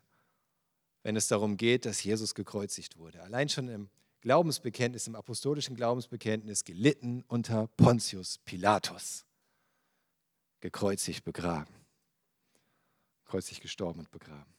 wenn 1.07 1.15
es 1.15 1.30
darum 1.30 1.55
geht, 1.55 1.86
dass 1.86 2.03
Jesus 2.03 2.36
gekreuzigt 2.36 2.97
wurde. 2.97 3.23
Allein 3.23 3.47
schon 3.47 3.69
im 3.69 3.89
Glaubensbekenntnis, 4.19 5.07
im 5.07 5.15
apostolischen 5.15 5.73
Glaubensbekenntnis, 5.73 6.65
gelitten 6.65 7.23
unter 7.30 7.67
Pontius 7.78 8.39
Pilatus. 8.39 9.23
Gekreuzigt, 10.59 11.23
begraben. 11.23 11.73
Kreuzig 13.28 13.61
gestorben 13.61 13.99
und 13.99 14.11
begraben. 14.11 14.57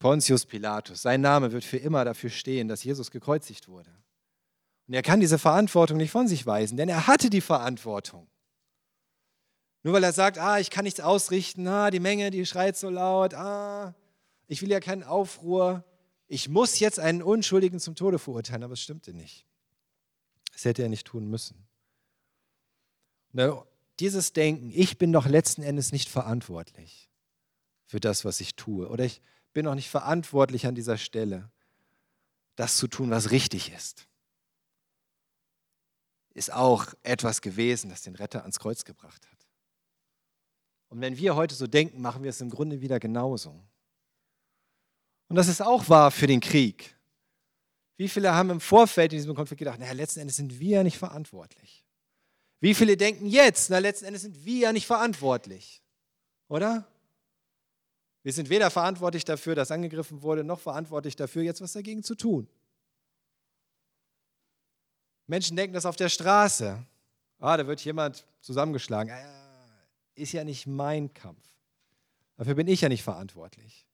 Pontius 0.00 0.46
Pilatus, 0.46 1.02
sein 1.02 1.20
Name 1.20 1.52
wird 1.52 1.62
für 1.62 1.76
immer 1.76 2.04
dafür 2.04 2.30
stehen, 2.30 2.68
dass 2.68 2.82
Jesus 2.82 3.10
gekreuzigt 3.10 3.68
wurde. 3.68 3.90
Und 4.88 4.94
er 4.94 5.02
kann 5.02 5.20
diese 5.20 5.38
Verantwortung 5.38 5.98
nicht 5.98 6.10
von 6.10 6.26
sich 6.26 6.46
weisen, 6.46 6.78
denn 6.78 6.88
er 6.88 7.06
hatte 7.06 7.30
die 7.30 7.42
Verantwortung. 7.42 8.26
Nur 9.82 9.94
weil 9.94 10.02
er 10.02 10.12
sagt, 10.12 10.38
ah, 10.38 10.58
ich 10.58 10.70
kann 10.70 10.84
nichts 10.84 11.00
ausrichten, 11.00 11.68
ah, 11.68 11.90
die 11.90 12.00
Menge, 12.00 12.30
die 12.30 12.44
schreit 12.46 12.76
so 12.76 12.88
laut, 12.88 13.34
ah, 13.34 13.94
ich 14.46 14.62
will 14.62 14.70
ja 14.70 14.80
keinen 14.80 15.04
Aufruhr, 15.04 15.84
ich 16.28 16.48
muss 16.48 16.78
jetzt 16.80 16.98
einen 16.98 17.22
Unschuldigen 17.22 17.78
zum 17.78 17.94
Tode 17.94 18.18
verurteilen, 18.18 18.62
aber 18.62 18.72
es 18.72 18.80
stimmte 18.80 19.12
nicht. 19.12 19.46
Das 20.52 20.64
hätte 20.64 20.82
er 20.82 20.88
nicht 20.88 21.06
tun 21.06 21.28
müssen. 21.28 21.66
dieses 24.00 24.32
Denken, 24.32 24.72
ich 24.74 24.96
bin 24.96 25.12
doch 25.12 25.26
letzten 25.26 25.62
Endes 25.62 25.92
nicht 25.92 26.08
verantwortlich 26.08 27.09
für 27.90 27.98
das, 27.98 28.24
was 28.24 28.40
ich 28.40 28.54
tue, 28.54 28.88
oder 28.88 29.04
ich 29.04 29.20
bin 29.52 29.64
doch 29.64 29.74
nicht 29.74 29.90
verantwortlich 29.90 30.68
an 30.68 30.76
dieser 30.76 30.96
Stelle, 30.96 31.50
das 32.54 32.76
zu 32.76 32.86
tun, 32.86 33.10
was 33.10 33.32
richtig 33.32 33.72
ist, 33.72 34.06
ist 36.32 36.52
auch 36.52 36.86
etwas 37.02 37.40
gewesen, 37.40 37.90
das 37.90 38.02
den 38.02 38.14
Retter 38.14 38.42
ans 38.42 38.60
Kreuz 38.60 38.84
gebracht 38.84 39.26
hat. 39.28 39.38
Und 40.88 41.00
wenn 41.00 41.16
wir 41.16 41.34
heute 41.34 41.56
so 41.56 41.66
denken, 41.66 42.00
machen 42.00 42.22
wir 42.22 42.30
es 42.30 42.40
im 42.40 42.48
Grunde 42.48 42.80
wieder 42.80 43.00
genauso. 43.00 43.60
Und 45.26 45.34
das 45.34 45.48
ist 45.48 45.60
auch 45.60 45.88
wahr 45.88 46.12
für 46.12 46.28
den 46.28 46.40
Krieg. 46.40 46.96
Wie 47.96 48.08
viele 48.08 48.32
haben 48.32 48.50
im 48.50 48.60
Vorfeld 48.60 49.12
in 49.12 49.18
diesem 49.18 49.34
Konflikt 49.34 49.58
gedacht, 49.58 49.80
naja, 49.80 49.92
letzten 49.92 50.20
Endes 50.20 50.36
sind 50.36 50.60
wir 50.60 50.76
ja 50.76 50.82
nicht 50.84 50.96
verantwortlich. 50.96 51.84
Wie 52.60 52.74
viele 52.74 52.96
denken 52.96 53.26
jetzt, 53.26 53.68
na, 53.68 53.78
letzten 53.78 54.04
Endes 54.04 54.22
sind 54.22 54.44
wir 54.44 54.58
ja 54.60 54.72
nicht 54.72 54.86
verantwortlich. 54.86 55.82
Oder? 56.46 56.86
Wir 58.22 58.32
sind 58.32 58.50
weder 58.50 58.70
verantwortlich 58.70 59.24
dafür, 59.24 59.54
dass 59.54 59.70
angegriffen 59.70 60.22
wurde, 60.22 60.44
noch 60.44 60.60
verantwortlich 60.60 61.16
dafür, 61.16 61.42
jetzt 61.42 61.60
was 61.60 61.72
dagegen 61.72 62.02
zu 62.02 62.14
tun. 62.14 62.48
Menschen 65.26 65.56
denken 65.56 65.74
das 65.74 65.86
auf 65.86 65.96
der 65.96 66.08
Straße. 66.08 66.84
Ah, 67.38 67.56
da 67.56 67.66
wird 67.66 67.80
jemand 67.82 68.26
zusammengeschlagen. 68.40 69.12
Ah, 69.12 69.86
ist 70.14 70.32
ja 70.32 70.44
nicht 70.44 70.66
mein 70.66 71.14
Kampf. 71.14 71.46
Dafür 72.36 72.54
bin 72.54 72.68
ich 72.68 72.82
ja 72.82 72.88
nicht 72.88 73.02
verantwortlich. 73.02 73.86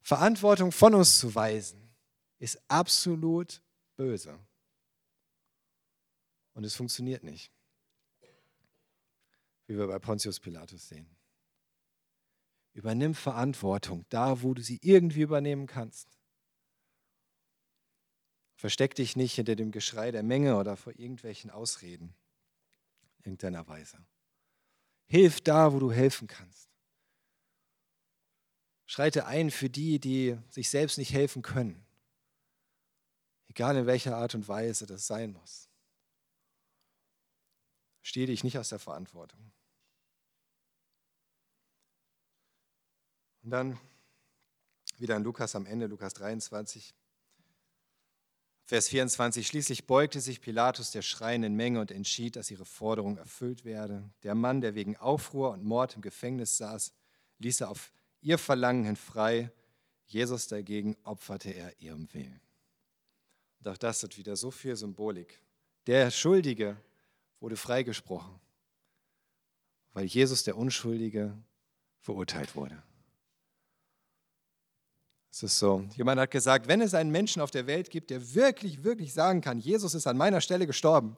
Verantwortung 0.00 0.72
von 0.72 0.94
uns 0.94 1.18
zu 1.18 1.34
weisen, 1.34 1.90
ist 2.38 2.60
absolut 2.68 3.60
böse. 3.96 4.38
Und 6.54 6.64
es 6.64 6.74
funktioniert 6.74 7.24
nicht, 7.24 7.52
wie 9.66 9.76
wir 9.76 9.86
bei 9.86 9.98
Pontius 9.98 10.40
Pilatus 10.40 10.88
sehen. 10.88 11.17
Übernimm 12.78 13.16
Verantwortung 13.16 14.06
da, 14.08 14.42
wo 14.42 14.54
du 14.54 14.62
sie 14.62 14.78
irgendwie 14.82 15.22
übernehmen 15.22 15.66
kannst. 15.66 16.16
Versteck 18.54 18.94
dich 18.94 19.16
nicht 19.16 19.34
hinter 19.34 19.56
dem 19.56 19.72
Geschrei 19.72 20.12
der 20.12 20.22
Menge 20.22 20.56
oder 20.56 20.76
vor 20.76 20.92
irgendwelchen 20.96 21.50
Ausreden 21.50 22.14
in 23.18 23.32
irgendeiner 23.32 23.66
Weise. 23.66 23.98
Hilf 25.08 25.40
da, 25.40 25.72
wo 25.72 25.80
du 25.80 25.90
helfen 25.90 26.28
kannst. 26.28 26.68
Schreite 28.86 29.26
ein 29.26 29.50
für 29.50 29.68
die, 29.68 29.98
die 29.98 30.38
sich 30.48 30.70
selbst 30.70 30.98
nicht 30.98 31.12
helfen 31.12 31.42
können. 31.42 31.84
Egal 33.48 33.76
in 33.76 33.86
welcher 33.86 34.16
Art 34.16 34.36
und 34.36 34.46
Weise 34.46 34.86
das 34.86 35.08
sein 35.08 35.32
muss. 35.32 35.68
Stehe 38.02 38.28
dich 38.28 38.44
nicht 38.44 38.56
aus 38.56 38.68
der 38.68 38.78
Verantwortung. 38.78 39.50
Und 43.48 43.52
dann 43.52 43.78
wieder 44.98 45.16
in 45.16 45.24
Lukas 45.24 45.56
am 45.56 45.64
Ende, 45.64 45.86
Lukas 45.86 46.12
23, 46.12 46.94
Vers 48.66 48.88
24. 48.90 49.46
Schließlich 49.46 49.86
beugte 49.86 50.20
sich 50.20 50.42
Pilatus 50.42 50.90
der 50.90 51.00
schreienden 51.00 51.54
Menge 51.54 51.80
und 51.80 51.90
entschied, 51.90 52.36
dass 52.36 52.50
ihre 52.50 52.66
Forderung 52.66 53.16
erfüllt 53.16 53.64
werde. 53.64 54.10
Der 54.22 54.34
Mann, 54.34 54.60
der 54.60 54.74
wegen 54.74 54.98
Aufruhr 54.98 55.52
und 55.52 55.64
Mord 55.64 55.96
im 55.96 56.02
Gefängnis 56.02 56.58
saß, 56.58 56.92
ließ 57.38 57.62
er 57.62 57.70
auf 57.70 57.90
ihr 58.20 58.36
Verlangen 58.36 58.84
hin 58.84 58.96
frei. 58.96 59.50
Jesus 60.04 60.48
dagegen 60.48 60.94
opferte 61.02 61.48
er 61.50 61.72
ihrem 61.80 62.12
Willen. 62.12 62.42
Und 63.60 63.68
auch 63.68 63.78
das 63.78 64.02
hat 64.02 64.18
wieder 64.18 64.36
so 64.36 64.50
viel 64.50 64.76
Symbolik. 64.76 65.40
Der 65.86 66.10
Schuldige 66.10 66.76
wurde 67.40 67.56
freigesprochen, 67.56 68.38
weil 69.94 70.04
Jesus, 70.04 70.42
der 70.42 70.58
Unschuldige, 70.58 71.34
verurteilt 72.02 72.54
wurde. 72.54 72.82
Es 75.30 75.42
ist 75.42 75.58
so. 75.58 75.86
Jemand 75.94 76.20
hat 76.20 76.30
gesagt, 76.30 76.68
wenn 76.68 76.80
es 76.80 76.94
einen 76.94 77.10
Menschen 77.10 77.42
auf 77.42 77.50
der 77.50 77.66
Welt 77.66 77.90
gibt, 77.90 78.10
der 78.10 78.34
wirklich, 78.34 78.82
wirklich 78.82 79.12
sagen 79.12 79.40
kann, 79.40 79.58
Jesus 79.58 79.94
ist 79.94 80.06
an 80.06 80.16
meiner 80.16 80.40
Stelle 80.40 80.66
gestorben, 80.66 81.16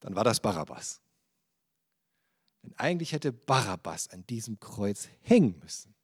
dann 0.00 0.14
war 0.14 0.24
das 0.24 0.40
Barabbas. 0.40 1.00
Denn 2.62 2.74
eigentlich 2.76 3.12
hätte 3.12 3.32
Barabbas 3.32 4.08
an 4.08 4.26
diesem 4.26 4.58
Kreuz 4.58 5.08
hängen 5.22 5.58
müssen. 5.60 5.94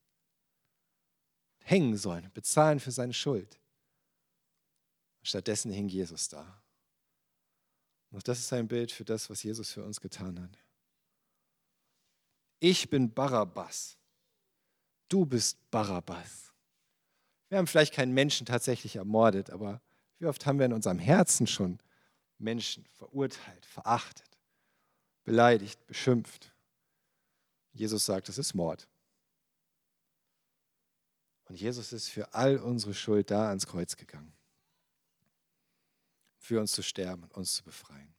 Hängen 1.59 1.97
sollen, 1.97 2.31
bezahlen 2.33 2.81
für 2.81 2.91
seine 2.91 3.13
Schuld. 3.13 3.59
Stattdessen 5.23 5.71
hing 5.71 5.89
Jesus 5.89 6.29
da. 6.29 6.63
Und 8.11 8.27
das 8.27 8.39
ist 8.39 8.53
ein 8.53 8.67
Bild 8.67 8.91
für 8.91 9.05
das, 9.05 9.31
was 9.31 9.43
Jesus 9.43 9.71
für 9.71 9.85
uns 9.85 10.01
getan 10.01 10.41
hat. 10.41 10.59
Ich 12.59 12.91
bin 12.91 13.13
Barabbas. 13.13 13.97
Du 15.09 15.25
bist 15.25 15.59
Barabbas. 15.71 16.50
Wir 17.51 17.59
haben 17.59 17.67
vielleicht 17.67 17.93
keinen 17.93 18.15
Menschen 18.15 18.47
tatsächlich 18.47 18.97
ermordet, 18.97 19.51
aber 19.51 19.83
wie 20.19 20.27
oft 20.27 20.47
haben 20.47 20.59
wir 20.59 20.67
in 20.67 20.73
unserem 20.73 21.01
Herzen 21.01 21.47
schon 21.47 21.79
Menschen 22.39 22.87
verurteilt, 22.97 23.67
verachtet, 23.67 24.39
beleidigt, 25.25 25.85
beschimpft? 25.87 26.55
Jesus 27.73 28.07
sagt, 28.07 28.29
es 28.29 28.39
ist 28.39 28.55
Mord. 28.55 28.89
Und 31.47 31.57
Jesus 31.57 31.93
ist 31.93 32.09
für 32.09 32.33
all 32.33 32.59
unsere 32.59 32.95
Schuld 32.95 33.33
da 33.33 33.49
ans 33.49 33.67
Kreuz 33.67 33.97
gegangen, 33.97 34.33
für 36.39 36.61
uns 36.61 36.71
zu 36.71 36.83
sterben 36.83 37.25
und 37.25 37.35
uns 37.35 37.55
zu 37.55 37.65
befreien. 37.65 38.15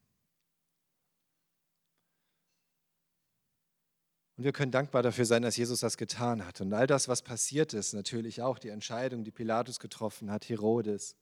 Und 4.42 4.46
wir 4.46 4.54
können 4.54 4.72
dankbar 4.72 5.04
dafür 5.04 5.26
sein, 5.26 5.44
dass 5.44 5.56
Jesus 5.56 5.82
das 5.82 5.98
getan 5.98 6.44
hat. 6.44 6.62
Und 6.62 6.74
all 6.74 6.88
das, 6.88 7.08
was 7.08 7.22
passiert 7.22 7.76
ist, 7.76 7.94
natürlich 7.94 8.42
auch 8.42 8.58
die 8.58 8.70
Entscheidung, 8.70 9.24
die 9.24 9.30
Pilatus 9.30 9.80
getroffen 9.80 10.32
hat, 10.32 10.50
Herodes, 10.50 11.16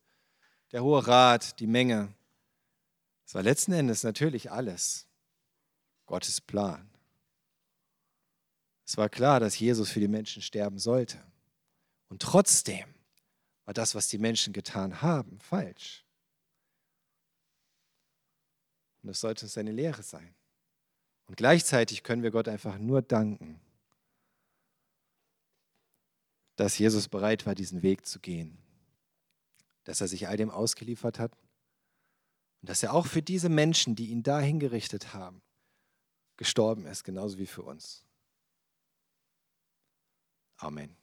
der 0.71 0.85
Hohe 0.85 1.05
Rat, 1.05 1.59
die 1.59 1.67
Menge. 1.67 2.13
Es 3.25 3.35
war 3.35 3.43
letzten 3.43 3.73
Endes 3.73 4.03
natürlich 4.03 4.51
alles 4.51 5.05
Gottes 6.05 6.39
Plan. 6.39 6.89
Es 8.85 8.95
war 8.95 9.09
klar, 9.09 9.41
dass 9.41 9.59
Jesus 9.59 9.89
für 9.89 9.99
die 9.99 10.07
Menschen 10.07 10.41
sterben 10.41 10.79
sollte. 10.79 11.21
Und 12.07 12.21
trotzdem 12.21 12.87
war 13.65 13.73
das, 13.73 13.95
was 13.95 14.07
die 14.07 14.17
Menschen 14.17 14.53
getan 14.53 15.01
haben, 15.01 15.41
falsch. 15.41 16.05
Und 19.03 19.07
das 19.07 19.19
sollte 19.19 19.43
uns 19.43 19.57
eine 19.57 19.73
Lehre 19.73 20.03
sein. 20.03 20.33
Und 21.29 21.37
gleichzeitig 21.37 22.01
können 22.01 22.23
wir 22.23 22.31
Gott 22.31 22.47
einfach 22.47 22.79
nur 22.79 23.03
danken, 23.03 23.61
dass 26.55 26.79
Jesus 26.79 27.07
bereit 27.07 27.45
war, 27.45 27.53
diesen 27.53 27.83
Weg 27.83 28.07
zu 28.07 28.19
gehen, 28.19 28.57
dass 29.83 30.01
er 30.01 30.07
sich 30.07 30.27
all 30.27 30.37
dem 30.37 30.49
ausgeliefert 30.49 31.19
hat 31.19 31.31
und 32.61 32.69
dass 32.69 32.81
er 32.81 32.95
auch 32.95 33.05
für 33.05 33.21
diese 33.21 33.47
Menschen, 33.47 33.95
die 33.95 34.07
ihn 34.07 34.23
da 34.23 34.39
hingerichtet 34.39 35.13
haben, 35.13 35.43
gestorben 36.35 36.87
ist, 36.87 37.03
genauso 37.03 37.37
wie 37.37 37.45
für 37.45 37.61
uns. 37.61 38.03
Amen. 40.57 40.98